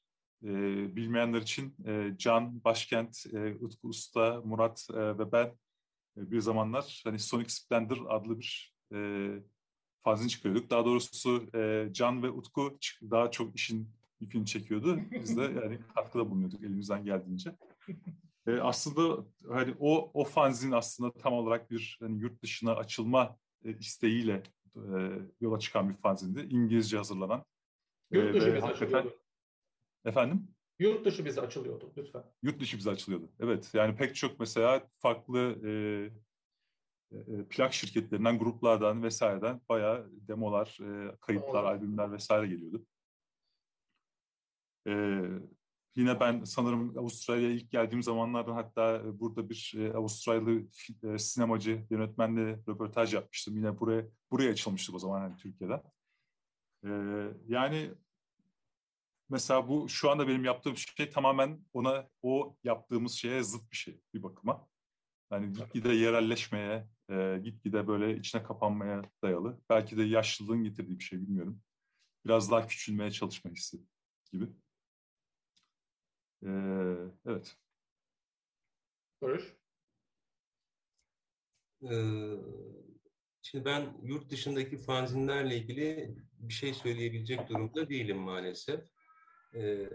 E, 0.45 0.49
bilmeyenler 0.97 1.43
için 1.43 1.77
e, 1.87 2.15
Can, 2.19 2.65
Başkent, 2.65 3.27
e, 3.33 3.55
Utku 3.55 3.89
Usta, 3.89 4.41
Murat 4.45 4.87
e, 4.95 5.19
ve 5.19 5.33
ben 5.33 5.47
e, 6.17 6.31
bir 6.31 6.41
zamanlar 6.41 7.03
hani 7.05 7.19
Sonic 7.19 7.49
Splendor 7.49 8.07
adlı 8.09 8.39
bir 8.39 8.75
e, 8.95 9.31
fanzin 10.03 10.29
çıkıyorduk. 10.29 10.71
Daha 10.71 10.85
doğrusu 10.85 11.47
e, 11.55 11.89
Can 11.93 12.23
ve 12.23 12.31
Utku 12.31 12.79
daha 13.11 13.31
çok 13.31 13.55
işin 13.57 13.91
ipini 14.21 14.47
çekiyordu. 14.47 15.01
Biz 15.11 15.37
de 15.37 15.43
yani 15.63 15.79
katkıda 15.95 16.31
bulunuyorduk 16.31 16.63
elimizden 16.63 17.05
geldiğince. 17.05 17.57
E, 18.47 18.53
aslında 18.53 19.25
hani 19.49 19.75
o 19.81 20.11
o 20.15 20.25
fanzin 20.25 20.73
aslında 20.73 21.13
tam 21.13 21.33
olarak 21.33 21.71
bir 21.71 21.99
hani 22.01 22.21
yurt 22.21 22.43
dışına 22.43 22.73
açılma 22.73 23.37
e, 23.65 23.79
isteğiyle 23.79 24.43
e, 24.77 25.19
yola 25.41 25.59
çıkan 25.59 25.89
bir 25.89 25.95
fanzindi. 25.95 26.41
İngilizce 26.41 26.97
hazırlanan. 26.97 27.45
Yurt 28.11 28.35
dışı 28.35 28.49
e, 28.49 28.55
bize 28.55 28.67
açılıyordu. 28.67 29.15
Efendim? 30.05 30.49
Yurt 30.79 31.05
dışı 31.05 31.25
bize 31.25 31.41
açılıyordu 31.41 31.93
lütfen. 31.97 32.25
Yurt 32.43 32.61
dışı 32.61 32.79
bize 32.79 32.91
açılıyordu. 32.91 33.29
Evet 33.41 33.71
yani 33.75 33.97
pek 33.97 34.15
çok 34.15 34.41
mesela 34.41 34.89
farklı 34.99 35.39
e, 35.69 35.71
e, 37.13 37.45
plak 37.51 37.73
şirketlerinden, 37.73 38.39
gruplardan 38.39 39.03
vesaireden 39.03 39.61
bayağı 39.69 40.11
demolar, 40.13 40.79
e, 40.81 41.17
kayıtlar, 41.21 41.65
albümler 41.65 42.13
vesaire 42.13 42.47
geliyordu. 42.47 42.87
E, 44.87 44.93
Yine 45.97 46.21
ben 46.21 46.45
sanırım 46.45 46.99
Avustralya'ya 46.99 47.55
ilk 47.55 47.71
geldiğim 47.71 48.03
zamanlarda 48.03 48.57
hatta 48.57 48.97
e, 48.97 49.21
burada 49.21 49.51
bir 49.51 49.75
e, 49.79 49.93
Avustralyalı 49.95 50.63
e, 51.03 51.19
sinemacı 51.19 51.87
yönetmenle 51.91 52.59
röportaj 52.69 53.15
yapmıştım. 53.15 53.57
Yine 53.57 53.81
buraya 53.81 54.05
buraya 54.31 54.51
açılmıştık 54.51 54.95
o 54.95 54.99
zaman 54.99 55.23
yani 55.23 55.37
Türkiye'den. 55.37 55.83
yani 57.49 57.91
mesela 59.29 59.69
bu 59.69 59.89
şu 59.89 60.11
anda 60.11 60.29
benim 60.29 60.45
yaptığım 60.45 60.77
şey 60.77 61.11
tamamen 61.11 61.65
ona 61.73 62.09
o 62.23 62.57
yaptığımız 62.65 63.13
şeye 63.13 63.43
zıt 63.43 63.71
bir 63.71 63.77
şey 63.77 64.01
bir 64.15 64.23
bakıma. 64.23 64.69
Yani 65.33 65.53
gitgide 65.53 65.93
yerelleşmeye, 65.93 66.89
e, 67.11 67.41
gitgide 67.45 67.87
böyle 67.87 68.17
içine 68.17 68.43
kapanmaya 68.43 69.03
dayalı. 69.23 69.61
Belki 69.71 69.97
de 69.97 70.03
yaşlılığın 70.03 70.65
getirdiği 70.65 70.99
bir 70.99 71.05
şey 71.05 71.21
bilmiyorum. 71.21 71.61
Biraz 72.27 72.51
daha 72.51 72.67
küçülmeye 72.67 73.11
çalışma 73.11 73.51
hissi 73.51 73.79
gibi. 74.33 74.49
Ee, 76.45 76.49
evet. 77.27 77.57
Barış? 79.23 79.45
Ee, 81.83 82.37
şimdi 83.43 83.65
ben 83.65 84.01
yurt 84.03 84.31
dışındaki 84.31 84.79
fanzinlerle 84.79 85.57
ilgili 85.57 86.17
bir 86.39 86.55
şey 86.55 86.75
söyleyebilecek 86.75 87.49
durumda 87.49 87.89
değilim 87.89 88.19
maalesef. 88.19 88.81
E, 89.55 89.89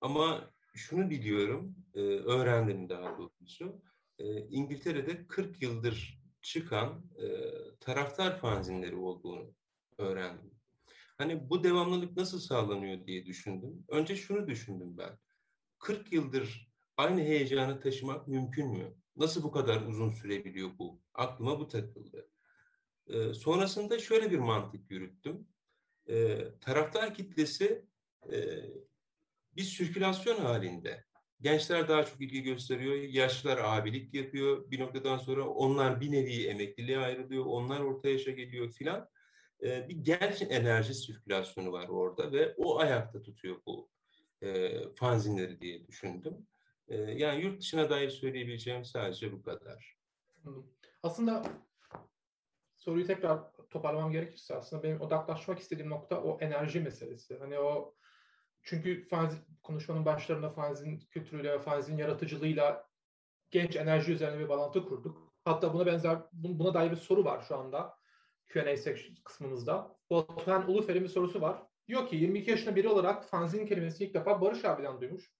ama 0.00 0.50
şunu 0.74 1.10
biliyorum, 1.10 1.76
e, 1.94 2.00
öğrendim 2.00 2.88
daha 2.88 3.18
doğrusu. 3.18 3.82
E, 4.18 4.40
İngiltere'de 4.40 5.26
40 5.26 5.62
yıldır 5.62 6.20
çıkan 6.42 7.10
e, 7.16 7.26
taraftar 7.80 8.40
fanzinleri 8.40 8.96
olduğunu 8.96 9.54
öğrendim. 9.98 10.50
Hani 11.18 11.50
bu 11.50 11.64
devamlılık 11.64 12.16
nasıl 12.16 12.40
sağlanıyor 12.40 13.06
diye 13.06 13.26
düşündüm. 13.26 13.84
Önce 13.88 14.16
şunu 14.16 14.48
düşündüm 14.48 14.98
ben. 14.98 15.18
40 15.78 16.12
yıldır 16.12 16.72
aynı 16.96 17.20
heyecanı 17.20 17.80
taşımak 17.80 18.28
mümkün 18.28 18.68
mü? 18.68 18.94
Nasıl 19.16 19.42
bu 19.42 19.50
kadar 19.50 19.82
uzun 19.82 20.10
sürebiliyor 20.10 20.70
bu? 20.78 21.02
Aklıma 21.14 21.60
bu 21.60 21.68
takıldı. 21.68 22.30
E, 23.08 23.34
sonrasında 23.34 23.98
şöyle 23.98 24.30
bir 24.30 24.38
mantık 24.38 24.90
yürüttüm. 24.90 25.48
E, 26.08 26.38
taraftar 26.60 27.14
kitlesi 27.14 27.86
e, 28.32 28.36
bir 29.56 29.62
sirkülasyon 29.62 30.36
halinde. 30.36 31.04
Gençler 31.40 31.88
daha 31.88 32.04
çok 32.04 32.20
ilgi 32.20 32.42
gösteriyor, 32.42 32.94
yaşlılar 32.94 33.58
abilik 33.62 34.14
yapıyor. 34.14 34.70
Bir 34.70 34.80
noktadan 34.80 35.18
sonra 35.18 35.48
onlar 35.48 36.00
bir 36.00 36.12
nevi 36.12 36.46
emekliliğe 36.46 36.98
ayrılıyor, 36.98 37.44
onlar 37.46 37.80
orta 37.80 38.08
yaşa 38.08 38.30
geliyor 38.30 38.72
filan. 38.72 39.08
E, 39.62 39.88
bir 39.88 39.96
genç 39.96 40.42
enerji 40.42 40.94
sirkülasyonu 40.94 41.72
var 41.72 41.88
orada 41.88 42.32
ve 42.32 42.54
o 42.56 42.78
ayakta 42.78 43.22
tutuyor 43.22 43.56
bu 43.66 43.90
e, 44.42 44.80
fanzinleri 44.94 45.60
diye 45.60 45.86
düşündüm. 45.86 46.46
E, 46.88 46.96
yani 46.96 47.42
yurt 47.42 47.60
dışına 47.60 47.90
dair 47.90 48.10
söyleyebileceğim 48.10 48.84
sadece 48.84 49.32
bu 49.32 49.42
kadar. 49.42 49.96
Aslında 51.02 51.44
soruyu 52.74 53.06
tekrar 53.06 53.52
toparlamam 53.70 54.12
gerekirse 54.12 54.54
aslında 54.54 54.82
benim 54.82 55.00
odaklaşmak 55.00 55.58
istediğim 55.58 55.90
nokta 55.90 56.22
o 56.22 56.38
enerji 56.40 56.80
meselesi. 56.80 57.38
Hani 57.38 57.58
o 57.58 57.94
çünkü 58.62 59.08
fanzin, 59.08 59.40
konuşmanın 59.62 60.04
başlarında 60.04 60.50
fanzin 60.50 60.98
kültürüyle 60.98 61.52
ve 61.52 61.58
fanzin 61.58 61.96
yaratıcılığıyla 61.96 62.88
genç 63.50 63.76
enerji 63.76 64.12
üzerine 64.12 64.38
bir 64.38 64.48
bağlantı 64.48 64.84
kurduk. 64.84 65.32
Hatta 65.44 65.74
buna 65.74 65.86
benzer 65.86 66.18
buna 66.32 66.74
dair 66.74 66.90
bir 66.90 66.96
soru 66.96 67.24
var 67.24 67.44
şu 67.48 67.56
anda 67.56 67.96
Q&A 68.46 68.74
kısmımızda. 69.24 69.96
Batuhan 70.10 70.70
Ulufer'in 70.70 71.04
bir 71.04 71.08
sorusu 71.08 71.40
var. 71.40 71.62
Diyor 71.88 72.08
ki 72.08 72.16
22 72.16 72.50
yaşında 72.50 72.76
biri 72.76 72.88
olarak 72.88 73.24
fanzin 73.24 73.66
kelimesini 73.66 74.08
ilk 74.08 74.14
defa 74.14 74.40
Barış 74.40 74.64
abiden 74.64 75.00
duymuş. 75.00 75.32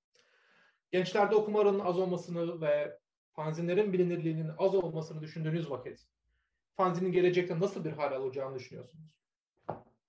Gençlerde 0.90 1.34
okuma 1.34 1.59
oranının 1.59 1.84
az 1.84 1.99
olmasını 1.99 2.61
ve 2.61 2.99
fanzinlerin 3.32 3.92
bilinirliğinin 3.92 4.51
az 4.59 4.74
olmasını 4.74 5.22
düşündüğünüz 5.22 5.70
vakit 5.70 6.07
fanzinin 6.76 7.12
gelecekte 7.12 7.61
nasıl 7.61 7.84
bir 7.84 7.92
hal 7.92 8.12
alacağını 8.12 8.55
düşünüyorsunuz? 8.55 9.05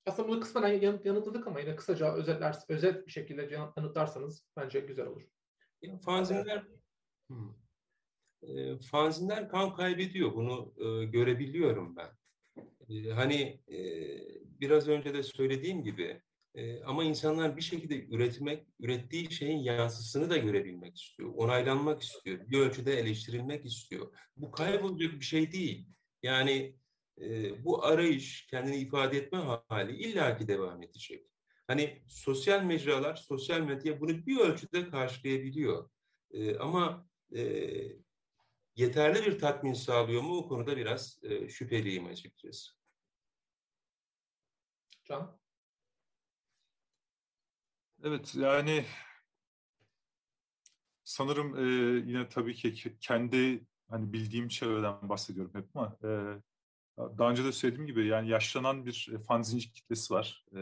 Aslında 0.05 0.27
bunu 0.27 0.39
kısmen 0.39 0.67
yanıt, 0.67 1.05
yanıtladık 1.05 1.47
ama 1.47 1.59
yine 1.59 1.75
kısaca 1.75 2.13
özetler, 2.13 2.55
özet 2.69 3.07
bir 3.07 3.11
şekilde 3.11 3.41
yanıtlarsanız 3.77 4.43
bence 4.57 4.79
güzel 4.79 5.07
olur. 5.07 5.21
Ya, 5.81 5.97
fanzinler 5.97 6.63
e, 8.41 8.77
fanzinler 8.77 9.49
kan 9.49 9.75
kaybediyor. 9.75 10.35
Bunu 10.35 10.73
e, 10.77 11.05
görebiliyorum 11.05 11.95
ben. 11.95 12.09
E, 12.89 13.11
hani 13.11 13.61
e, 13.71 13.79
biraz 14.43 14.87
önce 14.87 15.13
de 15.13 15.23
söylediğim 15.23 15.83
gibi 15.83 16.21
e, 16.57 16.83
ama 16.83 17.03
insanlar 17.03 17.57
bir 17.57 17.61
şekilde 17.61 18.05
üretmek, 18.05 18.67
ürettiği 18.79 19.31
şeyin 19.31 19.57
yansısını 19.57 20.29
da 20.29 20.37
görebilmek 20.37 20.97
istiyor. 20.97 21.33
Onaylanmak 21.35 22.01
istiyor. 22.01 22.39
Bir 22.49 22.59
ölçüde 22.59 22.99
eleştirilmek 22.99 23.65
istiyor. 23.65 24.13
Bu 24.37 24.51
kaybolacak 24.51 25.13
bir 25.13 25.25
şey 25.25 25.51
değil. 25.51 25.87
Yani 26.23 26.75
e, 27.21 27.63
bu 27.65 27.85
arayış, 27.85 28.47
kendini 28.47 28.75
ifade 28.75 29.17
etme 29.17 29.59
hali 29.67 29.97
illaki 29.97 30.47
devam 30.47 30.83
edecek. 30.83 31.27
Hani 31.67 32.03
sosyal 32.07 32.63
mecralar, 32.63 33.15
sosyal 33.15 33.61
medya 33.61 34.01
bunu 34.01 34.25
bir 34.25 34.37
ölçüde 34.37 34.89
karşılayabiliyor. 34.89 35.89
E, 36.31 36.57
ama 36.57 37.09
e, 37.35 37.41
yeterli 38.75 39.25
bir 39.25 39.39
tatmin 39.39 39.73
sağlıyor 39.73 40.21
mu 40.21 40.37
o 40.37 40.47
konuda 40.47 40.77
biraz 40.77 41.19
e, 41.23 41.49
şüpheliyim 41.49 42.05
açıkçası. 42.05 42.71
Can? 45.03 45.36
Evet 48.03 48.35
yani 48.35 48.85
sanırım 51.03 51.55
e, 51.57 51.61
yine 52.11 52.29
tabii 52.29 52.55
ki 52.55 52.97
kendi 52.99 53.65
hani 53.89 54.13
bildiğim 54.13 54.47
çevreden 54.47 55.09
bahsediyorum 55.09 55.51
hep 55.55 55.65
ama 55.75 55.97
e, 56.03 56.07
daha 56.97 57.31
önce 57.31 57.43
de 57.43 57.51
söylediğim 57.51 57.87
gibi 57.87 58.07
yani 58.07 58.29
yaşlanan 58.29 58.85
bir 58.85 59.09
e, 59.15 59.19
fanzinci 59.19 59.71
kitlesi 59.73 60.13
var 60.13 60.45
e, 60.51 60.59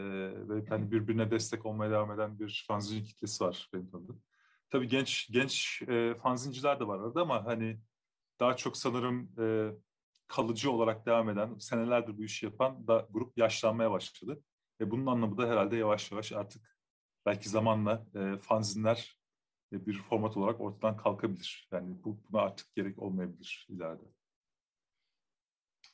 ve 0.48 0.66
hani 0.68 0.90
birbirine 0.90 1.30
destek 1.30 1.66
olmaya 1.66 1.90
devam 1.90 2.12
eden 2.12 2.38
bir 2.38 2.64
fanzinci 2.68 3.04
kitlesi 3.04 3.44
var 3.44 3.70
benim 3.72 3.90
tanıdığım. 3.90 4.22
Tabii 4.70 4.88
genç 4.88 5.28
genç 5.30 5.82
e, 5.88 6.14
fanzinciler 6.14 6.80
de 6.80 6.86
var 6.86 6.98
orada 6.98 7.20
ama 7.22 7.44
hani 7.44 7.80
daha 8.40 8.56
çok 8.56 8.76
sanırım 8.76 9.30
e, 9.40 9.74
kalıcı 10.26 10.70
olarak 10.70 11.06
devam 11.06 11.30
eden, 11.30 11.58
senelerdir 11.58 12.18
bu 12.18 12.24
işi 12.24 12.46
yapan 12.46 12.88
da 12.88 13.08
grup 13.10 13.38
yaşlanmaya 13.38 13.90
başladı. 13.90 14.42
Ve 14.80 14.90
bunun 14.90 15.06
anlamı 15.06 15.38
da 15.38 15.48
herhalde 15.48 15.76
yavaş 15.76 16.12
yavaş 16.12 16.32
artık 16.32 16.75
belki 17.26 17.48
zamanla 17.48 18.06
e, 18.14 18.36
fanzinler 18.36 19.18
e, 19.72 19.86
bir 19.86 20.02
format 20.02 20.36
olarak 20.36 20.60
ortadan 20.60 20.96
kalkabilir. 20.96 21.68
Yani 21.72 22.04
bu 22.04 22.18
buna 22.30 22.40
artık 22.40 22.74
gerek 22.74 22.98
olmayabilir 22.98 23.66
ileride. 23.68 24.04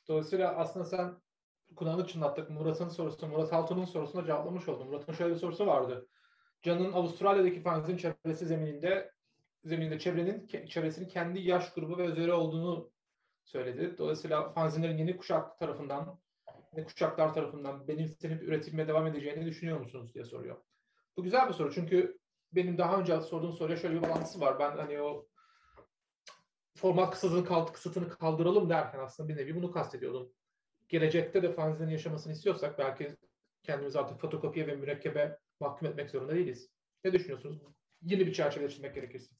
Dolayısıyla 0.07 0.55
aslında 0.55 0.85
sen 0.85 1.21
kulağını 1.75 2.07
çınlattık. 2.07 2.49
Murat'ın 2.49 2.89
sorusunu, 2.89 3.29
Murat 3.29 3.53
Altun'un 3.53 3.85
sorusuna 3.85 4.25
cevaplamış 4.25 4.69
oldum. 4.69 4.87
Murat'ın 4.87 5.13
şöyle 5.13 5.33
bir 5.33 5.39
sorusu 5.39 5.67
vardı. 5.67 6.07
Can'ın 6.61 6.93
Avustralya'daki 6.93 7.61
fanzin 7.61 7.97
çevresi 7.97 8.45
zemininde 8.45 9.11
zemininde 9.63 9.99
çevrenin 9.99 10.47
çevresinin 10.47 11.07
kendi 11.07 11.39
yaş 11.39 11.73
grubu 11.73 11.97
ve 11.97 12.05
üzeri 12.05 12.33
olduğunu 12.33 12.91
söyledi. 13.43 13.97
Dolayısıyla 13.97 14.53
fanzinlerin 14.53 14.97
yeni 14.97 15.17
kuşak 15.17 15.59
tarafından 15.59 16.19
yeni 16.73 16.85
kuşaklar 16.85 17.33
tarafından 17.33 17.87
benimsenip 17.87 18.43
üretilmeye 18.43 18.87
devam 18.87 19.07
edeceğini 19.07 19.45
düşünüyor 19.45 19.79
musunuz 19.79 20.13
diye 20.13 20.25
soruyor. 20.25 20.57
Bu 21.17 21.23
güzel 21.23 21.47
bir 21.47 21.53
soru 21.53 21.73
çünkü 21.73 22.17
benim 22.51 22.77
daha 22.77 22.99
önce 22.99 23.21
sorduğum 23.21 23.53
soruya 23.53 23.77
şöyle 23.77 23.95
bir 23.95 24.01
bağlantısı 24.01 24.39
var. 24.39 24.59
Ben 24.59 24.77
hani 24.77 25.01
o 25.01 25.27
format 26.77 27.13
kısıtını, 27.13 27.45
kaldı, 27.45 27.71
kısıtını 27.71 28.09
kaldıralım 28.09 28.69
derken 28.69 28.99
aslında 28.99 29.29
bir 29.29 29.37
nevi 29.37 29.55
bunu 29.55 29.71
kastediyordum. 29.71 30.33
Gelecekte 30.89 31.43
de 31.43 31.53
fanzinin 31.53 31.91
yaşamasını 31.91 32.33
istiyorsak 32.33 32.79
belki 32.79 33.17
kendimizi 33.63 33.99
artık 33.99 34.21
fotokopiye 34.21 34.67
ve 34.67 34.75
mürekkebe 34.75 35.39
mahkum 35.59 35.87
etmek 35.87 36.09
zorunda 36.09 36.35
değiliz. 36.35 36.69
Ne 37.03 37.13
düşünüyorsunuz? 37.13 37.61
Yeni 38.01 38.27
bir 38.27 38.33
çerçeveleştirmek 38.33 38.95
gerekirse. 38.95 39.35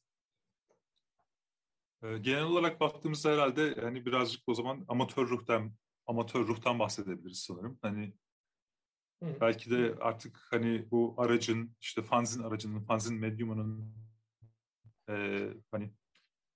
Ee, 2.04 2.18
genel 2.18 2.44
olarak 2.44 2.80
baktığımızda 2.80 3.30
herhalde 3.30 3.76
hani 3.82 4.06
birazcık 4.06 4.42
o 4.48 4.54
zaman 4.54 4.86
amatör 4.88 5.28
ruhtan 5.28 5.74
amatör 6.06 6.48
ruhtan 6.48 6.80
bahsedebiliriz 6.80 7.40
sanırım. 7.40 7.80
Hani 7.82 8.14
Hı. 9.24 9.38
belki 9.42 9.72
de 9.72 9.96
artık 10.02 10.48
hani 10.52 10.92
bu 10.92 11.16
aracın 11.18 11.76
işte 11.82 12.02
fanzin 12.02 12.44
aracının, 12.44 12.80
fanzin 12.80 13.20
medyumunun 13.20 13.96
e, 15.10 15.48
hani 15.72 15.92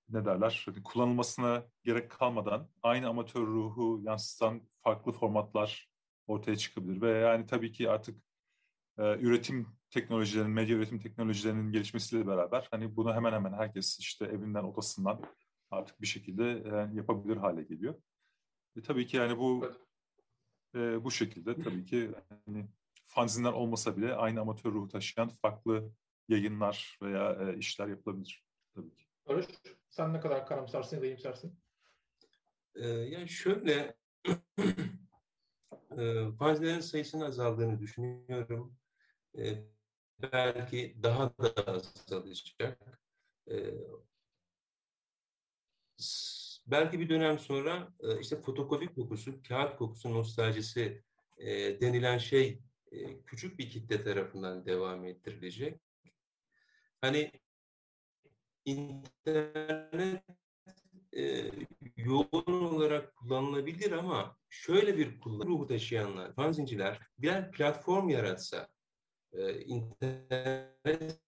ne 0.08 0.24
derler 0.24 0.62
hani 0.66 0.82
kullanılmasına 0.82 1.64
gerek 1.84 2.10
kalmadan 2.10 2.68
aynı 2.82 3.08
amatör 3.08 3.46
ruhu 3.46 4.00
yansıtan 4.04 4.62
farklı 4.82 5.12
formatlar 5.12 5.90
ortaya 6.26 6.56
çıkabilir 6.56 7.00
ve 7.00 7.10
yani 7.10 7.46
tabii 7.46 7.72
ki 7.72 7.90
artık 7.90 8.22
e, 8.98 9.18
üretim 9.18 9.66
teknolojilerinin, 9.90 10.52
medya 10.52 10.76
üretim 10.76 10.98
teknolojilerinin 10.98 11.72
gelişmesiyle 11.72 12.26
beraber 12.26 12.68
hani 12.70 12.96
bunu 12.96 13.14
hemen 13.14 13.32
hemen 13.32 13.52
herkes 13.52 13.98
işte 14.00 14.24
evinden, 14.24 14.64
odasından 14.64 15.20
artık 15.70 16.00
bir 16.00 16.06
şekilde 16.06 16.50
e, 16.50 16.96
yapabilir 16.96 17.36
hale 17.36 17.62
geliyor. 17.62 17.94
E, 18.76 18.82
tabii 18.82 19.06
ki 19.06 19.16
yani 19.16 19.38
bu 19.38 19.72
e, 20.74 21.04
bu 21.04 21.10
şekilde 21.10 21.62
tabii 21.62 21.84
ki 21.84 22.10
hani 22.46 22.68
fanzinler 23.06 23.52
olmasa 23.52 23.96
bile 23.96 24.14
aynı 24.14 24.40
amatör 24.40 24.72
ruhu 24.72 24.88
taşıyan 24.88 25.28
farklı 25.28 25.92
yayınlar 26.28 26.98
veya 27.02 27.32
e, 27.32 27.58
işler 27.58 27.88
yapılabilir 27.88 28.44
tabii 28.74 28.94
ki. 28.94 29.04
Barış, 29.28 29.46
sen 29.88 30.12
ne 30.12 30.20
kadar 30.20 30.46
karamsarsın 30.46 30.96
ya 30.96 31.02
da 31.02 31.06
iyimsersin? 31.06 31.58
Ee, 32.74 32.88
yani 32.88 33.28
şöyle 33.28 33.96
e, 35.98 36.32
fanzinlerin 36.38 36.80
sayısının 36.80 37.24
azaldığını 37.24 37.80
düşünüyorum. 37.80 38.76
E, 39.38 39.64
belki 40.18 40.96
daha 41.02 41.38
da 41.38 41.66
azalacak. 41.66 42.78
E, 43.50 43.56
belki 46.70 47.00
bir 47.00 47.08
dönem 47.08 47.38
sonra 47.38 47.92
e, 48.00 48.20
işte 48.20 48.42
fotokopi 48.42 48.86
kokusu, 48.86 49.42
kağıt 49.42 49.76
kokusu 49.76 50.14
nostaljisi 50.14 51.02
e, 51.38 51.80
denilen 51.80 52.18
şey 52.18 52.60
e, 52.92 53.22
küçük 53.22 53.58
bir 53.58 53.70
kitle 53.70 54.02
tarafından 54.04 54.66
devam 54.66 55.04
ettirilecek. 55.04 55.80
Hani 57.00 57.32
internet 58.64 60.22
e, 61.16 61.50
yoğun 61.96 62.64
olarak 62.64 63.16
kullanılabilir 63.16 63.92
ama 63.92 64.36
şöyle 64.48 64.96
bir 64.96 65.20
kullanım 65.20 65.48
ruhu 65.48 65.66
taşıyanlar, 65.66 66.34
fanzinciler 66.34 67.00
birer 67.18 67.50
platform 67.50 68.08
yaratsa, 68.08 68.68
e, 69.32 69.60
internet 69.60 71.20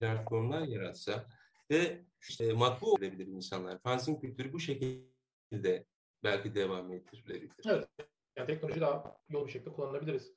platformlar 0.00 0.62
yaratsa 0.62 1.26
ve 1.70 2.04
işte 2.28 2.52
matbu 2.52 2.92
olabilir 2.92 3.26
insanlar. 3.26 3.78
Fanzin 3.82 4.20
kültürü 4.20 4.52
bu 4.52 4.60
şekilde 4.60 5.86
belki 6.24 6.54
devam 6.54 6.92
ettirilebilir. 6.92 7.52
Evet. 7.66 7.88
Yani 8.36 8.46
teknoloji 8.46 8.80
daha 8.80 9.16
yol 9.28 9.46
bir 9.46 9.52
şekilde 9.52 9.72
kullanılabiliriz. 9.72 10.32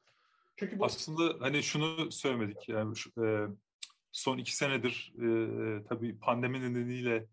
Çünkü 0.55 0.79
bu... 0.79 0.86
Aslında 0.86 1.45
hani 1.45 1.63
şunu 1.63 2.11
söylemedik 2.11 2.69
yani 2.69 2.95
şu, 2.95 3.25
e, 3.25 3.47
son 4.11 4.38
iki 4.38 4.55
senedir 4.55 5.13
e, 5.17 5.84
tabii 5.84 6.19
pandemi 6.19 6.61
nedeniyle 6.61 7.27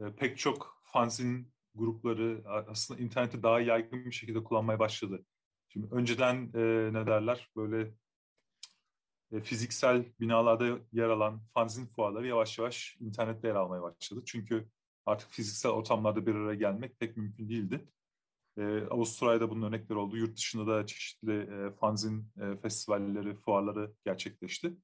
e, 0.00 0.14
pek 0.16 0.38
çok 0.38 0.80
fanzin 0.84 1.52
grupları 1.74 2.42
aslında 2.46 3.00
interneti 3.00 3.42
daha 3.42 3.60
yaygın 3.60 4.04
bir 4.04 4.12
şekilde 4.12 4.44
kullanmaya 4.44 4.78
başladı. 4.78 5.24
Şimdi 5.68 5.94
önceden 5.94 6.50
e, 6.54 6.92
ne 6.92 7.06
derler 7.06 7.50
böyle 7.56 7.94
fiziksel 9.38 10.04
binalarda 10.20 10.78
yer 10.92 11.08
alan 11.08 11.42
fanzin 11.54 11.86
fuarları 11.86 12.26
yavaş 12.26 12.58
yavaş 12.58 12.96
internette 13.00 13.48
yer 13.48 13.54
almaya 13.54 13.82
başladı. 13.82 14.22
Çünkü 14.26 14.68
artık 15.06 15.30
fiziksel 15.30 15.72
ortamlarda 15.72 16.26
bir 16.26 16.34
araya 16.34 16.54
gelmek 16.54 17.00
pek 17.00 17.16
mümkün 17.16 17.48
değildi. 17.48 17.88
E, 18.58 18.62
Avustralya'da 18.90 19.50
bunun 19.50 19.66
örnekleri 19.68 19.98
oldu. 19.98 20.16
Yurt 20.16 20.36
dışında 20.36 20.66
da 20.66 20.86
çeşitli 20.86 21.40
e, 21.40 21.70
fanzin 21.70 22.32
e, 22.40 22.56
festivalleri, 22.56 23.34
fuarları 23.34 23.92
gerçekleşti. 24.04 24.76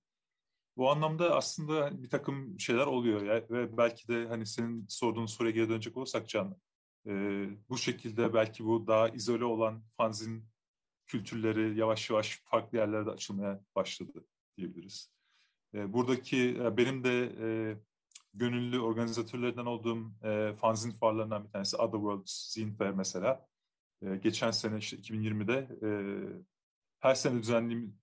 Bu 0.77 0.91
anlamda 0.91 1.37
aslında 1.37 2.03
bir 2.03 2.11
takım 2.11 2.61
şeyler 2.61 2.87
oluyor 2.87 3.23
ya 3.23 3.45
ve 3.51 3.77
belki 3.77 4.09
de 4.09 4.27
hani 4.29 4.47
senin 4.47 4.87
sorduğun 4.89 5.27
soruya 5.27 5.53
geri 5.53 5.69
dönecek 5.69 5.97
olursak 5.97 6.29
Can, 6.29 6.57
e, 7.07 7.13
bu 7.69 7.79
şekilde 7.79 8.35
belki 8.35 8.65
bu 8.65 8.87
daha 8.87 9.09
izole 9.09 9.45
olan 9.45 9.85
fanzin 9.97 10.49
kültürleri 11.07 11.79
yavaş 11.79 12.11
yavaş 12.11 12.43
farklı 12.45 12.79
yerlerde 12.79 13.11
açılmaya 13.11 13.61
başladı 13.77 14.25
diyebiliriz. 14.57 15.17
E, 15.75 15.93
buradaki 15.93 16.49
e, 16.49 16.77
benim 16.77 17.05
de 17.05 17.33
e, 17.41 17.49
gönüllü 18.35 18.81
organizatörlerden 18.81 19.67
olduğum 19.67 20.13
fanzin 20.57 20.91
fuarlarından 20.91 21.45
bir 21.45 21.51
tanesi 21.51 21.77
Otherworld 21.77 22.23
Zine 22.27 22.75
Fair 22.77 22.91
mesela. 22.91 23.47
Geçen 24.23 24.51
sene 24.51 24.79
işte 24.79 24.97
2020'de 24.97 25.69
e, 25.83 25.89
her 27.01 27.15
sene 27.15 27.43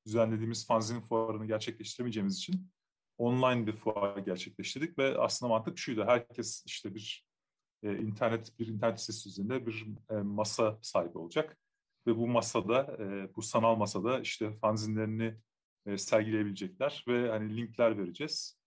düzenlediğimiz, 0.05 0.67
fanzin 0.67 1.01
fuarını 1.01 1.45
gerçekleştiremeyeceğimiz 1.45 2.37
için 2.37 2.71
online 3.17 3.67
bir 3.67 3.71
fuar 3.71 4.17
gerçekleştirdik 4.17 4.97
ve 4.97 5.17
aslında 5.17 5.49
mantık 5.49 5.77
şuydu. 5.77 6.05
Herkes 6.05 6.63
işte 6.65 6.95
bir 6.95 7.25
internet 7.83 8.59
bir 8.59 8.67
internet 8.67 8.99
sitesi 9.01 9.29
üzerinde 9.29 9.67
bir 9.67 9.87
masa 10.23 10.79
sahibi 10.81 11.17
olacak 11.17 11.57
ve 12.07 12.17
bu 12.17 12.27
masada 12.27 12.97
bu 13.35 13.41
sanal 13.41 13.75
masada 13.75 14.19
işte 14.19 14.53
fanzinlerini 14.53 15.35
e, 15.86 15.97
sergileyebilecekler 15.97 17.05
ve 17.07 17.29
hani 17.29 17.57
linkler 17.57 17.97
vereceğiz 17.97 18.57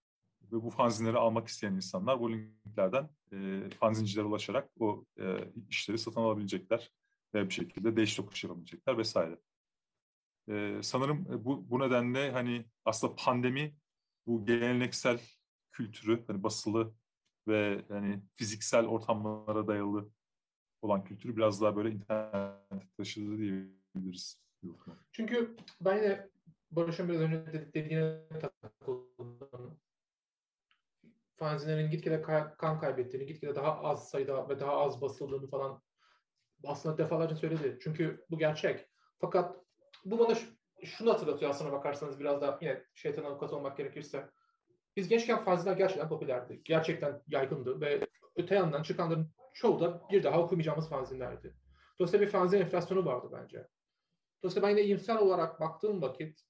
ve 0.43 0.63
bu 0.63 0.71
fanzinleri 0.71 1.17
almak 1.17 1.49
isteyen 1.49 1.75
insanlar 1.75 2.21
bu 2.21 2.33
linklerden 2.33 3.11
e, 3.33 3.71
fanzincilere 3.71 4.25
ulaşarak 4.25 4.71
o 4.81 5.05
e, 5.19 5.53
işleri 5.69 5.99
satın 5.99 6.21
alabilecekler 6.21 6.93
ve 7.35 7.49
bir 7.49 7.55
şekilde 7.55 7.97
değiş 7.97 8.17
tokuş 8.17 8.45
yapabilecekler 8.45 8.99
vesaire. 8.99 9.39
E, 10.49 10.81
sanırım 10.83 11.45
bu, 11.45 11.71
bu 11.71 11.81
nedenle 11.81 12.31
hani 12.31 12.67
aslında 12.85 13.15
pandemi 13.17 13.75
bu 14.27 14.47
geleneksel 14.47 15.21
kültürü 15.73 16.25
hani 16.27 16.43
basılı 16.43 16.95
ve 17.49 17.85
yani 17.91 18.23
fiziksel 18.37 18.87
ortamlara 18.87 19.67
dayalı 19.67 20.11
olan 20.83 21.05
kültürü 21.05 21.37
biraz 21.37 21.61
daha 21.61 21.77
böyle 21.77 21.91
internet 21.91 22.97
taşıdı 22.97 23.39
diyebiliriz. 23.39 24.43
Çünkü 25.13 25.57
ben 25.81 26.03
de 26.03 26.31
Barış'ın 26.77 27.09
biraz 27.09 27.21
önce 27.21 27.73
dediğine 27.75 28.29
takıldım. 28.29 29.81
Fanzinlerin 31.37 31.91
gitgide 31.91 32.23
kan 32.59 32.81
kaybettiğini, 32.81 33.27
gitgide 33.27 33.55
daha 33.55 33.81
az 33.81 34.11
sayıda 34.11 34.49
ve 34.49 34.61
daha 34.61 34.77
az 34.77 35.01
basıldığını 35.01 35.47
falan 35.51 35.83
aslında 36.65 36.99
defalarca 36.99 37.37
söyledi. 37.37 37.79
Çünkü 37.83 38.25
bu 38.31 38.39
gerçek. 38.39 38.89
Fakat 39.19 39.57
bu 40.05 40.19
bana 40.19 40.35
şunu 40.85 41.13
hatırlatıyor 41.13 41.51
aslına 41.51 41.73
bakarsanız 41.73 42.21
biraz 42.21 42.41
da 42.41 42.59
yine 42.61 42.85
şeytan 42.95 43.25
avukat 43.25 43.53
olmak 43.53 43.77
gerekirse. 43.77 44.31
Biz 44.97 45.09
gençken 45.09 45.45
fanzinler 45.45 45.77
gerçekten 45.77 46.09
popülerdi. 46.09 46.61
Gerçekten 46.65 47.23
yaygındı 47.27 47.81
ve 47.81 48.07
öte 48.37 48.55
yandan 48.55 48.83
çıkanların 48.83 49.31
çoğu 49.55 49.81
da 49.81 50.03
bir 50.11 50.23
daha 50.23 50.41
okumayacağımız 50.41 50.89
fanzinlerdi. 50.89 51.55
Dolayısıyla 51.99 52.27
bir 52.27 52.33
fanzin 52.33 52.61
enflasyonu 52.61 53.05
vardı 53.05 53.29
bence. 53.33 53.69
Dolayısıyla 54.43 54.69
ben 54.69 54.71
yine 54.77 54.83
iyimser 54.83 55.17
olarak 55.17 55.61
baktığım 55.61 56.03
vakit 56.03 56.43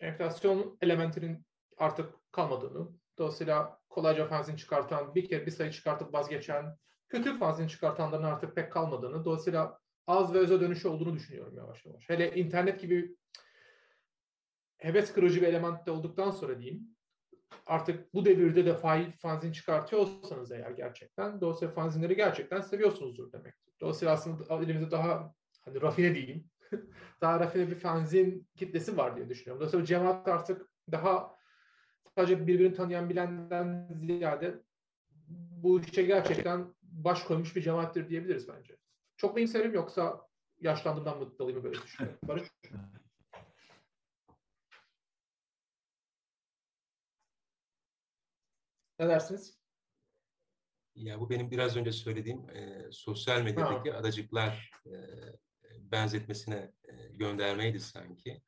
enflasyon 0.00 0.78
elementinin 0.80 1.46
artık 1.78 2.14
kalmadığını, 2.32 2.88
dolayısıyla 3.18 3.78
kolayca 3.88 4.26
fanzin 4.26 4.56
çıkartan, 4.56 5.14
bir 5.14 5.28
kere 5.28 5.46
bir 5.46 5.50
sayı 5.50 5.70
çıkartıp 5.70 6.14
vazgeçen, 6.14 6.76
kötü 7.08 7.38
fanzin 7.38 7.66
çıkartanların 7.66 8.24
artık 8.24 8.56
pek 8.56 8.72
kalmadığını, 8.72 9.24
dolayısıyla 9.24 9.78
az 10.06 10.34
ve 10.34 10.38
öze 10.38 10.60
dönüşü 10.60 10.88
olduğunu 10.88 11.14
düşünüyorum 11.14 11.56
yavaş 11.56 11.86
yavaş. 11.86 12.08
Hele 12.08 12.34
internet 12.34 12.80
gibi 12.80 13.16
heves 14.78 15.12
kırıcı 15.12 15.42
bir 15.42 15.46
element 15.46 15.86
de 15.86 15.90
olduktan 15.90 16.30
sonra 16.30 16.60
diyeyim, 16.60 16.96
artık 17.66 18.14
bu 18.14 18.24
devirde 18.24 18.66
de 18.66 18.74
fail 18.74 19.12
fanzin 19.12 19.52
çıkartıyorsanız 19.52 20.52
eğer 20.52 20.70
gerçekten, 20.70 21.40
dolayısıyla 21.40 21.74
fanzinleri 21.74 22.16
gerçekten 22.16 22.60
seviyorsunuzdur 22.60 23.32
demektir. 23.32 23.74
Dolayısıyla 23.80 24.14
aslında 24.14 24.62
elimizde 24.62 24.90
daha 24.90 25.34
hani 25.64 25.82
rafine 25.82 26.14
diyeyim, 26.14 26.50
daha 27.20 27.40
rafine 27.40 27.68
bir 27.70 27.74
fanzin 27.74 28.48
kitlesi 28.56 28.96
var 28.96 29.16
diye 29.16 29.28
düşünüyorum. 29.28 29.60
Dolayısıyla 29.60 29.86
cemaat 29.86 30.28
artık 30.28 30.70
daha 30.92 31.36
sadece 32.14 32.46
birbirini 32.46 32.74
tanıyan 32.74 33.10
bilenden 33.10 33.88
ziyade 33.94 34.62
bu 35.62 35.80
işe 35.80 36.02
gerçekten 36.02 36.74
baş 36.82 37.22
koymuş 37.22 37.56
bir 37.56 37.62
cemaattir 37.62 38.08
diyebiliriz 38.08 38.48
bence. 38.48 38.76
Çok 39.16 39.32
mu 39.32 39.40
iyimserim 39.40 39.74
yoksa 39.74 40.26
yaşlandığımdan 40.60 41.18
mı 41.18 41.38
dolayı 41.38 41.56
mı 41.56 41.64
böyle 41.64 41.82
düşünüyorum? 41.82 42.20
Barış? 42.28 42.48
Ne 48.98 49.08
dersiniz? 49.08 49.58
Ya 50.94 51.20
bu 51.20 51.30
benim 51.30 51.50
biraz 51.50 51.76
önce 51.76 51.92
söylediğim 51.92 52.50
e, 52.50 52.88
sosyal 52.92 53.42
medyadaki 53.42 53.90
ha. 53.90 53.98
adacıklar 53.98 54.70
e, 54.86 54.92
benzetmesine 55.80 56.72
e, 56.84 56.92
göndermeydi 57.16 57.80
sanki. 57.80 58.42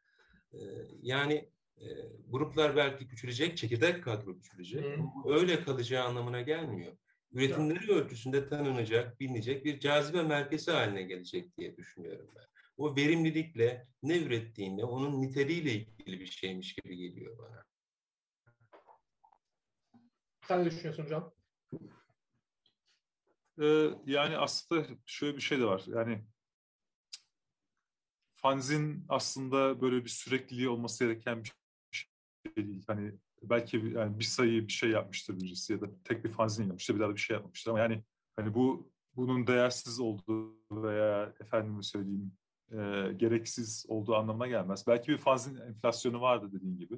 E, 0.52 0.58
yani 1.02 1.50
e, 1.76 1.86
gruplar 2.28 2.76
belki 2.76 3.08
küçülecek, 3.08 3.56
çekirdek 3.56 4.04
kadro 4.04 4.38
küçülecek. 4.38 4.96
Hmm. 4.96 5.32
Öyle 5.32 5.64
kalacağı 5.64 6.04
anlamına 6.04 6.40
gelmiyor. 6.40 6.96
Üretimleri 7.32 7.92
ölçüsünde 7.92 8.48
tanınacak, 8.48 9.20
bilinecek 9.20 9.64
bir 9.64 9.80
cazibe 9.80 10.22
merkezi 10.22 10.70
haline 10.70 11.02
gelecek 11.02 11.56
diye 11.56 11.76
düşünüyorum 11.76 12.30
ben. 12.36 12.44
O 12.76 12.96
verimlilikle 12.96 13.88
ne 14.02 14.18
ürettiğinde 14.18 14.84
onun 14.84 15.22
niteliğiyle 15.22 15.72
ilgili 15.72 16.20
bir 16.20 16.26
şeymiş 16.26 16.74
gibi 16.74 16.96
geliyor 16.96 17.38
bana. 17.38 17.64
Sen 20.48 20.60
ne 20.60 20.64
düşünüyorsun 20.64 21.06
Can? 21.08 21.32
Ee, 23.60 23.90
yani 24.06 24.38
aslında 24.38 24.86
şöyle 25.06 25.36
bir 25.36 25.42
şey 25.42 25.58
de 25.58 25.64
var. 25.64 25.82
Yani 25.86 26.24
fanzin 28.42 29.04
aslında 29.08 29.80
böyle 29.80 30.04
bir 30.04 30.10
sürekliliği 30.10 30.68
olması 30.68 31.04
gereken 31.04 31.44
bir 31.44 31.52
şey 31.92 32.56
değil. 32.56 32.84
Hani 32.86 33.12
belki 33.42 33.76
yani 33.76 34.18
bir 34.18 34.24
sayı 34.24 34.68
bir 34.68 34.72
şey 34.72 34.90
yapmıştır 34.90 35.40
birisi 35.40 35.72
ya 35.72 35.80
da 35.80 35.86
tek 36.04 36.24
bir 36.24 36.32
fanzin 36.32 36.64
yapmıştır 36.64 36.94
bir 36.94 37.00
daha 37.00 37.08
da 37.08 37.14
bir 37.14 37.20
şey 37.20 37.36
yapmıştır 37.36 37.70
ama 37.70 37.80
yani 37.80 38.04
hani 38.36 38.54
bu 38.54 38.90
bunun 39.16 39.46
değersiz 39.46 40.00
olduğu 40.00 40.56
veya 40.72 41.34
efendime 41.40 41.82
söyleyeyim 41.82 42.32
e, 42.72 43.12
gereksiz 43.16 43.86
olduğu 43.88 44.14
anlamına 44.14 44.46
gelmez. 44.46 44.84
Belki 44.86 45.12
bir 45.12 45.18
fanzin 45.18 45.56
enflasyonu 45.56 46.20
vardı 46.20 46.50
dediğin 46.52 46.78
gibi. 46.78 46.94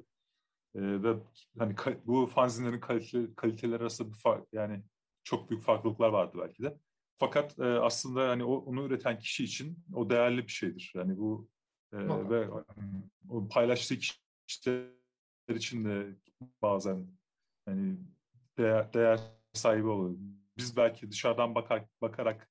E, 0.75 1.03
ve 1.03 1.15
hani 1.59 1.75
bu 2.05 2.25
fanzinlerin 2.25 2.79
kalite, 2.79 3.35
kaliteler 3.35 3.79
arasında 3.79 4.09
bir 4.09 4.17
fark 4.17 4.47
yani 4.53 4.83
çok 5.23 5.49
büyük 5.49 5.63
farklılıklar 5.63 6.09
vardı 6.09 6.37
belki 6.41 6.63
de. 6.63 6.77
Fakat 7.21 7.59
e, 7.59 7.63
aslında 7.63 8.29
hani 8.29 8.43
o, 8.43 8.55
onu 8.55 8.85
üreten 8.85 9.19
kişi 9.19 9.43
için 9.43 9.77
o 9.93 10.09
değerli 10.09 10.47
bir 10.47 10.51
şeydir. 10.51 10.91
Yani 10.95 11.17
bu 11.17 11.49
e, 11.93 11.97
ve 12.29 12.49
o 13.29 13.47
paylaştığı 13.47 13.97
kişiler 14.47 14.85
için 15.49 15.85
de 15.85 16.15
bazen 16.61 17.07
hani 17.65 17.97
değer, 18.57 18.93
değer 18.93 19.19
sahibi 19.53 19.87
oluyor. 19.87 20.19
Biz 20.57 20.77
belki 20.77 21.11
dışarıdan 21.11 21.55
bakar, 21.55 21.85
bakarak 22.01 22.49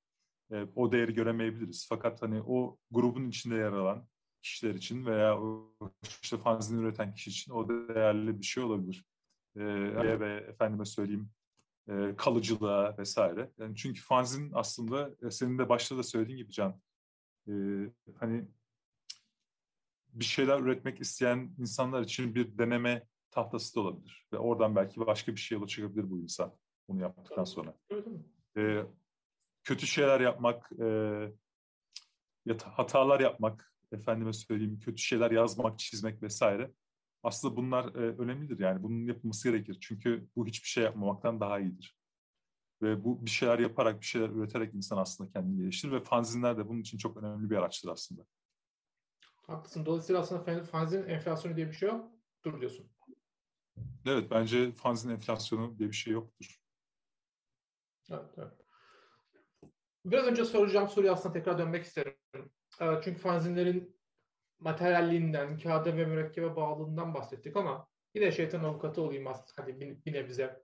e, 0.53 0.67
o 0.77 0.93
değeri 0.93 1.15
göremeyebiliriz. 1.15 1.87
Fakat 1.89 2.23
hani 2.23 2.43
o 2.47 2.79
grubun 2.91 3.29
içinde 3.29 3.55
yer 3.55 3.73
alan 3.73 4.07
kişiler 4.43 4.75
için 4.75 5.07
veya 5.07 5.41
o 5.41 5.75
işte 6.23 6.39
fanzini 6.39 6.83
üreten 6.83 7.15
kişi 7.15 7.31
için 7.31 7.53
o 7.53 7.69
değerli 7.69 8.39
bir 8.39 8.45
şey 8.45 8.63
olabilir. 8.63 9.05
E, 9.57 10.21
ve 10.21 10.37
efendime 10.49 10.85
söyleyeyim 10.85 11.31
e, 11.91 12.17
kalıcılığa 12.17 12.99
vesaire. 12.99 13.51
Yani 13.59 13.77
çünkü 13.77 14.03
fanzin 14.03 14.51
aslında 14.55 15.11
e, 15.27 15.31
senin 15.31 15.59
de 15.59 15.69
başta 15.69 15.97
da 15.97 16.03
söylediğin 16.03 16.39
gibi 16.39 16.53
Can, 16.53 16.81
e, 17.49 17.53
hani 18.19 18.49
bir 20.13 20.25
şeyler 20.25 20.61
üretmek 20.61 21.01
isteyen 21.01 21.55
insanlar 21.59 22.03
için 22.03 22.35
bir 22.35 22.59
deneme 22.59 23.07
tahtası 23.31 23.75
da 23.77 23.81
olabilir. 23.81 24.27
Ve 24.33 24.39
oradan 24.39 24.77
belki 24.77 25.01
başka 25.01 25.33
bir 25.33 25.41
şey 25.41 25.59
yola 25.59 25.67
çıkabilir 25.67 26.11
bu 26.11 26.21
insan 26.21 26.55
bunu 26.89 27.01
yaptıktan 27.01 27.45
sonra. 27.45 27.75
E, 28.57 28.83
kötü 29.65 29.87
şeyler 29.87 30.21
yapmak, 30.21 30.73
e, 30.81 30.89
hatalar 32.65 33.21
yapmak, 33.21 33.75
efendime 33.93 34.33
söyleyeyim 34.33 34.81
kötü 34.81 35.03
şeyler 35.03 35.31
yazmak, 35.31 35.79
çizmek 35.79 36.23
vesaire. 36.23 36.71
Aslında 37.23 37.57
bunlar 37.57 37.95
e, 37.95 38.17
önemlidir 38.19 38.59
yani 38.59 38.83
bunun 38.83 39.07
yapılması 39.07 39.51
gerekir. 39.51 39.79
Çünkü 39.81 40.29
bu 40.37 40.47
hiçbir 40.47 40.69
şey 40.69 40.85
yapmamaktan 40.85 41.41
daha 41.41 41.61
iyidir. 41.61 41.97
Ve 42.83 43.05
bu 43.05 43.25
bir 43.25 43.31
şeyler 43.31 43.59
yaparak, 43.59 44.01
bir 44.01 44.07
şeyler 44.07 44.29
üreterek 44.29 44.75
insan 44.75 44.97
aslında 44.97 45.31
kendini 45.31 45.61
geliştirir 45.61 45.93
ve 45.93 46.01
fanzinler 46.01 46.59
de 46.59 46.69
bunun 46.69 46.81
için 46.81 46.99
çok 46.99 47.17
önemli 47.17 47.51
bir 47.51 47.57
araçtır 47.57 47.89
aslında. 47.89 48.27
Haklısın. 49.47 49.87
Dolayısıyla 49.87 50.21
aslında 50.21 50.65
fanzin 50.65 51.03
enflasyonu 51.03 51.57
diye 51.57 51.67
bir 51.67 51.73
şey 51.73 51.89
yok. 51.89 52.11
Dur 52.45 52.61
diyorsun. 52.61 52.91
Evet, 54.07 54.31
bence 54.31 54.73
fanzin 54.73 55.11
enflasyonu 55.11 55.79
diye 55.79 55.89
bir 55.89 55.95
şey 55.95 56.13
yoktur. 56.13 56.61
Evet, 58.11 58.35
evet. 58.37 58.53
Biraz 60.05 60.27
önce 60.27 60.45
soracağım 60.45 60.89
soruya 60.89 61.13
aslında 61.13 61.33
tekrar 61.33 61.59
dönmek 61.59 61.85
isterim. 61.85 62.15
Çünkü 63.05 63.15
fanzinlerin 63.15 64.00
materyalliğinden, 64.61 65.59
kağıda 65.59 65.97
ve 65.97 66.05
mürekkebe 66.05 66.57
bağlılığından 66.57 67.15
bahsettik 67.15 67.57
ama 67.57 67.89
yine 68.15 68.33
şeytan 68.33 68.65
avukatı 68.65 69.03
olayım 69.03 69.27
aslında 69.27 69.53
hadi 69.57 69.81
bir, 69.81 70.05
bir 70.05 70.13
nebze. 70.13 70.63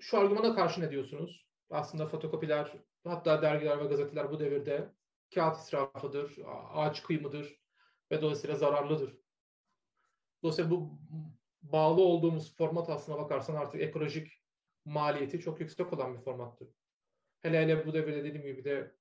Şu 0.00 0.18
argümana 0.18 0.54
karşı 0.54 0.80
ne 0.80 0.90
diyorsunuz? 0.90 1.46
Aslında 1.70 2.06
fotokopiler, 2.06 2.72
hatta 3.04 3.42
dergiler 3.42 3.80
ve 3.80 3.84
gazeteler 3.84 4.30
bu 4.30 4.40
devirde 4.40 4.92
kağıt 5.34 5.56
israfıdır, 5.56 6.38
ağaç 6.72 7.02
kıyımıdır 7.02 7.60
ve 8.10 8.22
dolayısıyla 8.22 8.56
zararlıdır. 8.56 9.16
Dolayısıyla 10.42 10.70
bu 10.70 10.98
bağlı 11.62 12.00
olduğumuz 12.00 12.56
format 12.56 12.90
aslına 12.90 13.18
bakarsan 13.18 13.54
artık 13.54 13.80
ekolojik 13.80 14.42
maliyeti 14.84 15.40
çok 15.40 15.60
yüksek 15.60 15.92
olan 15.92 16.14
bir 16.14 16.20
formattır. 16.20 16.68
Hele 17.40 17.62
hele 17.62 17.86
bu 17.86 17.92
devirde 17.94 18.24
dediğim 18.24 18.46
gibi 18.46 18.64
de 18.64 18.94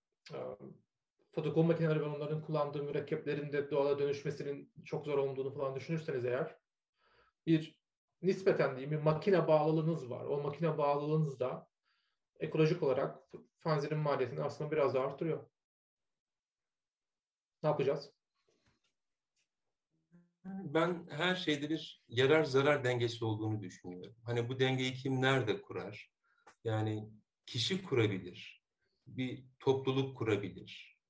fotokopi 1.32 1.68
makineleri 1.68 2.00
ve 2.00 2.06
onların 2.06 2.42
kullandığı 2.42 2.84
mürekkeplerin 2.84 3.54
de 3.54 3.72
doğala 3.72 4.00
dönüşmesinin 4.00 4.74
çok 4.86 5.06
zor 5.06 5.18
olduğunu 5.18 5.54
falan 5.54 5.76
düşünürseniz 5.76 6.26
eğer 6.26 6.58
bir 7.46 7.82
nispeten 8.22 8.72
diyeyim 8.76 8.92
bir 8.92 9.04
makine 9.04 9.48
bağlılığınız 9.48 10.10
var. 10.10 10.26
O 10.26 10.42
makine 10.42 10.78
bağlılığınız 10.78 11.40
da 11.40 11.68
ekolojik 12.40 12.84
olarak 12.84 13.20
fanzinin 13.60 13.98
maliyetini 13.98 14.44
aslında 14.44 14.72
biraz 14.72 14.94
daha 14.94 15.06
arttırıyor. 15.06 15.50
Ne 17.64 17.70
yapacağız? 17.70 18.14
Ben 20.46 21.08
her 21.10 21.36
şeyde 21.36 21.70
bir 21.70 22.04
yarar 22.08 22.44
zarar 22.44 22.84
dengesi 22.84 23.26
olduğunu 23.26 23.62
düşünüyorum. 23.62 24.16
Hani 24.26 24.50
bu 24.50 24.60
dengeyi 24.60 24.94
kim 24.94 25.22
nerede 25.22 25.62
kurar? 25.62 26.12
Yani 26.64 27.10
kişi 27.46 27.84
kurabilir, 27.84 28.64
bir 29.08 29.46
topluluk 29.60 30.18
kurabilir. 30.18 31.01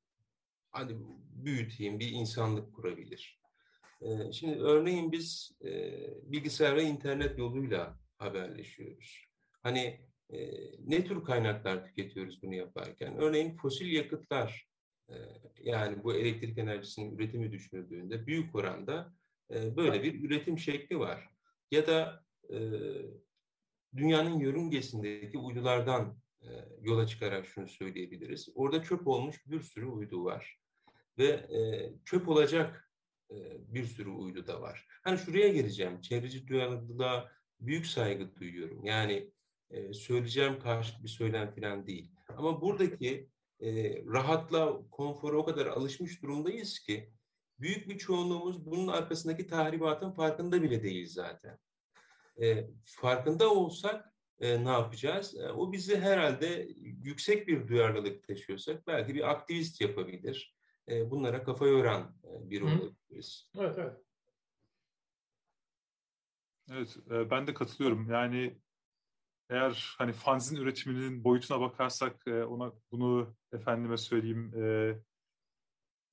Hadi 0.71 0.97
büyüteyim, 1.35 1.99
bir 1.99 2.11
insanlık 2.11 2.75
kurabilir. 2.75 3.41
Ee, 4.01 4.31
şimdi 4.31 4.59
örneğin 4.59 5.11
biz 5.11 5.51
e, 5.65 5.91
bilgisayar 6.31 6.75
ve 6.75 6.83
internet 6.83 7.37
yoluyla 7.37 7.99
haberleşiyoruz. 8.17 9.25
Hani 9.63 10.01
e, 10.29 10.39
ne 10.79 11.05
tür 11.05 11.23
kaynaklar 11.23 11.85
tüketiyoruz 11.85 12.43
bunu 12.43 12.55
yaparken? 12.55 13.17
Örneğin 13.17 13.57
fosil 13.57 13.91
yakıtlar, 13.91 14.67
e, 15.09 15.15
yani 15.63 16.03
bu 16.03 16.13
elektrik 16.13 16.57
enerjisinin 16.57 17.15
üretimi 17.15 17.51
düşünüldüğünde 17.51 18.27
büyük 18.27 18.55
oranda 18.55 19.13
e, 19.53 19.75
böyle 19.75 20.03
bir 20.03 20.23
üretim 20.23 20.59
şekli 20.59 20.99
var. 20.99 21.29
Ya 21.71 21.87
da 21.87 22.25
e, 22.49 22.57
dünyanın 23.95 24.39
yörüngesindeki 24.39 25.37
uydulardan 25.37 26.17
e, 26.41 26.49
yola 26.81 27.07
çıkarak 27.07 27.47
şunu 27.47 27.67
söyleyebiliriz. 27.67 28.49
Orada 28.55 28.83
çöp 28.83 29.07
olmuş 29.07 29.47
bir 29.47 29.61
sürü 29.61 29.85
uydu 29.85 30.25
var. 30.25 30.60
Ve 31.21 31.27
e, 31.27 31.59
çöp 32.05 32.27
olacak 32.27 32.89
e, 33.31 33.35
bir 33.73 33.85
sürü 33.85 34.09
uydu 34.09 34.47
da 34.47 34.61
var. 34.61 34.87
Hani 35.03 35.17
şuraya 35.17 35.47
geleceğim. 35.47 36.01
Çevreci 36.01 36.47
duyarlılığa 36.47 37.31
büyük 37.59 37.85
saygı 37.85 38.35
duyuyorum. 38.35 38.85
Yani 38.85 39.31
e, 39.69 39.93
söyleyeceğim 39.93 40.59
karşı 40.59 41.03
bir 41.03 41.09
söylem 41.09 41.55
falan 41.55 41.87
değil. 41.87 42.11
Ama 42.37 42.61
buradaki 42.61 43.29
e, 43.59 43.95
rahatla, 44.05 44.89
konfora 44.91 45.37
o 45.37 45.45
kadar 45.45 45.65
alışmış 45.65 46.21
durumdayız 46.21 46.79
ki 46.79 47.09
büyük 47.59 47.89
bir 47.89 47.97
çoğunluğumuz 47.97 48.65
bunun 48.65 48.87
arkasındaki 48.87 49.47
tahribatın 49.47 50.11
farkında 50.11 50.63
bile 50.63 50.83
değil 50.83 51.07
zaten. 51.09 51.59
E, 52.41 52.67
farkında 52.83 53.53
olsak 53.53 54.13
e, 54.39 54.65
ne 54.65 54.69
yapacağız? 54.69 55.35
E, 55.35 55.49
o 55.49 55.71
bizi 55.71 55.97
herhalde 55.97 56.67
yüksek 57.03 57.47
bir 57.47 57.67
duyarlılık 57.67 58.27
taşıyorsak 58.27 58.87
belki 58.87 59.15
bir 59.15 59.31
aktivist 59.31 59.81
yapabilir. 59.81 60.60
E, 60.91 61.11
bunlara 61.11 61.43
kafa 61.43 61.67
yoran 61.67 62.15
e, 62.23 62.49
biri 62.49 62.63
olabiliriz. 62.63 63.49
Evet, 63.57 63.75
evet. 63.77 63.97
Evet, 66.71 66.97
e, 67.11 67.29
ben 67.29 67.47
de 67.47 67.53
katılıyorum. 67.53 68.09
Yani 68.09 68.57
eğer 69.49 69.95
hani 69.97 70.13
fanzin 70.13 70.55
üretiminin 70.55 71.23
boyutuna 71.23 71.61
bakarsak 71.61 72.27
e, 72.27 72.43
ona 72.43 72.73
bunu 72.91 73.35
efendime 73.53 73.97
söyleyeyim 73.97 74.53
e, 74.63 74.95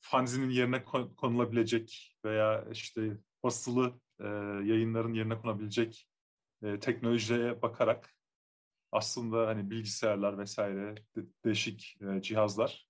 fanzinin 0.01 0.51
yerine 0.51 0.85
konulabilecek 1.17 2.17
veya 2.25 2.65
işte 2.73 3.17
basılı 3.43 4.01
e, 4.21 4.27
yayınların 4.65 5.15
yerine 5.15 5.39
konabilecek 5.39 6.09
e, 6.63 6.81
teknolojiye 6.81 7.63
bakarak 7.63 8.15
aslında 8.93 9.47
hani 9.47 9.71
bilgisayarlar 9.71 10.39
vesaire 10.39 10.97
de, 11.17 11.27
değişik 11.45 11.99
e, 12.03 12.23
cihazlar 12.23 12.89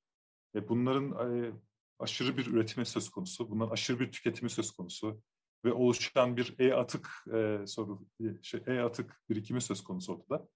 ve 0.55 0.69
bunların 0.69 1.35
e, 1.45 1.53
aşırı 1.99 2.37
bir 2.37 2.47
üretimi 2.47 2.87
söz 2.87 3.11
konusu, 3.11 3.51
bunların 3.51 3.73
aşırı 3.73 4.01
bir 4.01 4.13
tüketimi 4.13 4.51
söz 4.51 4.71
konusu 4.71 5.23
ve 5.65 5.73
oluşan 5.73 6.37
bir 6.37 6.55
e-atık 6.59 7.25
e, 7.35 7.67
soru 7.67 8.07
şey 8.43 8.61
e-atık 8.67 9.23
birikimi 9.31 9.61
söz 9.61 9.85
konusu 9.85 10.15
ortada. 10.15 10.49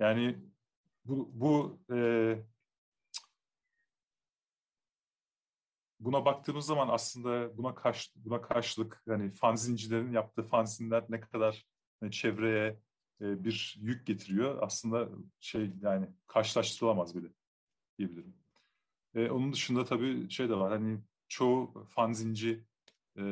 Yani 0.00 0.38
bu, 1.04 1.30
bu 1.32 1.80
e, 1.92 1.98
buna 6.00 6.24
baktığımız 6.24 6.66
zaman 6.66 6.88
aslında 6.88 7.56
buna 7.58 7.74
karşı 7.74 8.10
buna 8.14 8.42
karşılık 8.42 9.02
yani 9.06 9.30
fanzincilerin 9.30 10.12
yaptığı 10.12 10.42
fanzinler 10.42 11.04
ne 11.08 11.20
kadar 11.20 11.66
yani 12.02 12.12
çevreye 12.12 12.80
e, 13.20 13.44
bir 13.44 13.76
yük 13.80 14.06
getiriyor 14.06 14.62
aslında 14.62 15.08
şey 15.40 15.70
yani 15.82 16.08
karşılaştırılamaz 16.26 17.16
bile 17.16 17.28
diyebilirim. 17.98 18.39
E, 19.14 19.30
onun 19.30 19.52
dışında 19.52 19.84
tabii 19.84 20.30
şey 20.30 20.48
de 20.48 20.54
var 20.56 20.72
hani 20.72 21.00
çoğu 21.28 21.86
fanzinci 21.88 22.64
e, 23.18 23.22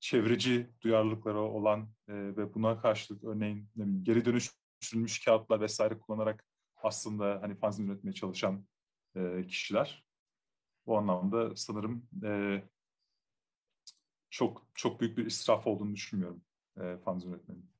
çevreci 0.00 0.70
duyarlılıkları 0.80 1.40
olan 1.40 1.88
e, 2.08 2.14
ve 2.14 2.54
buna 2.54 2.80
karşılık 2.80 3.24
örneğin 3.24 3.68
ne 3.76 3.84
bileyim, 3.84 4.04
geri 4.04 4.24
dönüştürülmüş 4.24 5.24
kağıtlar 5.24 5.60
vesaire 5.60 5.98
kullanarak 5.98 6.44
aslında 6.76 7.38
hani 7.42 7.54
fanzin 7.54 7.88
üretmeye 7.88 8.12
çalışan 8.12 8.66
e, 9.16 9.46
kişiler. 9.46 10.04
O 10.86 10.96
anlamda 10.96 11.56
sanırım 11.56 12.08
e, 12.24 12.62
çok 14.30 14.66
çok 14.74 15.00
büyük 15.00 15.18
bir 15.18 15.26
israf 15.26 15.66
olduğunu 15.66 15.94
düşünmüyorum 15.94 16.42
e, 16.80 16.96
fanzin 16.96 17.32
üretmenin. 17.32 17.70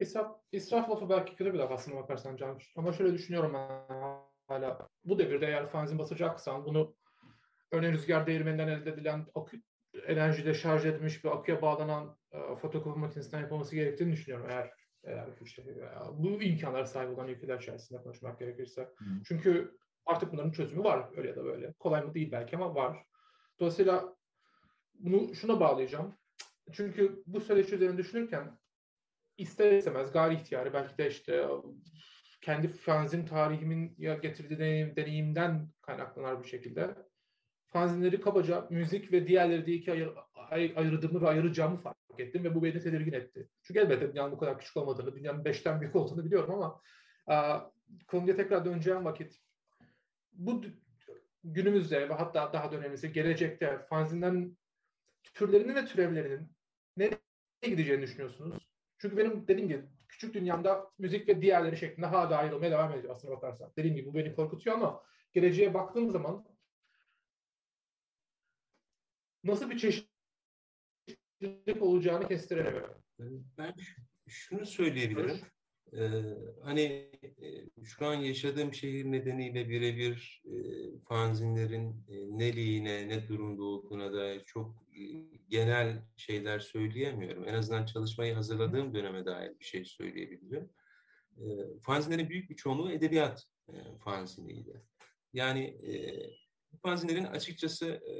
İsraf, 0.00 0.36
israf 0.52 0.90
lafı 0.90 1.08
belki 1.08 1.36
kötü 1.36 1.54
bir 1.54 1.58
laf 1.58 1.72
aslında 1.72 1.96
bakarsan 1.96 2.36
Can. 2.36 2.58
Ama 2.76 2.92
şöyle 2.92 3.14
düşünüyorum 3.14 3.54
ben 3.54 4.27
hala. 4.48 4.88
Bu 5.04 5.18
devirde 5.18 5.46
eğer 5.46 5.66
fanzin 5.66 5.98
basacaksan 5.98 6.64
bunu 6.64 6.96
örneğin 7.72 7.92
rüzgar 7.92 8.26
değirmeninden 8.26 8.68
elde 8.68 8.90
edilen 8.90 9.26
akü, 9.34 9.62
enerjiyle 10.06 10.54
şarj 10.54 10.86
edilmiş 10.86 11.24
bir 11.24 11.30
aküye 11.30 11.62
bağlanan 11.62 12.16
e, 12.32 12.56
fotokopi 12.56 12.98
makinesinden 12.98 13.40
yapılması 13.40 13.74
gerektiğini 13.74 14.12
düşünüyorum 14.12 14.46
eğer 14.50 14.70
eğer 15.04 15.28
işte 15.44 15.62
e, 15.62 15.90
bu 16.12 16.42
imkanlara 16.42 16.86
sahip 16.86 17.18
olan 17.18 17.28
ülkeler 17.28 17.58
içerisinde 17.58 18.02
konuşmak 18.02 18.38
gerekirse. 18.38 18.82
Hı. 18.82 19.04
Çünkü 19.24 19.76
artık 20.06 20.32
bunların 20.32 20.50
çözümü 20.50 20.84
var 20.84 21.08
öyle 21.16 21.28
ya 21.28 21.36
da 21.36 21.44
böyle. 21.44 21.72
Kolay 21.72 22.02
mı 22.02 22.14
değil 22.14 22.32
belki 22.32 22.56
ama 22.56 22.74
var. 22.74 23.04
Dolayısıyla 23.60 24.16
bunu 24.94 25.34
şuna 25.34 25.60
bağlayacağım. 25.60 26.18
Çünkü 26.72 27.22
bu 27.26 27.40
süreç 27.40 27.72
üzerine 27.72 27.98
düşünürken 27.98 28.58
ister 29.36 29.72
istemez 29.72 30.12
gayri 30.12 30.34
ihtiyarı 30.34 30.72
belki 30.72 30.98
de 30.98 31.08
işte 31.08 31.48
kendi 32.40 32.68
fanzin 32.68 33.26
tarihimin 33.26 33.94
ya 33.98 34.14
getirdiği 34.14 34.58
deneyim, 34.58 34.96
deneyimden 34.96 35.68
kaynaklanan 35.82 36.42
bir 36.42 36.48
şekilde 36.48 36.94
fanzinleri 37.66 38.20
kabaca 38.20 38.66
müzik 38.70 39.12
ve 39.12 39.26
diğerleri 39.26 39.66
diye 39.66 39.76
iki 39.76 39.92
ayır, 39.92 40.10
ay, 40.34 40.72
ayırdığımı 40.76 41.22
ve 41.22 41.28
ayıracağımı 41.28 41.76
fark 41.76 41.96
ettim 42.18 42.44
ve 42.44 42.54
bu 42.54 42.62
beni 42.62 42.80
tedirgin 42.80 43.12
etti. 43.12 43.48
Çünkü 43.62 43.80
elbette 43.80 44.12
dünyanın 44.12 44.32
bu 44.32 44.38
kadar 44.38 44.58
küçük 44.58 44.76
olmadığını, 44.76 45.14
dünyanın 45.14 45.44
beşten 45.44 45.80
büyük 45.80 45.96
olduğunu 45.96 46.24
biliyorum 46.24 46.54
ama 46.54 46.80
a, 47.26 47.60
konuya 48.06 48.36
tekrar 48.36 48.64
döneceğim 48.64 49.04
vakit 49.04 49.40
bu 50.32 50.62
günümüzde 51.44 52.08
ve 52.08 52.14
hatta 52.14 52.52
daha 52.52 52.72
da 52.72 53.06
gelecekte 53.06 53.78
fanzinlerin 53.88 54.58
türlerinin 55.34 55.74
ve 55.74 55.86
türevlerinin 55.86 56.52
nereye 56.96 57.18
gideceğini 57.62 58.02
düşünüyorsunuz? 58.02 58.68
Çünkü 58.98 59.16
benim 59.16 59.48
dediğim 59.48 59.68
gibi 59.68 59.82
küçük 60.18 60.34
dünyamda 60.34 60.90
müzik 60.98 61.28
ve 61.28 61.42
diğerleri 61.42 61.76
şeklinde 61.76 62.06
hala 62.06 62.30
da 62.30 62.38
ayrılmaya 62.38 62.70
devam 62.70 62.92
ediyor 62.92 63.14
aslında 63.14 63.36
bakarsan. 63.36 63.72
Dediğim 63.76 63.96
gibi 63.96 64.06
bu 64.06 64.14
beni 64.14 64.34
korkutuyor 64.34 64.76
ama 64.76 65.02
geleceğe 65.32 65.74
baktığım 65.74 66.10
zaman 66.10 66.44
nasıl 69.44 69.70
bir 69.70 69.78
çeşitlilik 69.78 71.82
olacağını 71.82 72.28
kestiremiyorum. 72.28 73.02
Ben 73.58 73.74
şunu 74.28 74.66
söyleyebilirim. 74.66 75.40
Ee, 75.92 76.22
hani 76.62 77.10
şu 77.84 78.06
an 78.06 78.14
yaşadığım 78.14 78.74
şehir 78.74 79.04
nedeniyle 79.04 79.68
birebir 79.68 80.42
e, 80.44 80.54
fanzinlerin 81.08 82.04
e, 82.08 82.38
neliğine, 82.38 83.08
ne 83.08 83.28
durumda 83.28 83.62
olduğuna 83.62 84.12
dair 84.12 84.44
çok 84.44 84.84
e, 84.92 85.02
genel 85.48 86.02
şeyler 86.16 86.58
söyleyemiyorum. 86.58 87.48
En 87.48 87.54
azından 87.54 87.86
çalışmayı 87.86 88.34
hazırladığım 88.34 88.94
döneme 88.94 89.24
dair 89.26 89.60
bir 89.60 89.64
şey 89.64 89.84
söyleyebilirim. 89.84 90.70
E, 91.36 91.44
fanzinlerin 91.80 92.28
büyük 92.28 92.50
bir 92.50 92.56
çoğunluğu 92.56 92.92
edebiyat 92.92 93.44
e, 93.68 93.74
fanziniydi. 94.04 94.82
Yani 95.32 95.64
e, 95.64 95.94
fanzinlerin 96.82 97.24
açıkçası 97.24 97.86
e, 97.86 98.14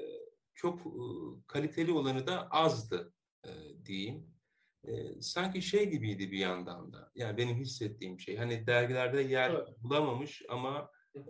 çok 0.55 0.81
e, 0.81 1.01
kaliteli 1.47 1.93
olanı 1.93 2.27
da 2.27 2.49
azdı 2.51 3.13
e, 3.45 3.51
diyeyim 3.85 4.38
e, 4.85 5.21
sanki 5.21 5.63
şey 5.63 5.91
gibiydi 5.91 6.33
bir 6.33 6.39
yandan 6.39 6.93
da. 6.93 7.13
Yani 7.15 7.37
benim 7.37 7.57
hissettiğim 7.57 8.21
şey. 8.21 8.37
Hani 8.37 8.67
dergilerde 8.67 9.23
yer 9.23 9.51
evet. 9.51 9.69
bulamamış 9.79 10.43
ama 10.49 10.91
e, 11.15 11.21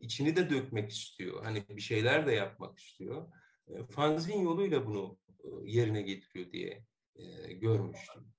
içini 0.00 0.36
de 0.36 0.50
dökmek 0.50 0.90
istiyor. 0.90 1.44
Hani 1.44 1.64
bir 1.68 1.80
şeyler 1.80 2.26
de 2.26 2.32
yapmak 2.32 2.78
istiyor. 2.78 3.32
E, 3.68 3.86
fanzin 3.86 4.40
yoluyla 4.40 4.86
bunu 4.86 5.18
e, 5.28 5.48
yerine 5.64 6.02
getiriyor 6.02 6.52
diye 6.52 6.84
e, 7.16 7.52
görmüştüm. 7.52 8.32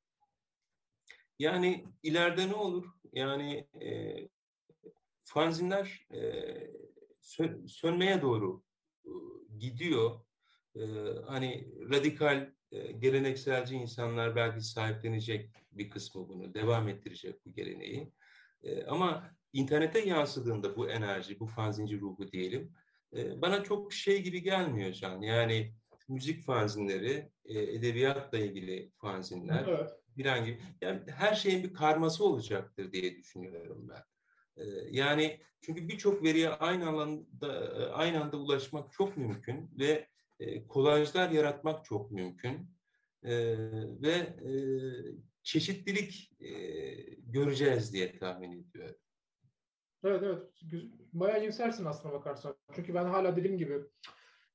Yani 1.39 1.85
ileride 2.03 2.49
ne 2.49 2.55
olur? 2.55 2.85
Yani 3.13 3.67
e, 3.81 4.15
fanzinler 5.23 6.07
e, 6.13 6.21
sö 7.21 7.67
sönmeye 7.67 8.21
doğru 8.21 8.63
e, 9.05 9.11
gidiyor. 9.57 10.21
E, 10.75 10.81
hani 11.27 11.73
radikal 11.89 12.56
e, 12.71 12.91
gelenekselci 12.91 13.75
insanlar 13.75 14.35
belki 14.35 14.61
sahiplenecek 14.61 15.49
bir 15.71 15.89
kısmı 15.89 16.29
bunu, 16.29 16.53
devam 16.53 16.87
ettirecek 16.89 17.45
bu 17.45 17.53
geleneği. 17.53 18.11
E, 18.63 18.83
ama 18.83 19.31
internete 19.53 19.99
yansıdığında 19.99 20.75
bu 20.75 20.89
enerji, 20.89 21.39
bu 21.39 21.47
fanzinci 21.47 21.99
ruhu 21.99 22.31
diyelim, 22.31 22.73
e, 23.15 23.41
bana 23.41 23.63
çok 23.63 23.93
şey 23.93 24.23
gibi 24.23 24.43
gelmiyor 24.43 24.93
Can. 24.93 25.21
Yani 25.21 25.73
müzik 26.07 26.43
fanzinleri, 26.43 27.31
edebiyatla 27.45 28.37
ilgili 28.37 28.91
fanzinler, 28.97 29.65
evet. 29.67 29.89
bir 30.17 30.45
gibi. 30.45 30.61
Yani 30.81 31.01
her 31.07 31.35
şeyin 31.35 31.63
bir 31.63 31.73
karması 31.73 32.25
olacaktır 32.25 32.91
diye 32.91 33.17
düşünüyorum 33.17 33.89
ben. 33.89 34.03
Yani 34.91 35.39
çünkü 35.61 35.87
birçok 35.87 36.23
veriye 36.23 36.49
aynı 36.49 36.87
anda 36.89 37.73
aynı 37.93 38.23
anda 38.23 38.37
ulaşmak 38.37 38.91
çok 38.91 39.17
mümkün 39.17 39.69
ve 39.79 40.07
e, 40.39 40.67
kolajlar 40.67 41.29
yaratmak 41.29 41.85
çok 41.85 42.11
mümkün 42.11 42.71
e, 43.23 43.57
ve 44.01 44.11
e, 44.11 44.51
çeşitlilik 45.43 46.31
göreceğiz 47.17 47.93
diye 47.93 48.19
tahmin 48.19 48.51
ediyorum. 48.51 48.95
Evet 50.03 50.23
evet. 50.23 50.43
Bayağı 51.13 51.41
iyimsersin 51.41 51.85
aslına 51.85 52.13
bakarsan. 52.13 52.55
Çünkü 52.75 52.93
ben 52.93 53.05
hala 53.05 53.35
dediğim 53.35 53.57
gibi 53.57 53.81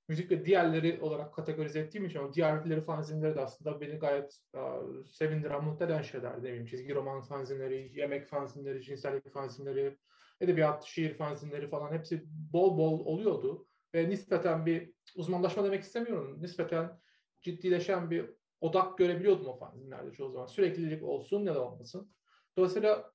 müzik 0.09 0.30
ve 0.30 0.45
diğerleri 0.45 1.01
olarak 1.01 1.35
kategorize 1.35 1.80
ettiğim 1.80 2.05
için 2.05 2.18
o 2.18 2.33
diğerleri 2.33 2.80
fanzinleri 2.80 3.35
de 3.35 3.41
aslında 3.41 3.80
beni 3.80 3.95
gayet 3.95 4.39
uh, 4.55 5.05
sevindiren, 5.07 5.64
mutlu 5.64 5.87
eden 5.87 6.03
şeyler 6.03 6.37
demeyeyim. 6.37 6.66
Çizgi 6.66 6.95
roman 6.95 7.22
fanzinleri, 7.22 7.99
yemek 7.99 8.26
fanzinleri, 8.26 8.83
cinsellik 8.83 9.33
fanzinleri, 9.33 9.99
edebiyat, 10.41 10.85
şiir 10.85 11.14
fanzinleri 11.14 11.68
falan 11.68 11.93
hepsi 11.93 12.24
bol 12.26 12.78
bol 12.78 13.07
oluyordu 13.07 13.66
ve 13.95 14.11
nispeten 14.11 14.66
bir 14.66 14.93
uzmanlaşma 15.16 15.64
demek 15.64 15.82
istemiyorum. 15.82 16.43
Nispeten 16.43 17.01
ciddileşen 17.40 18.11
bir 18.11 18.30
odak 18.61 18.99
görebiliyordum 18.99 19.47
o 19.47 19.59
fanzinlerde 19.59 20.12
çoğu 20.12 20.32
zaman. 20.32 20.47
Süreklilik 20.47 21.03
olsun 21.03 21.45
ya 21.45 21.55
da 21.55 21.64
olmasın. 21.64 22.14
Dolayısıyla 22.57 23.12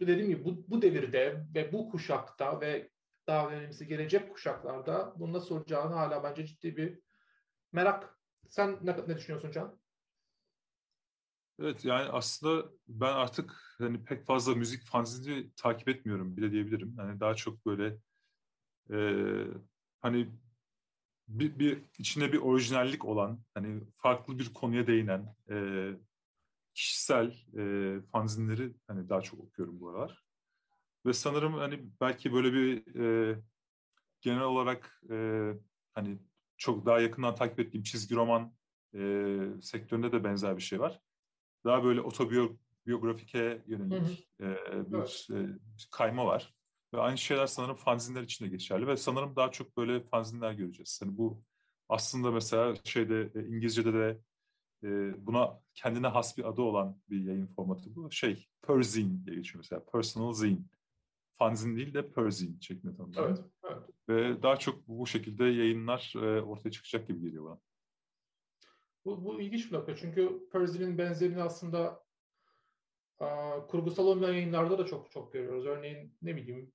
dediğim 0.00 0.28
gibi 0.28 0.44
bu, 0.44 0.64
bu 0.68 0.82
devirde 0.82 1.44
ve 1.54 1.72
bu 1.72 1.90
kuşakta 1.90 2.60
ve 2.60 2.90
daha 3.26 3.50
önemlisi 3.50 3.86
gelecek 3.86 4.32
kuşaklarda 4.32 5.14
bunu 5.16 5.32
nasıl 5.32 5.56
olacağını 5.56 5.94
hala 5.94 6.22
bence 6.22 6.46
ciddi 6.46 6.76
bir 6.76 7.00
merak. 7.72 8.18
Sen 8.48 8.78
ne, 8.82 8.96
ne 9.08 9.16
düşünüyorsun 9.16 9.50
Can? 9.50 9.80
Evet 11.60 11.84
yani 11.84 12.08
aslında 12.08 12.70
ben 12.88 13.12
artık 13.12 13.74
hani 13.78 14.04
pek 14.04 14.26
fazla 14.26 14.54
müzik 14.54 14.86
fanzini 14.86 15.50
takip 15.54 15.88
etmiyorum 15.88 16.36
bile 16.36 16.52
diyebilirim. 16.52 16.94
Yani 16.98 17.20
daha 17.20 17.34
çok 17.34 17.66
böyle 17.66 17.96
e, 18.90 18.98
hani 20.00 20.28
bir, 21.28 21.58
bir 21.58 21.82
içinde 21.98 22.32
bir 22.32 22.38
orijinallik 22.38 23.04
olan, 23.04 23.44
hani 23.54 23.82
farklı 23.96 24.38
bir 24.38 24.54
konuya 24.54 24.86
değinen 24.86 25.36
e, 25.50 25.86
kişisel 26.74 27.34
e, 27.58 27.94
fanzinleri 28.12 28.74
hani 28.86 29.08
daha 29.08 29.20
çok 29.20 29.40
okuyorum 29.40 29.80
bu 29.80 29.88
aralar. 29.88 30.24
Ve 31.06 31.12
sanırım 31.12 31.54
hani 31.54 31.80
belki 32.00 32.32
böyle 32.32 32.52
bir 32.52 32.96
e, 33.00 33.38
genel 34.20 34.42
olarak 34.42 35.02
e, 35.10 35.46
hani 35.92 36.18
çok 36.56 36.86
daha 36.86 37.00
yakından 37.00 37.34
takip 37.34 37.60
ettiğim 37.60 37.82
çizgi 37.82 38.14
roman 38.14 38.54
e, 38.94 39.00
sektöründe 39.62 40.12
de 40.12 40.24
benzer 40.24 40.56
bir 40.56 40.62
şey 40.62 40.80
var. 40.80 41.00
Daha 41.64 41.84
böyle 41.84 42.00
otobiyografike 42.00 43.62
yönelik 43.66 44.28
e, 44.40 44.46
bir 44.92 45.34
e, 45.34 45.58
kayma 45.90 46.26
var. 46.26 46.54
Ve 46.94 47.00
aynı 47.00 47.18
şeyler 47.18 47.46
sanırım 47.46 47.76
fanzinler 47.76 48.22
için 48.22 48.44
de 48.44 48.48
geçerli 48.48 48.86
ve 48.86 48.96
sanırım 48.96 49.36
daha 49.36 49.50
çok 49.50 49.76
böyle 49.76 50.00
fanzinler 50.00 50.52
göreceğiz. 50.52 51.00
Yani 51.02 51.18
bu 51.18 51.42
aslında 51.88 52.30
mesela 52.30 52.74
şeyde 52.84 53.30
e, 53.34 53.46
İngilizce'de 53.46 53.92
de 53.92 54.20
e, 54.82 54.88
buna 55.26 55.60
kendine 55.74 56.06
has 56.06 56.38
bir 56.38 56.44
adı 56.44 56.62
olan 56.62 57.00
bir 57.10 57.24
yayın 57.24 57.46
formatı 57.46 57.96
bu. 57.96 58.10
Şey, 58.10 58.48
perzine 58.62 59.24
diye 59.26 59.36
geçiyor 59.36 59.64
mesela. 59.64 59.84
Personal 59.84 60.32
zine. 60.32 60.58
Fanzin 61.38 61.76
değil 61.76 61.94
de 61.94 62.12
perzine 62.12 62.60
şeklinde 62.60 62.96
tanımlıyor. 62.96 63.28
Evet, 63.28 63.40
evet. 63.64 63.82
Ve 64.08 64.42
daha 64.42 64.56
çok 64.56 64.88
bu 64.88 65.06
şekilde 65.06 65.44
yayınlar 65.44 66.12
e, 66.16 66.42
ortaya 66.42 66.70
çıkacak 66.70 67.08
gibi 67.08 67.20
geliyor 67.20 67.44
bana. 67.44 67.60
Bu, 69.04 69.24
bu 69.24 69.40
ilginç 69.40 69.70
bir 69.70 69.76
nokta. 69.76 69.96
Çünkü 69.96 70.48
Perzi'nin 70.52 70.98
benzerini 70.98 71.42
aslında 71.42 72.04
a, 73.18 73.66
kurgusal 73.66 74.06
olmayan 74.06 74.34
yayınlarda 74.34 74.78
da 74.78 74.86
çok 74.86 75.10
çok 75.10 75.32
görüyoruz. 75.32 75.66
Örneğin 75.66 76.16
ne 76.22 76.36
bileyim 76.36 76.72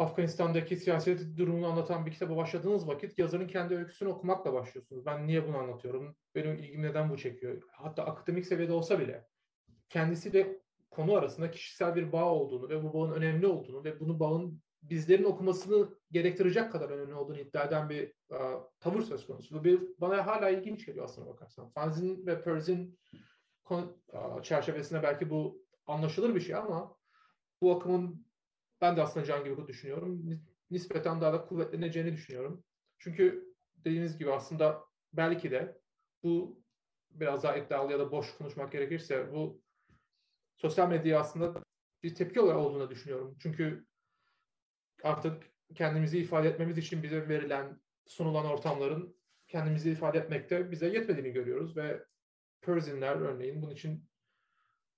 Afganistan'daki 0.00 0.76
siyaset 0.76 1.36
durumunu 1.36 1.66
anlatan 1.66 2.06
bir 2.06 2.10
kitaba 2.10 2.36
başladığınız 2.36 2.88
vakit 2.88 3.18
yazarın 3.18 3.46
kendi 3.46 3.76
öyküsünü 3.76 4.08
okumakla 4.08 4.52
başlıyorsunuz. 4.52 5.06
Ben 5.06 5.26
niye 5.26 5.48
bunu 5.48 5.58
anlatıyorum? 5.58 6.16
Benim 6.34 6.54
ilgim 6.54 6.82
neden 6.82 7.10
bu 7.10 7.16
çekiyor? 7.16 7.62
Hatta 7.72 8.04
akademik 8.04 8.46
seviyede 8.46 8.72
olsa 8.72 9.00
bile 9.00 9.26
kendisiyle 9.88 10.60
konu 10.90 11.14
arasında 11.14 11.50
kişisel 11.50 11.94
bir 11.94 12.12
bağ 12.12 12.24
olduğunu 12.24 12.68
ve 12.68 12.82
bu 12.82 12.94
bağın 12.94 13.12
önemli 13.12 13.46
olduğunu 13.46 13.84
ve 13.84 14.00
bunu 14.00 14.20
bağın 14.20 14.62
bizlerin 14.82 15.24
okumasını 15.24 15.88
gerektirecek 16.10 16.72
kadar 16.72 16.90
önemli 16.90 17.14
olduğunu 17.14 17.38
iddia 17.38 17.64
eden 17.64 17.90
bir 17.90 18.12
uh, 18.30 18.62
tavır 18.80 19.02
söz 19.02 19.26
konusu. 19.26 19.54
Bu 19.54 19.64
bir, 19.64 19.80
bana 19.98 20.26
hala 20.26 20.50
ilginç 20.50 20.86
geliyor 20.86 21.04
aslına 21.04 21.26
bakarsan. 21.26 21.68
Fanzin 21.68 22.26
ve 22.26 22.42
Perzin 22.42 22.98
uh, 23.70 24.42
çerçevesinde 24.42 25.02
belki 25.02 25.30
bu 25.30 25.62
anlaşılır 25.86 26.34
bir 26.34 26.40
şey 26.40 26.54
ama 26.54 26.96
bu 27.62 27.76
akımın 27.76 28.29
ben 28.80 28.96
de 28.96 29.02
aslında 29.02 29.26
Can 29.26 29.44
gibi 29.44 29.66
düşünüyorum. 29.66 30.40
Nispeten 30.70 31.20
daha 31.20 31.32
da 31.32 31.46
kuvvetleneceğini 31.46 32.12
düşünüyorum. 32.12 32.64
Çünkü 32.98 33.54
dediğiniz 33.76 34.18
gibi 34.18 34.32
aslında 34.32 34.84
belki 35.12 35.50
de 35.50 35.80
bu 36.22 36.62
biraz 37.10 37.42
daha 37.42 37.56
iddialı 37.56 37.92
ya 37.92 37.98
da 37.98 38.10
boş 38.12 38.36
konuşmak 38.36 38.72
gerekirse 38.72 39.32
bu 39.32 39.62
sosyal 40.56 40.88
medya 40.88 41.20
aslında 41.20 41.62
bir 42.02 42.14
tepki 42.14 42.40
olarak 42.40 42.58
olduğunu 42.58 42.90
düşünüyorum. 42.90 43.36
Çünkü 43.42 43.86
artık 45.02 45.42
kendimizi 45.74 46.18
ifade 46.18 46.48
etmemiz 46.48 46.78
için 46.78 47.02
bize 47.02 47.28
verilen, 47.28 47.80
sunulan 48.06 48.46
ortamların 48.46 49.16
kendimizi 49.48 49.90
ifade 49.90 50.18
etmekte 50.18 50.70
bize 50.70 50.86
yetmediğini 50.86 51.32
görüyoruz 51.32 51.76
ve 51.76 52.04
Persianler 52.60 53.16
örneğin 53.16 53.62
bunun 53.62 53.72
için 53.72 54.09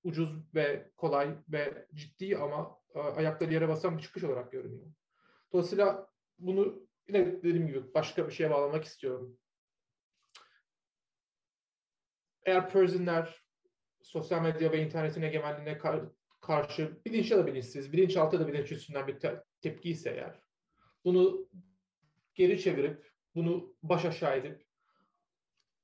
ucuz 0.02 0.54
ve 0.54 0.90
kolay 0.96 1.36
ve 1.48 1.86
ciddi 1.94 2.36
ama 2.36 2.78
e, 2.94 2.98
ayakları 2.98 3.52
yere 3.54 3.68
basan 3.68 3.98
bir 3.98 4.02
çıkış 4.02 4.24
olarak 4.24 4.52
görünüyor. 4.52 4.86
Dolayısıyla 5.52 6.08
bunu 6.38 6.88
yine 7.08 7.26
dediğim 7.42 7.66
gibi 7.66 7.94
başka 7.94 8.26
bir 8.26 8.32
şeye 8.32 8.50
bağlamak 8.50 8.84
istiyorum. 8.84 9.38
eğer 12.44 12.70
Persianler 12.70 13.42
sosyal 14.02 14.42
medya 14.42 14.72
ve 14.72 14.82
internetin 14.82 15.22
egemenliğine 15.22 15.78
kar- 15.78 16.12
karşı 16.40 17.00
bilinçli 17.06 17.32
ya 17.32 17.38
da 17.38 17.46
bilinçsiz, 17.46 17.92
bilinçaltı 17.92 18.40
da 18.40 18.48
bilinç 18.48 18.72
üstünden 18.72 19.06
bir 19.06 19.20
te- 19.20 19.44
tepki 19.60 19.90
ise 19.90 20.10
eğer, 20.10 20.42
bunu 21.04 21.48
geri 22.34 22.60
çevirip, 22.60 23.12
bunu 23.34 23.76
baş 23.82 24.04
aşağı 24.04 24.36
edip, 24.36 24.66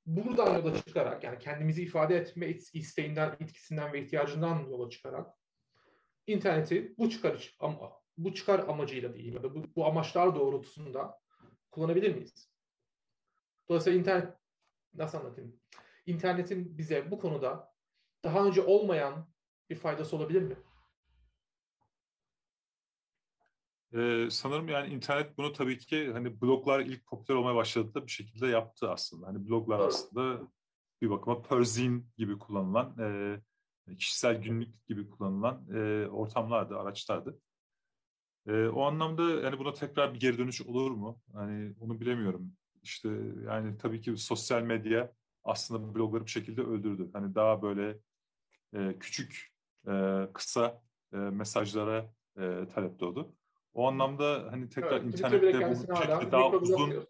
buradan 0.09 0.57
yola 0.57 0.75
çıkarak, 0.75 1.23
yani 1.23 1.39
kendimizi 1.39 1.83
ifade 1.83 2.17
etme 2.17 2.49
isteğinden, 2.73 3.37
etkisinden 3.39 3.93
ve 3.93 4.03
ihtiyacından 4.03 4.59
yola 4.59 4.89
çıkarak, 4.89 5.33
interneti 6.27 6.95
bu 6.97 7.09
çıkar, 7.09 7.55
ama, 7.59 7.91
bu 8.17 8.33
çıkar 8.33 8.59
amacıyla 8.59 9.13
diyeyim 9.13 9.35
ya 9.35 9.43
da 9.43 9.55
bu, 9.55 9.63
bu 9.75 9.85
amaçlar 9.85 10.35
doğrultusunda 10.35 11.19
kullanabilir 11.71 12.15
miyiz? 12.15 12.51
Dolayısıyla 13.69 13.99
internet, 13.99 14.33
nasıl 14.93 15.17
anlatayım? 15.17 15.59
İnternetin 16.05 16.77
bize 16.77 17.11
bu 17.11 17.19
konuda 17.19 17.73
daha 18.23 18.45
önce 18.45 18.61
olmayan 18.61 19.29
bir 19.69 19.75
faydası 19.75 20.15
olabilir 20.15 20.41
mi? 20.41 20.55
Ee, 23.93 24.27
sanırım 24.31 24.67
yani 24.67 24.93
internet 24.93 25.37
bunu 25.37 25.53
tabii 25.53 25.77
ki 25.77 26.11
hani 26.13 26.41
bloglar 26.41 26.79
ilk 26.79 27.05
popüler 27.05 27.37
olmaya 27.37 27.55
başladığında 27.55 28.05
bir 28.05 28.11
şekilde 28.11 28.47
yaptı 28.47 28.91
aslında. 28.91 29.27
Hani 29.27 29.47
bloglar 29.49 29.79
aslında 29.79 30.47
bir 31.01 31.09
bakıma 31.09 31.41
Perzine 31.41 32.01
gibi 32.17 32.39
kullanılan, 32.39 32.95
e, 32.99 33.95
kişisel 33.95 34.41
günlük 34.41 34.87
gibi 34.87 35.09
kullanılan 35.09 35.67
e, 35.75 36.07
ortamlardı, 36.07 36.77
araçlardı. 36.77 37.39
E, 38.47 38.67
o 38.67 38.83
anlamda 38.83 39.23
yani 39.23 39.59
buna 39.59 39.73
tekrar 39.73 40.13
bir 40.13 40.19
geri 40.19 40.37
dönüş 40.37 40.61
olur 40.61 40.91
mu? 40.91 41.21
Hani 41.33 41.73
onu 41.79 41.99
bilemiyorum. 41.99 42.51
İşte 42.83 43.09
yani 43.45 43.77
tabii 43.77 44.01
ki 44.01 44.17
sosyal 44.17 44.61
medya 44.61 45.13
aslında 45.43 45.95
blogları 45.95 46.25
bir 46.25 46.31
şekilde 46.31 46.61
öldürdü. 46.61 47.09
Hani 47.13 47.35
daha 47.35 47.61
böyle 47.61 47.99
e, 48.73 48.99
küçük, 48.99 49.53
e, 49.87 50.27
kısa 50.33 50.81
e, 51.13 51.17
mesajlara 51.17 52.13
e, 52.37 52.67
talep 52.73 52.99
doğdu. 52.99 53.35
O 53.79 53.87
anlamda 53.87 54.47
hani 54.51 54.69
tekrar 54.69 54.91
Evet, 54.91 55.03
internette 55.03 55.69
bu 55.69 55.95
şekilde 55.95 56.31
daha 56.31 56.51
uzun 56.51 57.05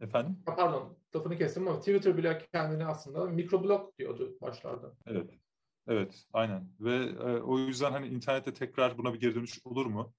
efendim. 0.00 0.42
Ha, 0.46 0.56
Pardon, 0.56 0.98
lafını 1.16 1.38
kestim 1.38 1.68
ama 1.68 1.78
Twitter 1.78 2.16
bile 2.16 2.46
kendini 2.52 2.86
aslında 2.86 3.24
mikroblog 3.24 3.98
diyordu 3.98 4.36
başlarda. 4.40 4.94
Evet. 5.06 5.30
Evet, 5.88 6.24
aynen. 6.32 6.68
Ve 6.80 6.94
e, 7.04 7.40
o 7.40 7.58
yüzden 7.58 7.92
hani 7.92 8.08
internette 8.08 8.52
tekrar 8.52 8.98
buna 8.98 9.14
bir 9.14 9.20
geri 9.20 9.34
dönüş 9.34 9.60
olur 9.64 9.86
mu? 9.86 10.14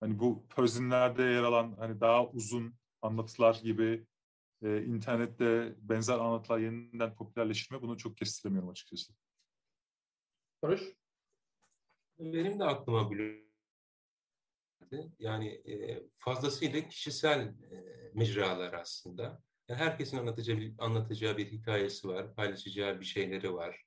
Hani 0.00 0.18
bu 0.18 0.46
Persian'lerde 0.56 1.22
yer 1.22 1.42
alan 1.42 1.76
hani 1.78 2.00
daha 2.00 2.26
uzun 2.26 2.74
anlatılar 3.02 3.60
gibi 3.62 4.06
e, 4.62 4.84
internette 4.84 5.74
benzer 5.78 6.18
anlatılar 6.18 6.58
yeniden 6.58 7.14
popülerleşir 7.14 7.74
mi? 7.74 7.82
Bunu 7.82 7.96
çok 7.96 8.16
kestiremiyorum 8.16 8.68
açıkçası. 8.68 9.12
Barış? 10.62 10.82
Benim 12.18 12.58
de 12.58 12.64
aklıma 12.64 13.10
blog 14.92 15.12
yani 15.18 15.48
e, 15.48 16.02
fazlasıyla 16.16 16.88
kişisel 16.88 17.40
e, 17.40 17.84
mecralar 18.14 18.72
aslında. 18.72 19.42
Yani 19.68 19.78
herkesin 19.78 20.18
anlatacağı 20.18 20.58
bir, 20.58 20.74
anlatacağı 20.78 21.36
bir 21.36 21.52
hikayesi 21.52 22.08
var, 22.08 22.34
paylaşacağı 22.34 23.00
bir 23.00 23.04
şeyleri 23.04 23.54
var. 23.54 23.84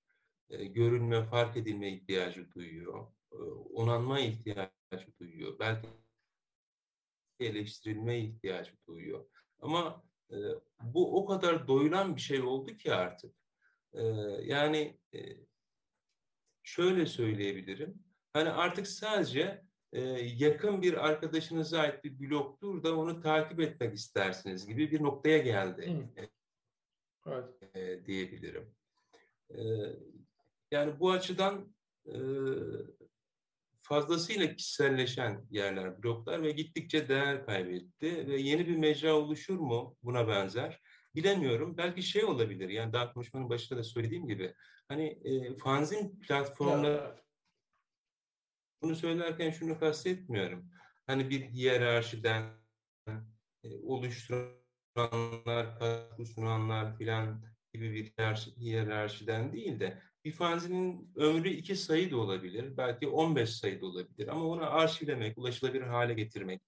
E, 0.50 0.66
görülme, 0.66 1.24
fark 1.24 1.58
edilme 1.58 1.94
ihtiyacı 1.94 2.52
duyuyor. 2.52 3.08
E, 3.32 3.36
onanma 3.74 4.20
ihtiyacı 4.20 5.18
duyuyor. 5.20 5.60
Belki 5.60 5.88
eleştirilme 7.40 8.20
ihtiyacı 8.20 8.72
duyuyor. 8.88 9.26
Ama 9.60 10.04
e, 10.32 10.38
bu 10.82 11.18
o 11.22 11.26
kadar 11.26 11.68
doyulan 11.68 12.16
bir 12.16 12.22
şey 12.22 12.42
oldu 12.42 12.78
ki 12.78 12.94
artık. 12.94 13.36
E, 13.94 14.04
yani 14.44 15.00
e, 15.14 15.20
şöyle 16.64 17.06
söyleyebilirim. 17.06 18.04
Hani 18.34 18.50
artık 18.50 18.88
sadece 18.88 19.69
e, 19.94 20.02
yakın 20.38 20.82
bir 20.82 21.08
arkadaşınıza 21.08 21.80
ait 21.80 22.04
bir 22.04 22.20
blogdur 22.20 22.84
da 22.84 22.98
onu 22.98 23.22
takip 23.22 23.60
etmek 23.60 23.96
istersiniz 23.96 24.68
gibi 24.68 24.92
bir 24.92 25.04
noktaya 25.04 25.38
geldi 25.38 26.08
Hı. 26.16 26.24
Evet. 27.26 27.76
e, 27.76 28.06
diyebilirim. 28.06 28.76
E, 29.50 29.62
yani 30.72 31.00
bu 31.00 31.12
açıdan 31.12 31.76
e, 32.06 32.16
fazlasıyla 33.82 34.56
kişiselleşen 34.56 35.46
yerler, 35.50 36.04
bloklar 36.04 36.44
ve 36.44 36.52
gittikçe 36.52 37.10
değer 37.10 37.46
kaybetti 37.46 38.28
ve 38.28 38.38
yeni 38.38 38.68
bir 38.68 38.78
mecra 38.78 39.14
oluşur 39.14 39.60
mu 39.60 39.98
buna 40.04 40.28
benzer? 40.28 40.82
Bilemiyorum. 41.16 41.78
Belki 41.78 42.04
şey 42.04 42.26
olabilir. 42.26 42.70
Yani 42.70 42.94
daha 42.94 43.14
konuşmanın 43.14 43.50
başında 43.50 43.80
da 43.80 43.84
söylediğim 43.84 44.28
gibi 44.28 44.54
hani 44.88 45.06
e, 45.24 45.56
fanzin 45.56 46.20
platformları. 46.20 47.16
Bunu 48.82 48.96
söylerken 48.96 49.52
şunu 49.52 49.80
kastetmiyorum. 49.80 50.72
Hani 51.08 51.30
bir 51.30 51.42
hiyerarşiden 51.42 52.44
e, 53.64 53.76
oluşturanlar, 53.84 55.80
katkı 55.80 56.26
sunanlar 56.26 56.98
filan 56.98 57.44
gibi 57.74 57.94
bir 57.94 58.06
hiyerarşi- 58.06 58.58
hiyerarşiden 58.58 59.54
değil 59.54 59.80
de 59.80 60.02
bir 60.26 60.32
fanzinin 60.32 61.12
ömrü 61.16 61.50
iki 61.50 61.76
sayı 61.76 62.12
da 62.12 62.18
olabilir. 62.18 62.78
Belki 62.78 63.08
15 63.08 63.50
sayı 63.50 63.82
da 63.82 63.86
olabilir. 63.86 64.28
Ama 64.28 64.46
onu 64.46 64.74
arşivlemek, 64.74 65.38
ulaşılabilir 65.38 65.84
hale 65.84 66.14
getirmek, 66.14 66.62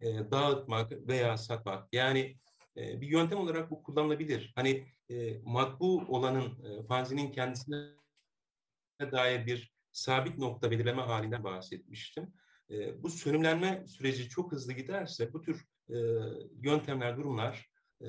e, 0.00 0.30
dağıtmak 0.30 0.92
veya 0.92 1.36
satmak. 1.36 1.88
Yani 1.92 2.36
e, 2.76 3.00
bir 3.00 3.06
yöntem 3.08 3.38
olarak 3.38 3.70
bu 3.70 3.82
kullanılabilir. 3.82 4.52
Hani 4.54 4.88
e, 5.10 5.38
matbu 5.44 6.04
olanın, 6.08 6.64
e, 6.64 6.86
fanzinin 6.86 7.32
kendisine 7.32 7.76
dair 9.12 9.46
bir 9.46 9.73
sabit 9.94 10.38
nokta 10.38 10.70
belirleme 10.70 11.02
halinden 11.02 11.44
bahsetmiştim. 11.44 12.32
E, 12.70 13.02
bu 13.02 13.10
sönümlenme 13.10 13.86
süreci 13.86 14.28
çok 14.28 14.52
hızlı 14.52 14.72
giderse 14.72 15.32
bu 15.32 15.42
tür 15.42 15.66
e, 15.88 15.96
yöntemler, 16.62 17.16
durumlar 17.16 17.70
e, 18.00 18.08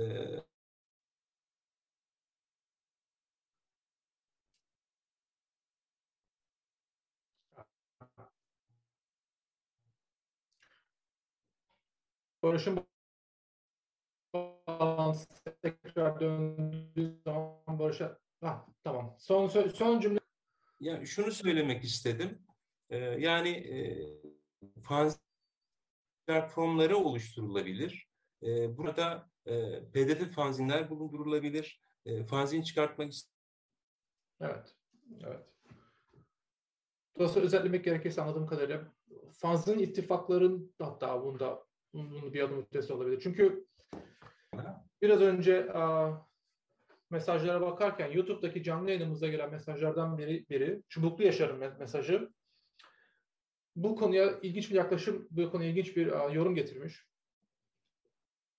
Barış'ın 12.43 12.87
bağlantısı 14.33 15.27
tekrar 15.61 16.19
döndüğü 16.19 17.21
zaman 17.25 17.79
Barış'a 17.79 18.19
ah, 18.41 18.65
tamam. 18.83 19.15
Son 19.19 19.47
son 19.47 19.99
cümle 19.99 20.24
Ya 20.79 21.05
şunu 21.05 21.31
söylemek 21.31 21.83
istedim. 21.83 22.39
Ee, 22.89 22.97
yani 22.97 23.49
e, 23.49 24.07
fanzin 24.81 25.19
platformları 26.27 26.97
oluşturulabilir. 26.97 28.07
Ee, 28.43 28.77
burada 28.77 29.29
e, 29.45 29.83
PDF 29.93 30.31
fanzinler 30.35 30.89
bulundurulabilir. 30.89 31.81
E, 32.05 32.23
fanzin 32.23 32.61
çıkartmak 32.61 33.11
Evet. 34.41 34.75
Evet. 35.23 35.45
Dolayısıyla 37.15 37.45
özetlemek 37.45 37.85
gerekirse 37.85 38.21
anladığım 38.21 38.47
kadarıyla 38.47 38.93
fanzin 39.31 39.79
ittifakların 39.79 40.73
hatta 40.79 41.23
bunda 41.23 41.65
bunun 41.93 42.33
bir 42.33 42.41
adım 42.41 42.57
ötesi 42.61 42.93
olabilir. 42.93 43.19
Çünkü 43.23 43.67
biraz 45.01 45.21
önce 45.21 45.73
a, 45.73 46.11
mesajlara 47.09 47.61
bakarken 47.61 48.11
YouTube'daki 48.11 48.63
canlı 48.63 48.89
yayınımıza 48.89 49.27
gelen 49.27 49.51
mesajlardan 49.51 50.17
biri, 50.17 50.49
biri 50.49 50.81
Çubuklu 50.89 51.23
Yaşar'ın 51.23 51.61
me- 51.61 51.79
mesajı. 51.79 52.29
Bu 53.75 53.95
konuya 53.95 54.39
ilginç 54.41 54.69
bir 54.69 54.75
yaklaşım, 54.75 55.27
bu 55.31 55.51
konuya 55.51 55.69
ilginç 55.69 55.97
bir 55.97 56.25
a, 56.25 56.29
yorum 56.29 56.55
getirmiş. 56.55 57.05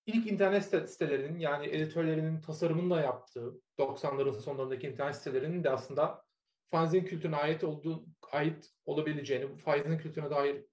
İlk 0.05 0.31
internet 0.31 0.63
site- 0.63 0.87
sitelerinin 0.87 1.39
yani 1.39 1.67
editörlerinin 1.67 2.41
tasarımını 2.41 2.95
da 2.95 3.01
yaptığı 3.01 3.61
90'ların 3.79 4.39
sonlarındaki 4.39 4.87
internet 4.87 5.15
sitelerinin 5.15 5.63
de 5.63 5.69
aslında 5.69 6.23
fanzin 6.71 7.03
kültürüne 7.03 7.35
ait 7.35 7.63
olduğu 7.63 8.05
ait 8.31 8.73
olabileceğini, 8.85 9.51
bu 9.51 9.55
fanzin 9.55 9.97
kültürüne 9.97 10.29
dair 10.29 10.65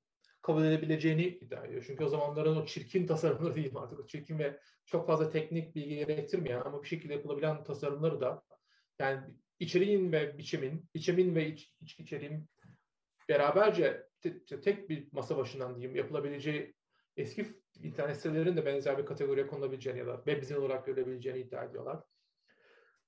kabul 0.44 0.64
edebileceğini 0.64 1.26
iddia 1.26 1.64
ediyor. 1.64 1.84
Çünkü 1.86 2.04
o 2.04 2.08
zamanların 2.08 2.56
o 2.56 2.66
çirkin 2.66 3.06
tasarımları 3.06 3.54
değil 3.54 3.72
artık 3.76 4.00
o 4.00 4.06
çirkin 4.06 4.38
ve 4.38 4.60
çok 4.86 5.06
fazla 5.06 5.30
teknik 5.30 5.74
bilgi 5.74 5.96
gerektirmeyen 5.96 6.60
ama 6.60 6.82
bir 6.82 6.88
şekilde 6.88 7.12
yapılabilen 7.12 7.64
tasarımları 7.64 8.20
da 8.20 8.42
yani 8.98 9.20
içeriğin 9.60 10.12
ve 10.12 10.38
biçimin, 10.38 10.88
biçimin 10.94 11.34
ve 11.34 11.48
iç, 11.48 11.74
iç 11.80 12.00
içeriğin 12.00 12.48
beraberce 13.28 14.06
te- 14.22 14.44
te- 14.44 14.60
tek 14.60 14.88
bir 14.88 15.08
masa 15.12 15.36
başından 15.36 15.76
diyeyim 15.76 15.96
yapılabileceği 15.96 16.74
eski 17.16 17.46
internet 17.82 18.16
sitelerinin 18.16 18.56
de 18.56 18.66
benzer 18.66 18.98
bir 18.98 19.06
kategoriye 19.06 19.46
konulabileceğini 19.46 19.98
ya 19.98 20.06
da 20.06 20.16
webzine 20.16 20.58
olarak 20.58 20.86
görülebileceğini 20.86 21.40
iddia 21.40 21.64
ediyorlar. 21.64 22.02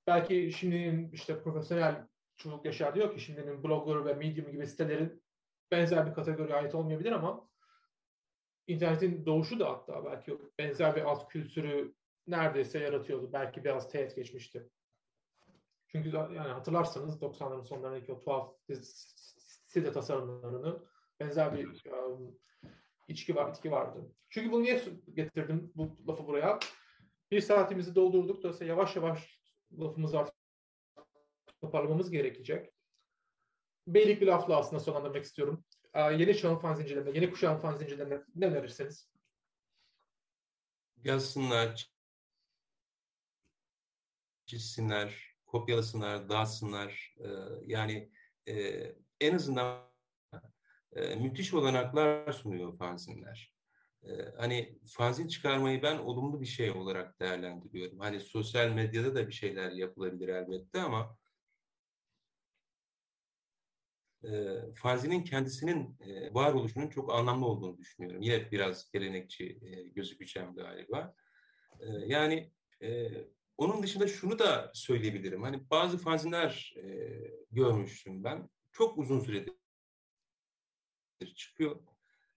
Belki 0.07 0.53
şimdinin 0.53 1.11
işte 1.13 1.43
profesyonel 1.43 2.07
çocuk 2.37 2.65
yaşar 2.65 2.95
diyor 2.95 3.15
ki 3.15 3.21
şimdinin 3.21 3.63
Blogger 3.63 4.05
ve 4.05 4.15
Medium 4.15 4.53
gibi 4.53 4.67
sitelerin 4.67 5.26
benzer 5.71 6.07
bir 6.07 6.15
kategoriye 6.15 6.57
ait 6.57 6.75
olmayabilir 6.75 7.13
ama 7.13 7.49
internetin 8.67 9.27
doğuşu 9.27 9.61
da 9.61 9.71
hatta 9.71 10.05
belki 10.05 10.39
benzer 10.59 10.97
bir 10.97 11.03
alt 11.03 11.29
kültürü 11.29 11.95
neredeyse 12.27 12.79
yaratıyordu. 12.79 13.33
Belki 13.33 13.65
biraz 13.65 13.91
teğet 13.91 14.17
geçmişti. 14.17 14.71
Çünkü 15.89 16.17
yani 16.17 16.39
hatırlarsanız 16.39 17.23
90'ların 17.23 17.65
sonlarındaki 17.65 18.13
o 18.13 18.21
tuhaf 18.21 18.55
site 19.67 19.93
tasarımlarını 19.93 20.83
benzer 21.21 21.55
bir 21.59 21.91
um, 21.91 22.39
içki 23.09 23.37
var, 23.37 23.53
bitki 23.53 23.71
vardı. 23.71 24.13
Çünkü 24.31 24.53
bunu 24.53 24.63
niye 24.63 24.83
getirdim 25.15 25.73
bu 25.75 25.97
lafı 26.09 26.27
buraya? 26.27 26.59
Bir 27.31 27.41
saatimizi 27.41 27.95
doldurduk. 27.95 28.43
Dolayısıyla 28.43 28.73
yavaş 28.75 28.97
yavaş 28.97 29.41
lafımızı 29.81 30.19
artık 30.19 30.35
toparlamamız 31.61 32.11
gerekecek. 32.11 32.76
Beylik 33.87 34.21
bir 34.21 34.27
lafla 34.27 34.57
aslında 34.57 34.81
sonlandırmak 34.81 35.25
istiyorum. 35.25 35.65
Ee, 35.95 36.01
yeni 36.01 36.37
çağın 36.37 36.59
fan 36.59 36.75
zincirlerine, 36.75 37.11
yeni 37.11 37.31
kuşağın 37.31 37.61
fan 37.61 37.75
zincirlerine 37.75 38.23
ne 38.35 38.47
önerirsiniz? 38.47 39.11
Yazsınlar, 41.05 41.91
çizsinler, 44.47 45.35
kopyalasınlar, 45.47 46.29
dağıtsınlar. 46.29 47.15
Ee, 47.21 47.29
yani 47.67 48.11
e, 48.49 48.55
en 49.21 49.35
azından 49.35 49.91
e, 50.93 51.15
müthiş 51.15 51.55
olanaklar 51.55 52.33
sunuyor 52.33 52.79
fanzinler. 52.79 53.53
E, 54.03 54.11
hani 54.37 54.79
fanzin 54.87 55.29
çıkarmayı 55.29 55.83
ben 55.83 55.99
olumlu 55.99 56.41
bir 56.41 56.47
şey 56.47 56.71
olarak 56.71 57.21
değerlendiriyorum. 57.21 57.99
Hani 57.99 58.21
sosyal 58.21 58.69
medyada 58.69 59.15
da 59.15 59.29
bir 59.29 59.33
şeyler 59.33 59.73
yapılabilir 59.73 60.29
elbette 60.29 60.81
ama 60.81 61.17
e, 64.25 64.57
fanzinin 64.75 65.25
kendisinin 65.25 65.97
e, 66.01 66.35
varoluşunun 66.35 66.89
çok 66.89 67.15
anlamlı 67.15 67.47
olduğunu 67.47 67.79
düşünüyorum. 67.79 68.23
Yine 68.23 68.51
biraz 68.51 68.91
gelenekçi 68.91 69.59
e, 69.63 69.83
gözükeceğim 69.83 70.55
galiba. 70.55 71.15
E, 71.81 71.87
yani 72.07 72.53
e, 72.83 73.09
onun 73.57 73.83
dışında 73.83 74.09
şunu 74.09 74.39
da 74.39 74.71
söyleyebilirim. 74.75 75.43
Hani 75.43 75.71
bazı 75.71 75.99
fanzinler 75.99 76.75
e, 76.77 76.85
görmüştüm 77.51 78.25
ben. 78.25 78.49
Çok 78.73 78.99
uzun 78.99 79.21
süredir 79.21 79.53
çıkıyor. 81.37 81.81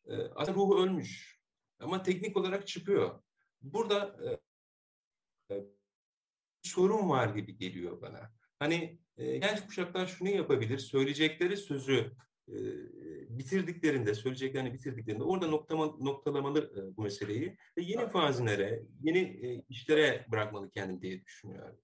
E, 0.07 0.15
aslında 0.15 0.57
ruhu 0.57 0.83
ölmüş 0.83 1.39
ama 1.79 2.03
teknik 2.03 2.37
olarak 2.37 2.67
çıkıyor. 2.67 3.23
Burada 3.61 4.17
e, 5.51 5.55
sorun 6.61 7.09
var 7.09 7.35
gibi 7.35 7.57
geliyor 7.57 8.01
bana. 8.01 8.33
Hani 8.59 8.99
e, 9.19 9.37
genç 9.37 9.65
kuşaklar 9.65 10.07
şunu 10.07 10.29
yapabilir, 10.29 10.77
söyleyecekleri 10.77 11.57
sözü 11.57 12.11
e, 12.47 12.57
bitirdiklerinde, 13.29 14.13
söyleyeceklerini 14.15 14.73
bitirdiklerinde 14.73 15.23
orada 15.23 15.47
noktama, 15.47 15.85
noktalamalı 15.85 16.73
e, 16.77 16.97
bu 16.97 17.01
meseleyi 17.01 17.57
ve 17.77 17.81
yeni 17.81 18.09
fanzinlere, 18.09 18.83
yeni 19.01 19.19
e, 19.19 19.63
işlere 19.69 20.25
bırakmalı 20.31 20.69
kendini 20.69 21.01
diye 21.01 21.25
düşünüyorum. 21.25 21.75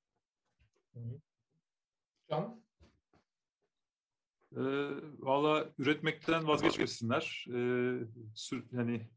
Can? 2.30 2.62
E, 4.52 4.62
Valla 5.20 5.70
üretmekten 5.78 6.48
vazgeçmesinler. 6.48 7.46
E, 7.50 7.60
sür, 8.36 8.64
yani 8.72 9.10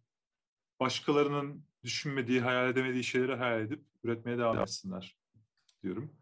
başkalarının 0.80 1.64
düşünmediği, 1.84 2.40
hayal 2.40 2.70
edemediği 2.70 3.04
şeyleri 3.04 3.34
hayal 3.34 3.60
edip 3.60 3.84
üretmeye 4.04 4.38
devam 4.38 4.58
etsinler 4.58 5.16
diyorum. 5.82 6.17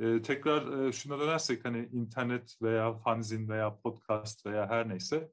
E, 0.00 0.22
tekrar 0.22 0.86
e, 0.86 0.92
şuna 0.92 1.18
dönersek 1.18 1.64
hani 1.64 1.88
internet 1.92 2.62
veya 2.62 2.94
fanzin 2.94 3.48
veya 3.48 3.76
podcast 3.76 4.46
veya 4.46 4.68
her 4.68 4.88
neyse 4.88 5.32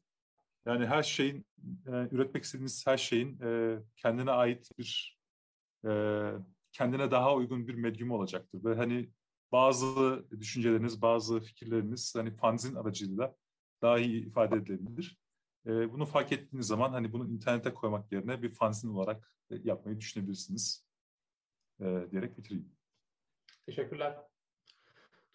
yani 0.66 0.86
her 0.86 1.04
şeyin 1.04 1.46
e, 1.88 1.92
üretmek 1.92 2.44
istediğiniz 2.44 2.88
her 2.88 2.98
şeyin 2.98 3.40
e, 3.42 3.80
kendine 3.96 4.32
ait 4.32 4.70
bir 4.78 5.20
e, 5.86 5.92
kendine 6.72 7.12
daha 7.12 7.36
uygun 7.36 7.68
bir 7.68 7.76
medyum 7.76 8.12
olacaktır 8.12 8.64
ve 8.64 8.76
hani 8.76 9.10
bazı 9.52 10.26
düşünceleriniz, 10.40 11.02
bazı 11.02 11.40
fikirleriniz 11.40 12.16
hani 12.16 12.36
fanzin 12.36 12.76
aracılığıyla 12.76 13.36
daha 13.82 14.00
iyi 14.00 14.26
ifade 14.26 14.56
edilebilir. 14.56 15.18
E, 15.66 15.94
bunu 15.94 16.06
fark 16.06 16.32
ettiğiniz 16.32 16.68
zaman 16.68 16.90
hani 16.90 17.14
bunu 17.14 17.30
internete 17.30 17.74
koymak 17.74 18.12
yerine 18.12 18.42
bir 18.42 18.50
fanzin 18.50 18.90
olarak 18.90 19.34
e, 19.52 19.56
yapmayı 19.64 20.00
düşünebilirsiniz 20.00 20.88
e, 21.80 22.08
diyerek 22.12 22.38
bitireyim. 22.38 22.72
Teşekkürler. 23.66 24.18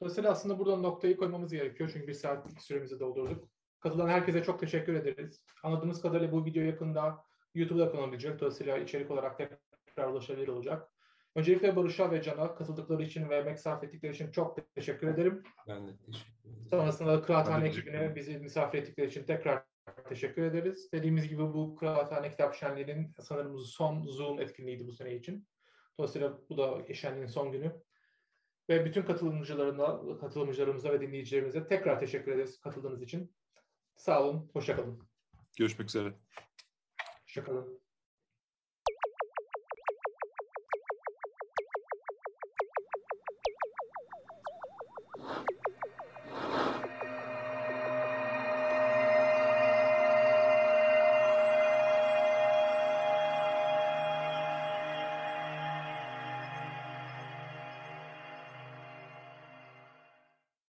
Dolayısıyla 0.02 0.30
aslında 0.30 0.58
buradan 0.58 0.82
noktayı 0.82 1.16
koymamız 1.16 1.52
gerekiyor. 1.52 1.90
Çünkü 1.92 2.06
bir 2.06 2.14
saatlik 2.14 2.62
süremizi 2.62 3.00
doldurduk. 3.00 3.48
Katılan 3.80 4.08
herkese 4.08 4.42
çok 4.42 4.60
teşekkür 4.60 4.94
ederiz. 4.94 5.44
Anladığımız 5.62 6.02
kadarıyla 6.02 6.32
bu 6.32 6.44
video 6.44 6.62
yakında 6.62 7.24
YouTube'da 7.54 7.92
kanabilecek. 7.92 8.40
Dolayısıyla 8.40 8.78
içerik 8.78 9.10
olarak 9.10 9.38
tekrar 9.86 10.08
ulaşabilir 10.08 10.48
olacak. 10.48 10.88
Öncelikle 11.34 11.76
Barış'a 11.76 12.10
ve 12.10 12.22
Can'a 12.22 12.54
katıldıkları 12.54 13.02
için 13.02 13.28
ve 13.28 13.36
emek 13.36 13.58
sarf 13.58 13.84
ettikleri 13.84 14.12
için 14.12 14.30
çok 14.30 14.74
teşekkür 14.74 15.08
ederim. 15.08 15.42
Ben 15.68 15.88
de 15.88 15.96
teşekkür 16.06 16.50
ederim. 16.50 16.66
Sonrasında 16.70 17.12
da 17.12 17.22
Kıraathane 17.22 17.68
ekibine 17.68 18.14
bizi 18.14 18.38
misafir 18.38 18.78
ettikleri 18.78 19.08
için 19.08 19.24
tekrar 19.24 19.64
teşekkür 20.08 20.42
ederiz. 20.42 20.92
Dediğimiz 20.92 21.28
gibi 21.28 21.42
bu 21.42 21.76
Kıraathane 21.76 22.30
Kitap 22.30 22.54
Şenliği'nin 22.54 23.14
sanırım 23.20 23.58
son 23.58 24.02
Zoom 24.06 24.40
etkinliğiydi 24.40 24.86
bu 24.86 24.92
sene 24.92 25.14
için. 25.14 25.46
Dolayısıyla 25.98 26.38
bu 26.50 26.58
da 26.58 26.94
şenliğin 26.94 27.26
son 27.26 27.52
günü. 27.52 27.72
Ve 28.68 28.84
bütün 28.84 29.02
katılımcılarına, 29.02 30.18
katılımcılarımıza 30.20 30.92
ve 30.92 31.00
dinleyicilerimize 31.00 31.66
tekrar 31.66 32.00
teşekkür 32.00 32.32
ederiz 32.32 32.60
katıldığınız 32.60 33.02
için. 33.02 33.32
Sağ 33.96 34.22
olun, 34.22 34.50
hoşçakalın. 34.52 35.08
Görüşmek 35.56 35.88
üzere. 35.88 36.14
Hoşçakalın. 37.22 37.81